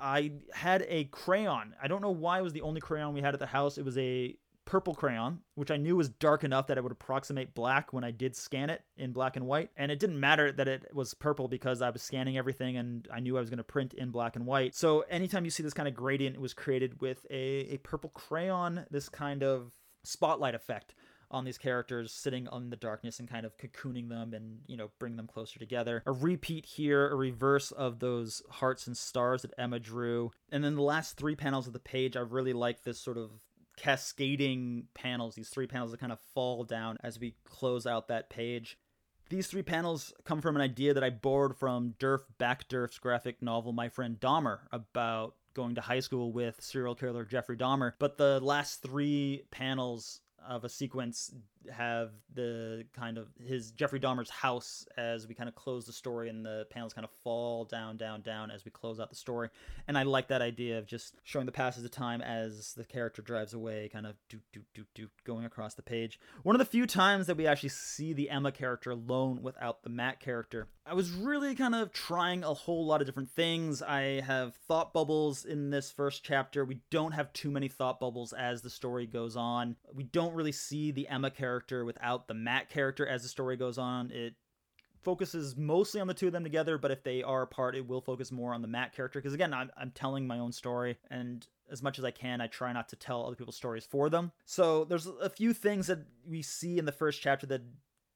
I 0.00 0.32
had 0.52 0.84
a 0.88 1.04
crayon. 1.04 1.74
I 1.82 1.88
don't 1.88 2.02
know 2.02 2.10
why 2.10 2.38
it 2.38 2.42
was 2.42 2.52
the 2.52 2.60
only 2.62 2.80
crayon 2.80 3.14
we 3.14 3.22
had 3.22 3.34
at 3.34 3.40
the 3.40 3.46
house. 3.46 3.78
It 3.78 3.84
was 3.84 3.96
a 3.98 4.36
purple 4.66 4.94
crayon, 4.94 5.40
which 5.54 5.70
I 5.70 5.78
knew 5.78 5.96
was 5.96 6.10
dark 6.10 6.44
enough 6.44 6.66
that 6.66 6.76
it 6.76 6.82
would 6.82 6.92
approximate 6.92 7.54
black 7.54 7.92
when 7.92 8.04
I 8.04 8.10
did 8.10 8.36
scan 8.36 8.68
it 8.68 8.82
in 8.98 9.12
black 9.12 9.36
and 9.36 9.46
white. 9.46 9.70
And 9.76 9.90
it 9.90 9.98
didn't 9.98 10.20
matter 10.20 10.52
that 10.52 10.68
it 10.68 10.90
was 10.92 11.14
purple 11.14 11.48
because 11.48 11.80
I 11.80 11.88
was 11.88 12.02
scanning 12.02 12.36
everything 12.36 12.76
and 12.76 13.08
I 13.10 13.20
knew 13.20 13.38
I 13.38 13.40
was 13.40 13.48
going 13.48 13.58
to 13.58 13.64
print 13.64 13.94
in 13.94 14.10
black 14.10 14.36
and 14.36 14.44
white. 14.44 14.74
So 14.74 15.00
anytime 15.08 15.44
you 15.44 15.50
see 15.50 15.62
this 15.62 15.72
kind 15.72 15.88
of 15.88 15.94
gradient, 15.94 16.36
it 16.36 16.40
was 16.42 16.52
created 16.52 17.00
with 17.00 17.24
a, 17.30 17.74
a 17.74 17.78
purple 17.78 18.10
crayon, 18.10 18.84
this 18.90 19.08
kind 19.08 19.42
of 19.42 19.72
spotlight 20.04 20.54
effect 20.54 20.94
on 21.30 21.44
these 21.44 21.58
characters 21.58 22.12
sitting 22.12 22.48
in 22.52 22.70
the 22.70 22.76
darkness 22.76 23.18
and 23.18 23.28
kind 23.28 23.44
of 23.44 23.56
cocooning 23.58 24.08
them 24.08 24.32
and 24.32 24.58
you 24.66 24.76
know 24.76 24.90
bring 25.00 25.16
them 25.16 25.26
closer 25.26 25.58
together 25.58 26.02
a 26.06 26.12
repeat 26.12 26.64
here 26.64 27.08
a 27.08 27.16
reverse 27.16 27.72
of 27.72 27.98
those 27.98 28.42
hearts 28.48 28.86
and 28.86 28.96
stars 28.96 29.42
that 29.42 29.52
emma 29.58 29.80
drew 29.80 30.30
and 30.52 30.62
then 30.62 30.76
the 30.76 30.82
last 30.82 31.16
three 31.16 31.34
panels 31.34 31.66
of 31.66 31.72
the 31.72 31.80
page 31.80 32.16
i 32.16 32.20
really 32.20 32.52
like 32.52 32.84
this 32.84 33.00
sort 33.00 33.18
of 33.18 33.30
cascading 33.76 34.88
panels, 34.94 35.34
these 35.34 35.48
three 35.48 35.66
panels 35.66 35.90
that 35.90 36.00
kind 36.00 36.12
of 36.12 36.18
fall 36.34 36.64
down 36.64 36.98
as 37.02 37.18
we 37.18 37.34
close 37.44 37.86
out 37.86 38.08
that 38.08 38.30
page. 38.30 38.78
These 39.28 39.48
three 39.48 39.62
panels 39.62 40.12
come 40.24 40.40
from 40.40 40.54
an 40.54 40.62
idea 40.62 40.94
that 40.94 41.02
I 41.02 41.10
borrowed 41.10 41.56
from 41.56 41.94
Derf 41.98 42.20
Backderf's 42.38 42.98
graphic 42.98 43.42
novel 43.42 43.72
My 43.72 43.88
Friend 43.88 44.18
Dahmer 44.20 44.60
about 44.72 45.34
going 45.54 45.74
to 45.74 45.80
high 45.80 46.00
school 46.00 46.32
with 46.32 46.62
serial 46.62 46.94
killer 46.94 47.24
Jeffrey 47.24 47.56
Dahmer. 47.56 47.94
But 47.98 48.18
the 48.18 48.38
last 48.40 48.82
three 48.82 49.42
panels 49.50 50.20
of 50.46 50.64
a 50.64 50.68
sequence 50.68 51.34
have 51.70 52.10
the 52.34 52.84
kind 52.94 53.18
of 53.18 53.28
his 53.44 53.70
Jeffrey 53.72 54.00
Dahmer's 54.00 54.30
house 54.30 54.86
as 54.96 55.26
we 55.26 55.34
kind 55.34 55.48
of 55.48 55.54
close 55.54 55.86
the 55.86 55.92
story 55.92 56.28
and 56.28 56.44
the 56.44 56.66
panels 56.70 56.92
kind 56.92 57.04
of 57.04 57.10
fall 57.24 57.64
down, 57.64 57.96
down, 57.96 58.20
down 58.22 58.50
as 58.50 58.64
we 58.64 58.70
close 58.70 59.00
out 59.00 59.10
the 59.10 59.16
story. 59.16 59.48
And 59.88 59.96
I 59.96 60.02
like 60.02 60.28
that 60.28 60.42
idea 60.42 60.78
of 60.78 60.86
just 60.86 61.14
showing 61.24 61.46
the 61.46 61.52
passage 61.52 61.84
of 61.84 61.90
time 61.90 62.20
as 62.20 62.74
the 62.74 62.84
character 62.84 63.22
drives 63.22 63.54
away, 63.54 63.88
kind 63.92 64.06
of 64.06 64.14
do, 64.28 64.38
do, 64.52 64.60
do, 64.74 64.84
do, 64.94 65.08
going 65.24 65.44
across 65.44 65.74
the 65.74 65.82
page. 65.82 66.20
One 66.42 66.54
of 66.54 66.58
the 66.58 66.64
few 66.64 66.86
times 66.86 67.26
that 67.26 67.36
we 67.36 67.46
actually 67.46 67.70
see 67.70 68.12
the 68.12 68.30
Emma 68.30 68.52
character 68.52 68.90
alone 68.90 69.42
without 69.42 69.82
the 69.82 69.90
Matt 69.90 70.20
character. 70.20 70.68
I 70.88 70.94
was 70.94 71.10
really 71.10 71.56
kind 71.56 71.74
of 71.74 71.92
trying 71.92 72.44
a 72.44 72.54
whole 72.54 72.86
lot 72.86 73.00
of 73.00 73.08
different 73.08 73.30
things. 73.30 73.82
I 73.82 74.20
have 74.20 74.54
thought 74.68 74.92
bubbles 74.92 75.44
in 75.44 75.70
this 75.70 75.90
first 75.90 76.22
chapter. 76.22 76.64
We 76.64 76.80
don't 76.90 77.12
have 77.12 77.32
too 77.32 77.50
many 77.50 77.66
thought 77.66 77.98
bubbles 77.98 78.32
as 78.32 78.62
the 78.62 78.70
story 78.70 79.06
goes 79.06 79.36
on. 79.36 79.74
We 79.92 80.04
don't 80.04 80.34
really 80.34 80.52
see 80.52 80.92
the 80.92 81.08
Emma 81.08 81.30
character 81.30 81.55
without 81.84 82.28
the 82.28 82.34
Matt 82.34 82.70
character 82.70 83.06
as 83.06 83.22
the 83.22 83.28
story 83.28 83.56
goes 83.56 83.78
on. 83.78 84.10
It 84.10 84.34
focuses 85.02 85.56
mostly 85.56 86.00
on 86.00 86.08
the 86.08 86.14
two 86.14 86.26
of 86.26 86.32
them 86.32 86.42
together, 86.42 86.78
but 86.78 86.90
if 86.90 87.04
they 87.04 87.22
are 87.22 87.42
apart, 87.42 87.76
it 87.76 87.86
will 87.86 88.00
focus 88.00 88.32
more 88.32 88.52
on 88.52 88.62
the 88.62 88.68
Matt 88.68 88.92
character. 88.92 89.20
Because 89.20 89.34
again, 89.34 89.54
I'm, 89.54 89.70
I'm 89.76 89.92
telling 89.92 90.26
my 90.26 90.38
own 90.38 90.52
story, 90.52 90.98
and 91.10 91.46
as 91.70 91.82
much 91.82 91.98
as 91.98 92.04
I 92.04 92.10
can, 92.10 92.40
I 92.40 92.48
try 92.48 92.72
not 92.72 92.88
to 92.88 92.96
tell 92.96 93.24
other 93.24 93.36
people's 93.36 93.56
stories 93.56 93.86
for 93.86 94.10
them. 94.10 94.32
So 94.44 94.84
there's 94.84 95.06
a 95.06 95.30
few 95.30 95.52
things 95.52 95.86
that 95.86 96.00
we 96.28 96.42
see 96.42 96.78
in 96.78 96.86
the 96.86 96.92
first 96.92 97.22
chapter 97.22 97.46
that 97.46 97.62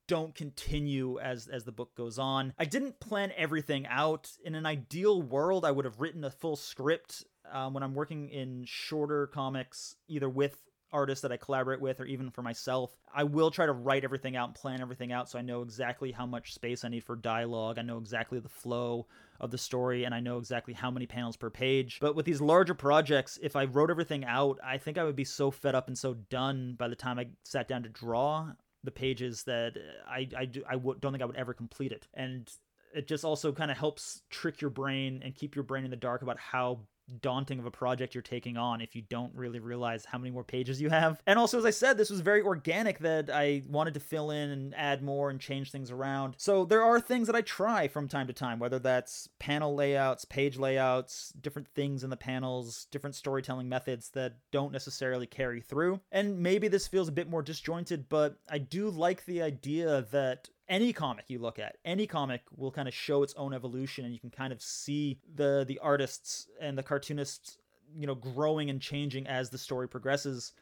don't 0.08 0.34
continue 0.34 1.20
as 1.20 1.46
as 1.46 1.62
the 1.62 1.70
book 1.70 1.94
goes 1.94 2.18
on. 2.18 2.52
I 2.58 2.64
didn't 2.64 2.98
plan 2.98 3.32
everything 3.36 3.86
out. 3.86 4.28
In 4.44 4.56
an 4.56 4.66
ideal 4.66 5.22
world, 5.22 5.64
I 5.64 5.70
would 5.70 5.84
have 5.84 6.00
written 6.00 6.24
a 6.24 6.30
full 6.30 6.56
script 6.56 7.24
um, 7.52 7.74
when 7.74 7.84
I'm 7.84 7.94
working 7.94 8.28
in 8.28 8.64
shorter 8.66 9.28
comics, 9.28 9.94
either 10.08 10.28
with 10.28 10.56
artists 10.92 11.22
that 11.22 11.32
I 11.32 11.36
collaborate 11.36 11.80
with 11.80 12.00
or 12.00 12.04
even 12.04 12.30
for 12.30 12.42
myself. 12.42 12.96
I 13.14 13.24
will 13.24 13.50
try 13.50 13.66
to 13.66 13.72
write 13.72 14.04
everything 14.04 14.36
out 14.36 14.48
and 14.48 14.54
plan 14.54 14.80
everything 14.80 15.12
out 15.12 15.28
so 15.28 15.38
I 15.38 15.42
know 15.42 15.62
exactly 15.62 16.12
how 16.12 16.26
much 16.26 16.54
space 16.54 16.84
I 16.84 16.88
need 16.88 17.04
for 17.04 17.16
dialogue. 17.16 17.78
I 17.78 17.82
know 17.82 17.98
exactly 17.98 18.40
the 18.40 18.48
flow 18.48 19.06
of 19.40 19.50
the 19.50 19.58
story 19.58 20.04
and 20.04 20.14
I 20.14 20.20
know 20.20 20.38
exactly 20.38 20.74
how 20.74 20.90
many 20.90 21.06
panels 21.06 21.36
per 21.36 21.50
page. 21.50 21.98
But 22.00 22.14
with 22.14 22.26
these 22.26 22.40
larger 22.40 22.74
projects, 22.74 23.38
if 23.42 23.56
I 23.56 23.64
wrote 23.64 23.90
everything 23.90 24.24
out, 24.24 24.58
I 24.64 24.78
think 24.78 24.98
I 24.98 25.04
would 25.04 25.16
be 25.16 25.24
so 25.24 25.50
fed 25.50 25.74
up 25.74 25.88
and 25.88 25.96
so 25.96 26.14
done 26.14 26.74
by 26.78 26.88
the 26.88 26.96
time 26.96 27.18
I 27.18 27.28
sat 27.44 27.68
down 27.68 27.82
to 27.84 27.88
draw 27.88 28.52
the 28.82 28.90
pages 28.90 29.42
that 29.44 29.74
I 30.08 30.28
I, 30.36 30.44
do, 30.46 30.62
I 30.68 30.72
w- 30.72 30.96
don't 30.98 31.12
think 31.12 31.22
I 31.22 31.26
would 31.26 31.36
ever 31.36 31.52
complete 31.52 31.92
it. 31.92 32.06
And 32.14 32.50
it 32.94 33.06
just 33.06 33.24
also 33.24 33.52
kind 33.52 33.70
of 33.70 33.76
helps 33.76 34.22
trick 34.30 34.60
your 34.60 34.70
brain 34.70 35.22
and 35.24 35.34
keep 35.34 35.54
your 35.54 35.64
brain 35.64 35.84
in 35.84 35.90
the 35.90 35.96
dark 35.96 36.22
about 36.22 36.38
how 36.38 36.80
daunting 37.20 37.58
of 37.58 37.66
a 37.66 37.70
project 37.70 38.14
you're 38.14 38.22
taking 38.22 38.56
on 38.56 38.80
if 38.80 38.94
you 38.94 39.02
don't 39.02 39.34
really 39.34 39.60
realize 39.60 40.04
how 40.04 40.18
many 40.18 40.30
more 40.30 40.44
pages 40.44 40.80
you 40.80 40.90
have. 40.90 41.20
And 41.26 41.38
also, 41.38 41.58
as 41.58 41.64
I 41.64 41.70
said, 41.70 41.98
this 41.98 42.10
was 42.10 42.20
very 42.20 42.42
organic 42.42 42.98
that 43.00 43.30
I 43.30 43.62
wanted 43.68 43.94
to 43.94 44.00
fill 44.00 44.30
in 44.30 44.50
and 44.50 44.74
add 44.74 45.02
more 45.02 45.30
and 45.30 45.40
change 45.40 45.70
things 45.70 45.90
around. 45.90 46.34
So 46.38 46.64
there 46.64 46.82
are 46.82 47.00
things 47.00 47.26
that 47.26 47.36
I 47.36 47.42
try 47.42 47.88
from 47.88 48.08
time 48.08 48.26
to 48.26 48.32
time, 48.32 48.58
whether 48.58 48.78
that's 48.78 49.28
panel 49.38 49.74
layouts, 49.74 50.24
page 50.24 50.58
layouts, 50.58 51.32
different 51.40 51.68
things 51.68 52.04
in 52.04 52.10
the 52.10 52.16
panels, 52.16 52.86
different 52.90 53.16
storytelling 53.16 53.68
methods 53.68 54.10
that 54.10 54.34
don't 54.50 54.72
necessarily 54.72 55.26
carry 55.26 55.60
through. 55.60 56.00
And 56.12 56.38
maybe 56.38 56.68
this 56.68 56.86
feels 56.86 57.08
a 57.08 57.12
bit 57.12 57.28
more 57.28 57.42
disjointed, 57.42 58.08
but 58.08 58.36
I 58.48 58.58
do 58.58 58.90
like 58.90 59.24
the 59.24 59.42
idea 59.42 60.06
that 60.10 60.48
any 60.70 60.92
comic 60.92 61.24
you 61.28 61.40
look 61.40 61.58
at, 61.58 61.76
any 61.84 62.06
comic 62.06 62.42
will 62.56 62.70
kind 62.70 62.88
of 62.88 62.94
show 62.94 63.22
its 63.22 63.34
own 63.34 63.52
evolution, 63.52 64.04
and 64.04 64.14
you 64.14 64.20
can 64.20 64.30
kind 64.30 64.52
of 64.52 64.62
see 64.62 65.18
the 65.34 65.64
the 65.66 65.78
artists 65.80 66.46
and 66.60 66.78
the 66.78 66.82
cartoonists, 66.82 67.58
you 67.94 68.06
know, 68.06 68.14
growing 68.14 68.70
and 68.70 68.80
changing 68.80 69.26
as 69.26 69.50
the 69.50 69.58
story 69.58 69.88
progresses. 69.88 70.52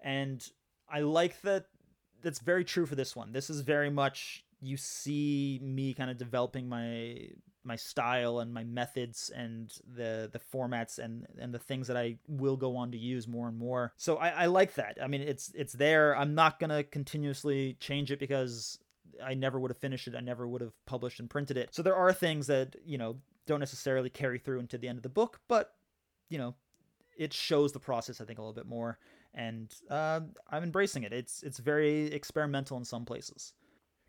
And 0.00 0.46
I 0.88 1.00
like 1.00 1.40
that. 1.42 1.66
That's 2.22 2.40
very 2.40 2.64
true 2.64 2.86
for 2.86 2.94
this 2.94 3.16
one. 3.16 3.32
This 3.32 3.50
is 3.50 3.62
very 3.62 3.90
much 3.90 4.44
you 4.60 4.76
see 4.76 5.60
me 5.62 5.94
kind 5.94 6.10
of 6.10 6.18
developing 6.18 6.68
my 6.68 7.28
my 7.64 7.76
style 7.76 8.40
and 8.40 8.52
my 8.52 8.64
methods 8.64 9.30
and 9.34 9.72
the 9.96 10.28
the 10.32 10.38
formats 10.38 10.98
and 10.98 11.26
and 11.38 11.52
the 11.52 11.58
things 11.58 11.86
that 11.88 11.96
I 11.96 12.18
will 12.28 12.56
go 12.56 12.76
on 12.76 12.92
to 12.92 12.98
use 12.98 13.26
more 13.26 13.48
and 13.48 13.58
more. 13.58 13.92
So 13.96 14.16
I, 14.16 14.28
I 14.28 14.46
like 14.46 14.74
that. 14.74 14.98
I 15.02 15.06
mean, 15.06 15.22
it's 15.22 15.50
it's 15.54 15.72
there. 15.72 16.16
I'm 16.16 16.34
not 16.34 16.60
gonna 16.60 16.84
continuously 16.84 17.76
change 17.80 18.12
it 18.12 18.18
because 18.18 18.78
I 19.22 19.34
never 19.34 19.58
would 19.60 19.70
have 19.70 19.78
finished 19.78 20.08
it. 20.08 20.14
I 20.14 20.20
never 20.20 20.46
would 20.46 20.60
have 20.60 20.72
published 20.86 21.20
and 21.20 21.28
printed 21.28 21.56
it. 21.56 21.74
So 21.74 21.82
there 21.82 21.96
are 21.96 22.12
things 22.12 22.46
that, 22.46 22.76
you 22.84 22.98
know, 22.98 23.16
don't 23.46 23.60
necessarily 23.60 24.10
carry 24.10 24.38
through 24.38 24.60
into 24.60 24.78
the 24.78 24.88
end 24.88 24.98
of 24.98 25.02
the 25.02 25.08
book, 25.08 25.40
but, 25.48 25.74
you 26.30 26.38
know, 26.38 26.54
it 27.16 27.32
shows 27.32 27.72
the 27.72 27.78
process, 27.78 28.20
I 28.20 28.24
think, 28.24 28.38
a 28.38 28.42
little 28.42 28.54
bit 28.54 28.66
more. 28.66 28.98
And 29.34 29.74
uh, 29.90 30.20
I'm 30.50 30.62
embracing 30.62 31.02
it. 31.02 31.12
It's 31.12 31.42
it's 31.42 31.58
very 31.58 32.06
experimental 32.06 32.76
in 32.76 32.84
some 32.84 33.04
places. 33.04 33.52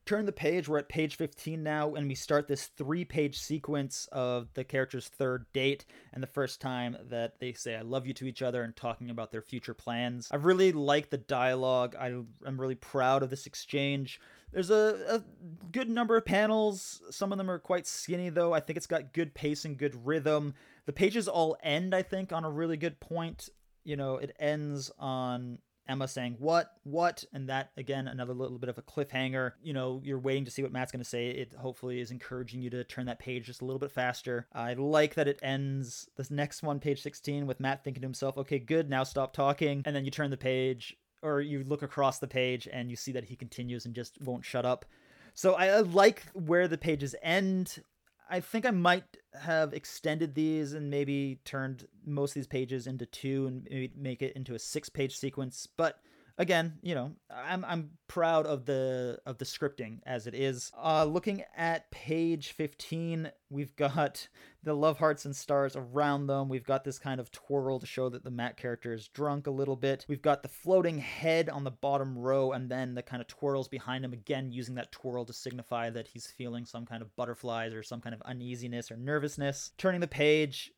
Turn 0.06 0.28
the 0.28 0.32
page. 0.32 0.68
We're 0.68 0.78
at 0.78 0.88
page 0.88 1.16
15 1.16 1.64
now, 1.64 1.96
and 1.96 2.08
we 2.08 2.14
start 2.14 2.48
this 2.48 2.68
three 2.68 3.04
page 3.04 3.40
sequence 3.40 4.08
of 4.12 4.54
the 4.54 4.64
character's 4.64 5.08
third 5.08 5.48
date 5.52 5.84
and 6.14 6.22
the 6.22 6.28
first 6.28 6.62
time 6.62 6.96
that 7.10 7.40
they 7.40 7.54
say, 7.54 7.76
I 7.76 7.82
love 7.82 8.06
you 8.06 8.14
to 8.14 8.28
each 8.28 8.44
other 8.44 8.62
and 8.62 8.76
talking 8.76 9.10
about 9.10 9.32
their 9.32 9.42
future 9.42 9.74
plans. 9.74 10.28
I 10.32 10.36
really 10.36 10.72
like 10.72 11.10
the 11.10 11.18
dialogue. 11.18 11.96
I, 12.00 12.08
I'm 12.46 12.62
really 12.62 12.76
proud 12.76 13.24
of 13.24 13.32
this 13.32 13.48
exchange. 13.48 14.20
There's 14.54 14.70
a, 14.70 14.96
a 15.10 15.24
good 15.72 15.90
number 15.90 16.16
of 16.16 16.26
panels. 16.26 17.02
Some 17.10 17.32
of 17.32 17.40
them 17.40 17.50
are 17.50 17.58
quite 17.58 17.88
skinny, 17.88 18.30
though. 18.30 18.54
I 18.54 18.60
think 18.60 18.78
it's 18.78 18.86
got 18.86 19.12
good 19.12 19.34
pace 19.34 19.66
and 19.66 19.76
good 19.76 20.06
rhythm. 20.06 20.54
The 20.86 20.94
pages 20.94 21.28
all 21.28 21.58
end, 21.64 21.96
I 21.96 22.04
think, 22.04 22.32
on 22.32 22.46
a 22.46 22.52
really 22.52 22.78
good 22.78 23.00
point. 23.00 23.50
You 23.84 23.96
know, 23.96 24.18
it 24.18 24.36
ends 24.40 24.92
on 25.00 25.58
Emma 25.88 26.08
saying 26.08 26.36
what, 26.40 26.72
what, 26.84 27.24
and 27.34 27.50
that 27.50 27.72
again 27.78 28.08
another 28.08 28.34
little 28.34 28.58
bit 28.58 28.70
of 28.70 28.78
a 28.78 28.82
cliffhanger. 28.82 29.54
You 29.62 29.74
know, 29.74 30.02
you're 30.04 30.20
waiting 30.20 30.46
to 30.46 30.52
see 30.52 30.64
what 30.64 30.72
Matt's 30.72 30.92
going 30.92 31.04
to 31.04 31.10
say. 31.10 31.30
It 31.30 31.54
hopefully 31.54 32.00
is 32.00 32.12
encouraging 32.12 32.62
you 32.62 32.70
to 32.72 32.84
turn 32.84 33.06
that 33.06 33.20
page 33.20 33.46
just 33.46 33.62
a 33.62 33.66
little 33.66 33.80
bit 33.80 33.92
faster. 33.92 34.48
I 34.54 34.74
like 34.74 35.16
that 35.16 35.28
it 35.28 35.40
ends 35.44 36.10
this 36.18 36.32
next 36.32 36.64
one, 36.64 36.80
page 36.80 37.02
16, 37.02 37.46
with 37.48 37.60
Matt 37.60 37.84
thinking 37.84 38.02
to 38.02 38.08
himself, 38.08 38.38
"Okay, 38.38 38.60
good, 38.60 38.90
now 38.90 39.04
stop 39.04 39.34
talking," 39.34 39.82
and 39.86 39.96
then 39.96 40.06
you 40.06 40.12
turn 40.12 40.32
the 40.32 40.38
page 40.38 40.98
or 41.22 41.42
you 41.42 41.64
look 41.64 41.82
across 41.82 42.20
the 42.20 42.28
page 42.28 42.68
and 42.72 42.90
you 42.90 42.96
see 42.96 43.12
that 43.12 43.26
he 43.26 43.36
continues 43.36 43.86
and 43.86 43.96
just 43.96 44.22
won't 44.22 44.46
shut 44.46 44.66
up. 44.66 44.86
So 45.34 45.54
I, 45.54 45.80
like 45.82 46.24
where 46.34 46.68
the 46.68 46.78
pages 46.78 47.16
end. 47.22 47.84
I 48.30 48.40
think 48.40 48.66
I 48.66 48.72
might 48.72 49.18
have 49.40 49.74
extended 49.74 50.34
these 50.34 50.74
and 50.74 50.90
maybe 50.90 51.40
turned 51.46 51.88
most 52.06 52.32
of 52.32 52.36
these 52.36 52.48
pages 52.48 52.88
into 52.88 53.06
two 53.06 53.48
and 53.48 53.68
maybe 53.70 53.94
make 53.96 54.22
it 54.22 54.36
into 54.36 54.56
a 54.56 54.60
six 54.60 54.90
page 54.90 55.16
sequence, 55.18 55.68
but 55.78 56.00
again, 56.38 56.80
you 56.82 56.96
know, 56.96 57.12
I'm 57.30 57.64
I'm 57.66 57.92
proud 58.08 58.46
of 58.46 58.66
the 58.66 59.20
of 59.26 59.38
the 59.38 59.46
scripting 59.46 60.00
as 60.06 60.28
it 60.28 60.36
is. 60.36 60.72
Uh, 60.82 61.06
looking 61.06 61.44
at 61.56 61.90
page 61.92 62.52
15, 62.52 63.32
we've 63.50 63.76
got 63.76 64.28
the 64.64 64.74
love 64.74 64.98
hearts 64.98 65.26
and 65.26 65.36
stars 65.36 65.76
around 65.76 66.28
them. 66.28 66.50
We've 66.50 66.66
got 66.66 66.84
this 66.84 67.00
kind 67.00 67.20
of 67.20 67.32
twirl 67.32 67.80
to 67.80 67.86
show 67.86 68.10
that 68.10 68.24
the 68.24 68.32
Matt 68.32 68.58
character 68.58 68.94
is 68.94 69.08
drunk 69.08 69.48
a 69.48 69.52
little 69.52 69.76
bit. 69.76 70.06
We've 70.10 70.22
got 70.22 70.44
the 70.44 70.50
floating 70.50 70.98
head 70.98 71.50
on 71.50 71.64
the 71.64 71.72
bottom 71.72 72.18
row, 72.18 72.52
and 72.52 72.70
then 72.70 72.96
the 72.96 73.04
kind 73.04 73.22
of 73.22 73.28
twirls 73.28 73.68
behind 73.68 74.04
him 74.04 74.14
again, 74.14 74.52
using 74.52 74.76
that 74.76 74.92
twirl 74.92 75.26
to 75.26 75.34
signify 75.34 75.90
that 75.92 76.08
he's 76.08 76.28
feeling 76.28 76.66
some 76.66 76.86
kind 76.86 77.02
of 77.02 77.16
butterflies 77.16 77.74
or 77.74 77.84
some 77.84 78.02
kind 78.02 78.16
of 78.16 78.22
uneasiness 78.24 78.92
or 78.92 78.98
nervousness. 78.98 79.72
Turning 79.78 80.02
the 80.02 80.08
page, 80.08 80.72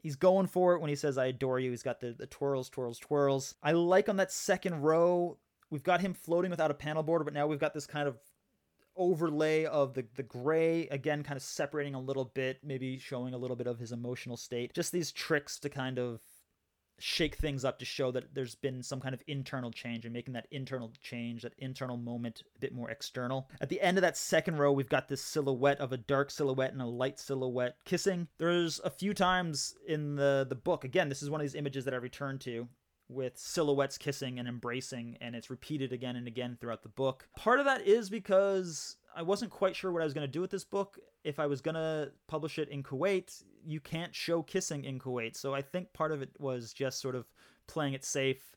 He's 0.00 0.16
going 0.16 0.46
for 0.46 0.74
it 0.74 0.80
when 0.80 0.90
he 0.90 0.96
says, 0.96 1.18
I 1.18 1.26
adore 1.26 1.58
you. 1.58 1.70
He's 1.70 1.82
got 1.82 2.00
the, 2.00 2.12
the 2.12 2.26
twirls, 2.26 2.68
twirls, 2.68 2.98
twirls. 2.98 3.54
I 3.62 3.72
like 3.72 4.08
on 4.08 4.16
that 4.16 4.32
second 4.32 4.80
row, 4.80 5.38
we've 5.70 5.82
got 5.82 6.00
him 6.00 6.14
floating 6.14 6.50
without 6.50 6.70
a 6.70 6.74
panel 6.74 7.02
border, 7.02 7.24
but 7.24 7.34
now 7.34 7.46
we've 7.46 7.58
got 7.58 7.74
this 7.74 7.86
kind 7.86 8.08
of 8.08 8.18
overlay 8.96 9.64
of 9.64 9.94
the, 9.94 10.04
the 10.16 10.22
gray, 10.22 10.88
again, 10.88 11.22
kind 11.22 11.36
of 11.36 11.42
separating 11.42 11.94
a 11.94 12.00
little 12.00 12.26
bit, 12.26 12.58
maybe 12.64 12.98
showing 12.98 13.34
a 13.34 13.38
little 13.38 13.56
bit 13.56 13.66
of 13.66 13.78
his 13.78 13.92
emotional 13.92 14.36
state. 14.36 14.72
Just 14.74 14.92
these 14.92 15.12
tricks 15.12 15.58
to 15.60 15.68
kind 15.68 15.98
of 15.98 16.20
shake 16.98 17.36
things 17.36 17.64
up 17.64 17.78
to 17.78 17.84
show 17.84 18.10
that 18.10 18.34
there's 18.34 18.54
been 18.54 18.82
some 18.82 19.00
kind 19.00 19.14
of 19.14 19.22
internal 19.26 19.70
change 19.70 20.04
and 20.04 20.12
making 20.12 20.34
that 20.34 20.46
internal 20.50 20.92
change, 21.02 21.42
that 21.42 21.54
internal 21.58 21.96
moment 21.96 22.42
a 22.56 22.58
bit 22.58 22.74
more 22.74 22.90
external. 22.90 23.48
At 23.60 23.68
the 23.68 23.80
end 23.80 23.98
of 23.98 24.02
that 24.02 24.16
second 24.16 24.58
row, 24.58 24.72
we've 24.72 24.88
got 24.88 25.08
this 25.08 25.22
silhouette 25.22 25.80
of 25.80 25.92
a 25.92 25.96
dark 25.96 26.30
silhouette 26.30 26.72
and 26.72 26.82
a 26.82 26.86
light 26.86 27.18
silhouette 27.18 27.76
kissing. 27.84 28.28
There's 28.38 28.80
a 28.84 28.90
few 28.90 29.14
times 29.14 29.74
in 29.86 30.16
the 30.16 30.46
the 30.48 30.54
book. 30.54 30.84
Again, 30.84 31.08
this 31.08 31.22
is 31.22 31.30
one 31.30 31.40
of 31.40 31.44
these 31.44 31.54
images 31.54 31.84
that 31.84 31.94
I 31.94 31.98
return 31.98 32.38
to 32.40 32.68
with 33.08 33.38
silhouettes 33.38 33.96
kissing 33.96 34.38
and 34.38 34.46
embracing, 34.46 35.16
and 35.20 35.34
it's 35.34 35.50
repeated 35.50 35.92
again 35.92 36.16
and 36.16 36.26
again 36.26 36.58
throughout 36.60 36.82
the 36.82 36.88
book. 36.88 37.28
Part 37.36 37.58
of 37.58 37.64
that 37.64 37.86
is 37.86 38.10
because 38.10 38.96
I 39.18 39.22
wasn't 39.22 39.50
quite 39.50 39.74
sure 39.74 39.90
what 39.90 40.00
I 40.00 40.04
was 40.04 40.14
going 40.14 40.26
to 40.26 40.32
do 40.32 40.40
with 40.40 40.52
this 40.52 40.64
book. 40.64 40.96
If 41.24 41.40
I 41.40 41.46
was 41.46 41.60
going 41.60 41.74
to 41.74 42.12
publish 42.28 42.56
it 42.56 42.68
in 42.68 42.84
Kuwait, 42.84 43.42
you 43.66 43.80
can't 43.80 44.14
show 44.14 44.42
kissing 44.42 44.84
in 44.84 45.00
Kuwait. 45.00 45.36
So 45.36 45.52
I 45.52 45.60
think 45.60 45.92
part 45.92 46.12
of 46.12 46.22
it 46.22 46.30
was 46.38 46.72
just 46.72 47.00
sort 47.00 47.16
of 47.16 47.26
playing 47.66 47.94
it 47.94 48.04
safe 48.04 48.56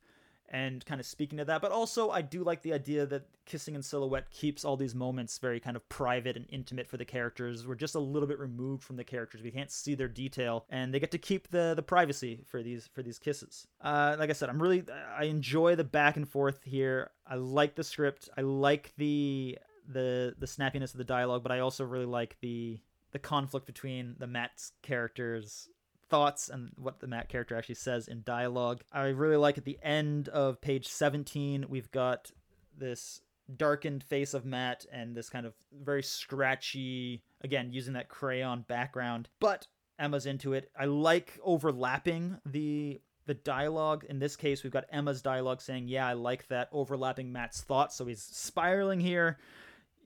and 0.52 0.86
kind 0.86 1.00
of 1.00 1.08
speaking 1.08 1.40
to 1.40 1.46
that. 1.46 1.64
But 1.64 1.72
also, 1.72 2.12
I 2.12 2.22
do 2.22 2.44
like 2.44 2.62
the 2.62 2.74
idea 2.74 3.08
that 3.08 3.26
Kissing 3.46 3.74
in 3.74 3.82
Silhouette 3.82 4.30
keeps 4.30 4.64
all 4.64 4.78
these 4.78 4.94
moments 4.94 5.40
very 5.40 5.60
kind 5.60 5.76
of 5.76 5.88
private 5.90 6.38
and 6.38 6.46
intimate 6.50 6.88
for 6.88 6.98
the 6.98 7.06
characters. 7.06 7.66
We're 7.66 7.76
just 7.76 7.96
a 7.96 8.00
little 8.00 8.28
bit 8.28 8.38
removed 8.38 8.84
from 8.84 8.98
the 8.98 9.04
characters. 9.04 9.42
We 9.42 9.50
can't 9.50 9.72
see 9.72 9.96
their 9.96 10.08
detail, 10.08 10.66
and 10.70 10.94
they 10.94 11.00
get 11.00 11.12
to 11.12 11.18
keep 11.18 11.50
the 11.50 11.74
the 11.76 11.82
privacy 11.82 12.44
for 12.46 12.62
these 12.62 12.88
for 12.94 13.02
these 13.02 13.18
kisses. 13.18 13.66
Uh, 13.82 14.16
like 14.20 14.30
I 14.30 14.34
said, 14.34 14.50
I'm 14.50 14.62
really 14.62 14.84
I 15.18 15.24
enjoy 15.24 15.76
the 15.76 15.84
back 15.84 16.18
and 16.18 16.30
forth 16.30 16.60
here. 16.64 17.12
I 17.26 17.36
like 17.36 17.76
the 17.76 17.84
script. 17.84 18.30
I 18.38 18.42
like 18.42 18.94
the 18.98 19.58
the 19.92 20.36
the 20.38 20.46
snappiness 20.46 20.92
of 20.92 20.98
the 20.98 21.04
dialogue, 21.04 21.44
but 21.44 21.52
I 21.52 21.60
also 21.60 21.84
really 21.84 22.06
like 22.06 22.38
the 22.42 22.80
the 23.12 23.20
conflict 23.20 23.66
between 23.66 24.16
the 24.20 24.28
Matt's 24.28 24.72
characters 24.82 25.68
thoughts 26.10 26.50
and 26.50 26.72
what 26.76 27.00
the 27.00 27.08
Matt 27.08 27.30
character 27.30 27.56
actually 27.56 27.76
says 27.76 28.08
in 28.08 28.22
dialogue. 28.24 28.82
I 28.92 29.08
really 29.08 29.38
like 29.38 29.58
at 29.58 29.66
the 29.66 29.80
end 29.82 30.28
of 30.30 30.62
page 30.62 30.88
17, 30.88 31.66
we've 31.70 31.90
got 31.92 32.32
this 32.78 33.22
darkened 33.58 34.04
face 34.04 34.34
of 34.34 34.46
Matt 34.46 34.86
and 34.92 35.16
this 35.16 35.30
kind 35.30 35.46
of 35.46 35.54
very 35.74 36.04
scratchy, 36.04 37.24
again, 37.42 37.72
using 37.72 37.94
that 37.94 38.10
crayon 38.10 38.66
background. 38.68 39.30
But 39.40 39.68
Emma's 39.98 40.26
into 40.26 40.54
it. 40.54 40.70
I 40.78 40.86
like 40.86 41.40
overlapping 41.44 42.38
the 42.46 43.02
the 43.28 43.34
dialogue. 43.36 44.04
In 44.10 44.20
this 44.20 44.36
case, 44.36 44.64
we've 44.64 44.74
got 44.74 44.86
Emma's 44.92 45.22
dialogue 45.22 45.62
saying, 45.62 45.88
Yeah, 45.88 46.08
I 46.08 46.14
like 46.14 46.48
that, 46.48 46.70
overlapping 46.72 47.32
Matt's 47.32 47.62
thoughts. 47.62 47.96
So 47.96 48.06
he's 48.06 48.22
spiraling 48.22 49.00
here. 49.00 49.38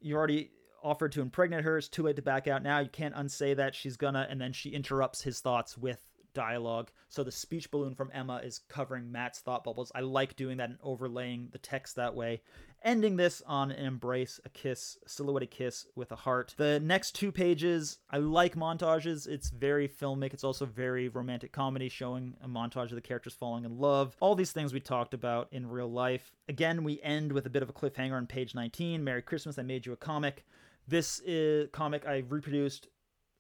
You 0.02 0.16
already 0.16 0.52
offered 0.84 1.12
to 1.14 1.22
impregnate 1.22 1.64
her. 1.64 1.78
It's 1.78 1.88
too 1.88 2.04
late 2.04 2.16
to 2.18 2.22
back 2.22 2.48
out 2.48 2.64
now. 2.64 2.80
You 2.80 2.90
can't 2.90 3.16
unsay 3.16 3.56
that. 3.56 3.74
She's 3.74 3.98
gonna, 3.98 4.28
and 4.30 4.40
then 4.40 4.54
she 4.54 4.70
interrupts 4.70 5.22
his 5.22 5.40
thoughts 5.40 5.78
with 5.78 6.06
dialogue. 6.34 6.92
So 7.10 7.24
the 7.24 7.32
speech 7.32 7.72
balloon 7.72 7.96
from 7.96 8.12
Emma 8.14 8.42
is 8.44 8.60
covering 8.70 9.12
Matt's 9.12 9.40
thought 9.40 9.64
bubbles. 9.64 9.92
I 9.96 10.02
like 10.02 10.36
doing 10.36 10.58
that 10.58 10.70
and 10.70 10.78
overlaying 10.84 11.50
the 11.52 11.58
text 11.58 11.96
that 11.96 12.14
way. 12.14 12.42
Ending 12.86 13.16
this 13.16 13.42
on 13.48 13.72
an 13.72 13.84
embrace, 13.84 14.40
a 14.46 14.50
kiss, 14.50 15.00
a 15.04 15.10
silhouetted 15.10 15.50
kiss 15.50 15.88
with 15.96 16.12
a 16.12 16.16
heart. 16.16 16.54
The 16.56 16.80
next 16.80 17.16
two 17.16 17.32
pages, 17.32 17.98
I 18.12 18.20
like 18.20 18.56
montages. 18.56 19.28
It's 19.28 19.50
very 19.50 19.88
filmic. 19.88 20.36
It's 20.36 20.44
also 20.44 20.68
very 20.68 21.10
romantic 21.10 21.52
comedy, 21.52 21.90
showing 21.90 22.36
a 22.44 22.48
montage 22.48 22.92
of 22.92 22.96
the 22.96 23.02
characters 23.02 23.34
falling 23.34 23.66
in 23.66 23.80
love. 23.80 24.16
All 24.20 24.36
these 24.36 24.52
things 24.52 24.72
we 24.72 24.80
talked 24.80 25.16
about 25.16 25.48
in 25.52 25.68
real 25.68 25.92
life. 25.92 26.32
Again, 26.48 26.84
we 26.84 27.02
end 27.02 27.32
with 27.32 27.48
a 27.48 27.50
bit 27.50 27.64
of 27.64 27.70
a 27.70 27.74
cliffhanger 27.74 28.18
on 28.18 28.28
page 28.28 28.54
19. 28.54 29.04
Merry 29.04 29.24
Christmas, 29.24 29.58
I 29.58 29.64
made 29.64 29.88
you 29.88 29.94
a 29.94 29.98
comic. 29.98 30.46
This 30.88 31.24
is 31.26 31.70
comic 31.72 32.06
I 32.06 32.20
reproduced 32.30 32.88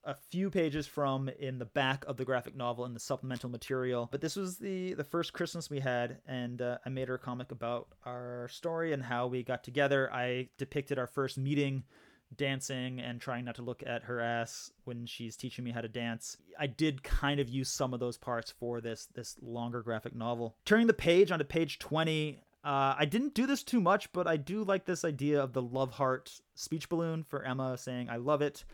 a 0.05 0.15
few 0.15 0.49
pages 0.49 0.87
from 0.87 1.29
in 1.39 1.57
the 1.57 1.65
back 1.65 2.05
of 2.07 2.17
the 2.17 2.25
graphic 2.25 2.55
novel 2.55 2.85
in 2.85 2.93
the 2.93 2.99
supplemental 2.99 3.49
material. 3.49 4.07
But 4.11 4.21
this 4.21 4.35
was 4.35 4.57
the 4.57 4.93
the 4.93 5.03
first 5.03 5.33
Christmas 5.33 5.69
we 5.69 5.79
had, 5.79 6.19
and 6.27 6.61
uh, 6.61 6.77
I 6.85 6.89
made 6.89 7.07
her 7.07 7.15
a 7.15 7.19
comic 7.19 7.51
about 7.51 7.87
our 8.05 8.47
story 8.49 8.93
and 8.93 9.03
how 9.03 9.27
we 9.27 9.43
got 9.43 9.63
together. 9.63 10.11
I 10.13 10.49
depicted 10.57 10.99
our 10.99 11.07
first 11.07 11.37
meeting, 11.37 11.83
dancing 12.35 12.99
and 12.99 13.19
trying 13.19 13.45
not 13.45 13.55
to 13.55 13.61
look 13.61 13.83
at 13.85 14.03
her 14.03 14.19
ass 14.19 14.71
when 14.83 15.05
she's 15.05 15.35
teaching 15.35 15.63
me 15.63 15.71
how 15.71 15.81
to 15.81 15.87
dance. 15.87 16.37
I 16.59 16.67
did 16.67 17.03
kind 17.03 17.39
of 17.39 17.49
use 17.49 17.69
some 17.69 17.93
of 17.93 17.99
those 17.99 18.17
parts 18.17 18.51
for 18.51 18.81
this 18.81 19.07
this 19.13 19.35
longer 19.41 19.81
graphic 19.81 20.15
novel. 20.15 20.55
Turning 20.65 20.87
the 20.87 20.93
page 20.93 21.31
onto 21.31 21.45
page 21.45 21.79
20, 21.79 22.39
uh, 22.63 22.95
I 22.97 23.05
didn't 23.05 23.33
do 23.33 23.45
this 23.45 23.63
too 23.63 23.79
much, 23.79 24.11
but 24.11 24.27
I 24.27 24.37
do 24.37 24.63
like 24.63 24.85
this 24.85 25.05
idea 25.05 25.41
of 25.41 25.53
the 25.53 25.61
love 25.61 25.91
heart 25.91 26.39
speech 26.55 26.89
balloon 26.89 27.23
for 27.23 27.43
Emma 27.43 27.77
saying, 27.77 28.09
I 28.09 28.17
love 28.17 28.41
it. 28.41 28.65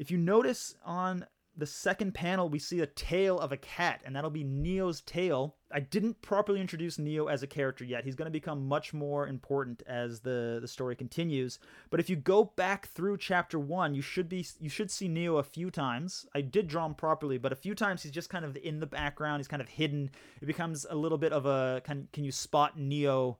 If 0.00 0.10
you 0.10 0.16
notice 0.16 0.76
on 0.82 1.26
the 1.54 1.66
second 1.66 2.14
panel, 2.14 2.48
we 2.48 2.58
see 2.58 2.80
a 2.80 2.86
tail 2.86 3.38
of 3.38 3.52
a 3.52 3.58
cat, 3.58 4.00
and 4.06 4.16
that'll 4.16 4.30
be 4.30 4.42
Neo's 4.42 5.02
tail. 5.02 5.56
I 5.70 5.80
didn't 5.80 6.22
properly 6.22 6.58
introduce 6.58 6.98
Neo 6.98 7.26
as 7.26 7.42
a 7.42 7.46
character 7.46 7.84
yet. 7.84 8.06
He's 8.06 8.14
going 8.14 8.24
to 8.24 8.30
become 8.30 8.66
much 8.66 8.94
more 8.94 9.26
important 9.26 9.82
as 9.86 10.20
the, 10.20 10.56
the 10.58 10.66
story 10.66 10.96
continues. 10.96 11.58
But 11.90 12.00
if 12.00 12.08
you 12.08 12.16
go 12.16 12.44
back 12.44 12.88
through 12.88 13.18
chapter 13.18 13.58
one, 13.58 13.94
you 13.94 14.00
should 14.00 14.30
be 14.30 14.46
you 14.58 14.70
should 14.70 14.90
see 14.90 15.06
Neo 15.06 15.36
a 15.36 15.42
few 15.42 15.70
times. 15.70 16.24
I 16.34 16.40
did 16.40 16.66
draw 16.66 16.86
him 16.86 16.94
properly, 16.94 17.36
but 17.36 17.52
a 17.52 17.56
few 17.56 17.74
times 17.74 18.02
he's 18.02 18.12
just 18.12 18.30
kind 18.30 18.46
of 18.46 18.56
in 18.56 18.80
the 18.80 18.86
background. 18.86 19.40
He's 19.40 19.48
kind 19.48 19.60
of 19.60 19.68
hidden. 19.68 20.10
It 20.40 20.46
becomes 20.46 20.86
a 20.88 20.96
little 20.96 21.18
bit 21.18 21.34
of 21.34 21.44
a 21.44 21.82
can 21.84 22.08
can 22.14 22.24
you 22.24 22.32
spot 22.32 22.78
Neo? 22.78 23.36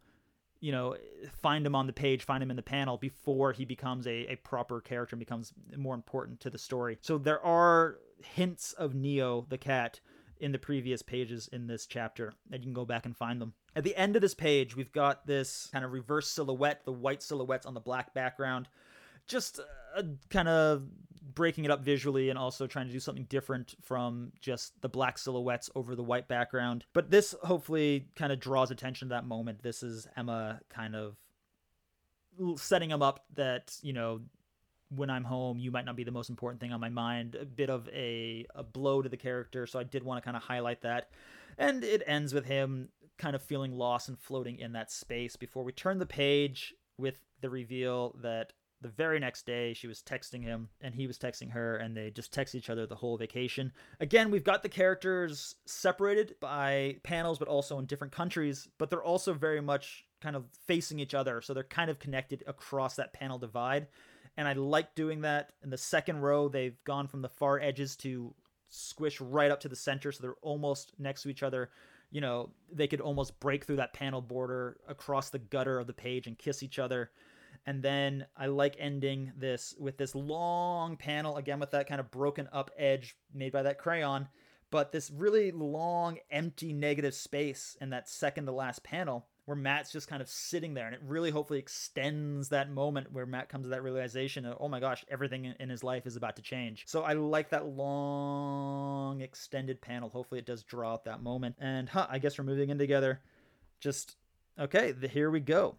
You 0.60 0.72
know, 0.72 0.96
find 1.42 1.66
him 1.66 1.74
on 1.74 1.86
the 1.86 1.92
page, 1.92 2.24
find 2.24 2.42
him 2.42 2.50
in 2.50 2.56
the 2.56 2.62
panel 2.62 2.98
before 2.98 3.52
he 3.52 3.64
becomes 3.64 4.06
a, 4.06 4.32
a 4.32 4.36
proper 4.36 4.80
character 4.80 5.14
and 5.14 5.20
becomes 5.20 5.52
more 5.76 5.94
important 5.94 6.40
to 6.40 6.50
the 6.50 6.58
story. 6.58 6.98
So 7.00 7.18
there 7.18 7.44
are 7.44 7.96
hints 8.22 8.72
of 8.74 8.94
Neo 8.94 9.46
the 9.48 9.58
cat 9.58 10.00
in 10.38 10.52
the 10.52 10.58
previous 10.58 11.02
pages 11.02 11.48
in 11.52 11.66
this 11.66 11.86
chapter, 11.86 12.32
and 12.50 12.62
you 12.62 12.66
can 12.66 12.74
go 12.74 12.84
back 12.84 13.06
and 13.06 13.16
find 13.16 13.40
them. 13.40 13.54
At 13.76 13.84
the 13.84 13.96
end 13.96 14.16
of 14.16 14.22
this 14.22 14.34
page, 14.34 14.74
we've 14.74 14.92
got 14.92 15.26
this 15.26 15.68
kind 15.72 15.84
of 15.84 15.92
reverse 15.92 16.28
silhouette, 16.28 16.84
the 16.84 16.92
white 16.92 17.22
silhouettes 17.22 17.66
on 17.66 17.74
the 17.74 17.80
black 17.80 18.14
background. 18.14 18.68
Just 19.26 19.60
uh, 19.96 20.02
kind 20.28 20.48
of 20.48 20.82
breaking 21.22 21.64
it 21.64 21.70
up 21.70 21.84
visually 21.84 22.30
and 22.30 22.38
also 22.38 22.66
trying 22.66 22.86
to 22.86 22.92
do 22.92 23.00
something 23.00 23.24
different 23.24 23.74
from 23.82 24.32
just 24.40 24.80
the 24.80 24.88
black 24.88 25.18
silhouettes 25.18 25.70
over 25.74 25.94
the 25.94 26.02
white 26.02 26.28
background. 26.28 26.84
But 26.92 27.10
this 27.10 27.34
hopefully 27.42 28.08
kind 28.16 28.32
of 28.32 28.40
draws 28.40 28.70
attention 28.70 29.08
to 29.08 29.14
that 29.14 29.26
moment. 29.26 29.62
This 29.62 29.82
is 29.82 30.06
Emma 30.16 30.60
kind 30.68 30.96
of 30.96 31.16
setting 32.56 32.90
him 32.90 33.02
up 33.02 33.24
that, 33.34 33.76
you 33.82 33.92
know, 33.92 34.20
when 34.88 35.10
I'm 35.10 35.24
home, 35.24 35.58
you 35.58 35.70
might 35.70 35.84
not 35.84 35.94
be 35.94 36.04
the 36.04 36.10
most 36.10 36.30
important 36.30 36.60
thing 36.60 36.72
on 36.72 36.80
my 36.80 36.88
mind. 36.88 37.36
A 37.36 37.44
bit 37.44 37.70
of 37.70 37.88
a, 37.92 38.46
a 38.54 38.62
blow 38.62 39.02
to 39.02 39.08
the 39.08 39.16
character, 39.16 39.66
so 39.66 39.78
I 39.78 39.84
did 39.84 40.02
want 40.02 40.20
to 40.20 40.24
kind 40.24 40.36
of 40.36 40.42
highlight 40.42 40.82
that. 40.82 41.10
And 41.58 41.84
it 41.84 42.02
ends 42.06 42.34
with 42.34 42.46
him 42.46 42.88
kind 43.18 43.36
of 43.36 43.42
feeling 43.42 43.72
lost 43.72 44.08
and 44.08 44.18
floating 44.18 44.58
in 44.58 44.72
that 44.72 44.90
space 44.90 45.36
before 45.36 45.62
we 45.62 45.72
turn 45.72 45.98
the 45.98 46.06
page 46.06 46.74
with 46.96 47.18
the 47.40 47.50
reveal 47.50 48.16
that 48.22 48.52
the 48.82 48.88
very 48.88 49.18
next 49.18 49.44
day 49.44 49.74
she 49.74 49.86
was 49.86 50.02
texting 50.02 50.42
him 50.42 50.68
and 50.80 50.94
he 50.94 51.06
was 51.06 51.18
texting 51.18 51.50
her 51.50 51.76
and 51.76 51.96
they 51.96 52.10
just 52.10 52.32
text 52.32 52.54
each 52.54 52.70
other 52.70 52.86
the 52.86 52.94
whole 52.94 53.16
vacation. 53.16 53.72
Again 54.00 54.30
we've 54.30 54.44
got 54.44 54.62
the 54.62 54.68
characters 54.68 55.54
separated 55.66 56.34
by 56.40 56.96
panels 57.02 57.38
but 57.38 57.48
also 57.48 57.78
in 57.78 57.86
different 57.86 58.12
countries 58.12 58.68
but 58.78 58.88
they're 58.88 59.02
also 59.02 59.34
very 59.34 59.60
much 59.60 60.06
kind 60.20 60.36
of 60.36 60.44
facing 60.66 60.98
each 60.98 61.14
other 61.14 61.40
so 61.40 61.54
they're 61.54 61.64
kind 61.64 61.90
of 61.90 61.98
connected 61.98 62.42
across 62.46 62.96
that 62.96 63.12
panel 63.12 63.38
divide. 63.38 63.86
And 64.36 64.48
i 64.48 64.52
like 64.54 64.94
doing 64.94 65.22
that. 65.22 65.52
In 65.62 65.70
the 65.70 65.78
second 65.78 66.20
row 66.20 66.48
they've 66.48 66.82
gone 66.84 67.06
from 67.06 67.22
the 67.22 67.28
far 67.28 67.60
edges 67.60 67.96
to 67.96 68.34
squish 68.68 69.20
right 69.20 69.50
up 69.50 69.60
to 69.60 69.68
the 69.68 69.76
center 69.76 70.12
so 70.12 70.22
they're 70.22 70.34
almost 70.42 70.92
next 70.98 71.22
to 71.22 71.28
each 71.28 71.42
other. 71.42 71.70
You 72.10 72.22
know 72.22 72.50
they 72.72 72.86
could 72.86 73.02
almost 73.02 73.38
break 73.40 73.64
through 73.64 73.76
that 73.76 73.92
panel 73.92 74.22
border 74.22 74.78
across 74.88 75.28
the 75.28 75.38
gutter 75.38 75.78
of 75.78 75.86
the 75.86 75.92
page 75.92 76.26
and 76.26 76.38
kiss 76.38 76.62
each 76.62 76.78
other 76.78 77.10
and 77.66 77.82
then 77.82 78.26
I 78.36 78.46
like 78.46 78.76
ending 78.78 79.32
this 79.36 79.74
with 79.78 79.96
this 79.96 80.14
long 80.14 80.96
panel, 80.96 81.36
again 81.36 81.60
with 81.60 81.70
that 81.72 81.88
kind 81.88 82.00
of 82.00 82.10
broken 82.10 82.48
up 82.52 82.70
edge 82.76 83.16
made 83.34 83.52
by 83.52 83.62
that 83.62 83.78
crayon, 83.78 84.28
but 84.70 84.92
this 84.92 85.10
really 85.10 85.50
long, 85.50 86.18
empty, 86.30 86.72
negative 86.72 87.14
space 87.14 87.76
in 87.80 87.90
that 87.90 88.08
second 88.08 88.46
to 88.46 88.52
last 88.52 88.82
panel 88.82 89.26
where 89.50 89.56
Matt's 89.56 89.90
just 89.90 90.06
kind 90.06 90.22
of 90.22 90.28
sitting 90.28 90.74
there. 90.74 90.86
And 90.86 90.94
it 90.94 91.00
really 91.04 91.30
hopefully 91.30 91.58
extends 91.58 92.50
that 92.50 92.70
moment 92.70 93.10
where 93.10 93.26
Matt 93.26 93.48
comes 93.48 93.64
to 93.64 93.70
that 93.70 93.82
realization 93.82 94.46
oh 94.60 94.68
my 94.68 94.78
gosh, 94.78 95.04
everything 95.08 95.52
in 95.58 95.68
his 95.68 95.82
life 95.82 96.06
is 96.06 96.14
about 96.14 96.36
to 96.36 96.42
change. 96.42 96.84
So 96.86 97.02
I 97.02 97.14
like 97.14 97.50
that 97.50 97.66
long, 97.66 99.22
extended 99.22 99.80
panel. 99.80 100.08
Hopefully 100.08 100.38
it 100.38 100.46
does 100.46 100.62
draw 100.62 100.92
out 100.92 101.04
that 101.06 101.20
moment. 101.20 101.56
And 101.58 101.88
huh, 101.88 102.06
I 102.08 102.20
guess 102.20 102.38
we're 102.38 102.44
moving 102.44 102.70
in 102.70 102.78
together. 102.78 103.20
Just, 103.80 104.14
okay, 104.56 104.92
the, 104.92 105.08
here 105.08 105.30
we 105.30 105.40
go. 105.40 105.74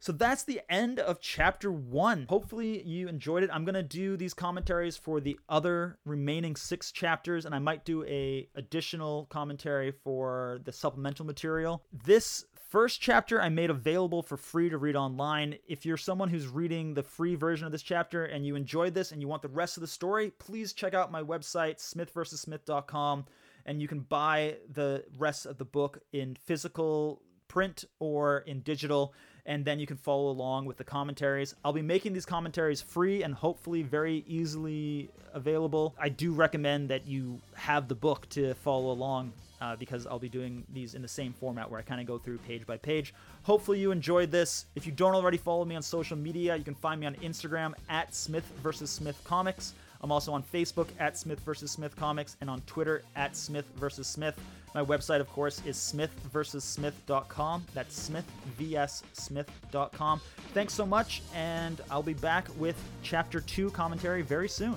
So 0.00 0.12
that's 0.12 0.44
the 0.44 0.62
end 0.70 0.98
of 0.98 1.20
chapter 1.20 1.70
one. 1.70 2.24
Hopefully 2.30 2.82
you 2.84 3.06
enjoyed 3.06 3.42
it. 3.42 3.50
I'm 3.52 3.66
gonna 3.66 3.82
do 3.82 4.16
these 4.16 4.32
commentaries 4.32 4.96
for 4.96 5.20
the 5.20 5.38
other 5.46 5.98
remaining 6.06 6.56
six 6.56 6.90
chapters, 6.90 7.44
and 7.44 7.54
I 7.54 7.58
might 7.58 7.84
do 7.84 8.02
a 8.04 8.48
additional 8.54 9.26
commentary 9.26 9.92
for 9.92 10.60
the 10.64 10.72
supplemental 10.72 11.26
material. 11.26 11.84
This 11.92 12.46
first 12.70 13.02
chapter 13.02 13.42
I 13.42 13.50
made 13.50 13.68
available 13.68 14.22
for 14.22 14.38
free 14.38 14.70
to 14.70 14.78
read 14.78 14.96
online. 14.96 15.56
If 15.68 15.84
you're 15.84 15.98
someone 15.98 16.30
who's 16.30 16.48
reading 16.48 16.94
the 16.94 17.02
free 17.02 17.34
version 17.34 17.66
of 17.66 17.72
this 17.72 17.82
chapter 17.82 18.24
and 18.24 18.46
you 18.46 18.56
enjoyed 18.56 18.94
this 18.94 19.12
and 19.12 19.20
you 19.20 19.28
want 19.28 19.42
the 19.42 19.48
rest 19.48 19.76
of 19.76 19.82
the 19.82 19.86
story, 19.86 20.30
please 20.38 20.72
check 20.72 20.94
out 20.94 21.12
my 21.12 21.22
website, 21.22 21.76
smithversussmith.com, 21.76 23.26
and 23.66 23.82
you 23.82 23.88
can 23.88 24.00
buy 24.00 24.56
the 24.72 25.04
rest 25.18 25.44
of 25.44 25.58
the 25.58 25.64
book 25.66 25.98
in 26.14 26.36
physical 26.46 27.20
print 27.48 27.84
or 27.98 28.38
in 28.46 28.60
digital 28.60 29.12
and 29.50 29.64
then 29.64 29.80
you 29.80 29.86
can 29.86 29.96
follow 29.96 30.30
along 30.30 30.64
with 30.64 30.76
the 30.76 30.84
commentaries. 30.84 31.56
I'll 31.64 31.72
be 31.72 31.82
making 31.82 32.12
these 32.12 32.24
commentaries 32.24 32.80
free 32.80 33.24
and 33.24 33.34
hopefully 33.34 33.82
very 33.82 34.24
easily 34.28 35.10
available. 35.34 35.92
I 35.98 36.08
do 36.08 36.32
recommend 36.32 36.88
that 36.90 37.04
you 37.04 37.40
have 37.54 37.88
the 37.88 37.96
book 37.96 38.28
to 38.28 38.54
follow 38.54 38.92
along 38.92 39.32
uh, 39.60 39.74
because 39.74 40.06
I'll 40.06 40.20
be 40.20 40.28
doing 40.28 40.64
these 40.72 40.94
in 40.94 41.02
the 41.02 41.08
same 41.08 41.32
format 41.32 41.68
where 41.68 41.80
I 41.80 41.82
kind 41.82 42.00
of 42.00 42.06
go 42.06 42.16
through 42.16 42.38
page 42.38 42.64
by 42.64 42.76
page. 42.76 43.12
Hopefully, 43.42 43.80
you 43.80 43.90
enjoyed 43.90 44.30
this. 44.30 44.66
If 44.76 44.86
you 44.86 44.92
don't 44.92 45.16
already 45.16 45.36
follow 45.36 45.64
me 45.64 45.74
on 45.74 45.82
social 45.82 46.16
media, 46.16 46.54
you 46.54 46.62
can 46.62 46.76
find 46.76 47.00
me 47.00 47.08
on 47.08 47.16
Instagram 47.16 47.72
at 47.88 48.14
Smith 48.14 48.44
versus 48.62 48.88
Smith 48.88 49.20
Comics. 49.24 49.74
I'm 50.02 50.10
also 50.12 50.32
on 50.32 50.42
Facebook 50.42 50.88
at 50.98 51.18
Smith 51.18 51.40
vs. 51.40 51.70
Smith 51.70 51.94
Comics 51.96 52.36
and 52.40 52.48
on 52.48 52.60
Twitter 52.62 53.02
at 53.16 53.36
Smith 53.36 53.66
vs. 53.76 54.06
Smith. 54.06 54.38
My 54.74 54.82
website, 54.84 55.20
of 55.20 55.28
course, 55.28 55.60
is 55.66 55.76
smithversussmith.com. 55.76 57.66
That's 57.74 58.10
smithvssmith.com. 58.58 60.20
Thanks 60.54 60.74
so 60.74 60.86
much, 60.86 61.22
and 61.34 61.80
I'll 61.90 62.02
be 62.02 62.14
back 62.14 62.46
with 62.56 62.76
Chapter 63.02 63.40
2 63.40 63.70
commentary 63.70 64.22
very 64.22 64.48
soon. 64.48 64.76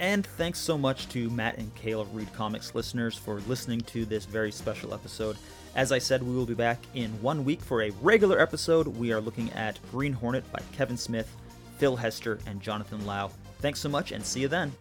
And 0.00 0.26
thanks 0.26 0.58
so 0.58 0.76
much 0.76 1.08
to 1.10 1.30
Matt 1.30 1.58
and 1.58 1.74
Cale 1.74 2.04
Read 2.06 2.32
Comics 2.32 2.74
listeners 2.74 3.16
for 3.16 3.40
listening 3.46 3.80
to 3.82 4.04
this 4.04 4.24
very 4.24 4.52
special 4.52 4.92
episode. 4.94 5.36
As 5.74 5.92
I 5.92 5.98
said, 5.98 6.22
we 6.22 6.34
will 6.34 6.44
be 6.44 6.54
back 6.54 6.78
in 6.94 7.10
one 7.22 7.44
week 7.44 7.62
for 7.62 7.82
a 7.82 7.90
regular 8.02 8.38
episode. 8.40 8.86
We 8.86 9.12
are 9.12 9.20
looking 9.20 9.50
at 9.52 9.78
Green 9.90 10.12
Hornet 10.12 10.50
by 10.52 10.60
Kevin 10.72 10.96
Smith, 10.98 11.34
Phil 11.78 11.96
Hester, 11.96 12.38
and 12.46 12.60
Jonathan 12.60 13.06
Lau. 13.06 13.30
Thanks 13.62 13.78
so 13.78 13.88
much, 13.88 14.10
and 14.10 14.26
see 14.26 14.40
you 14.40 14.48
then. 14.48 14.72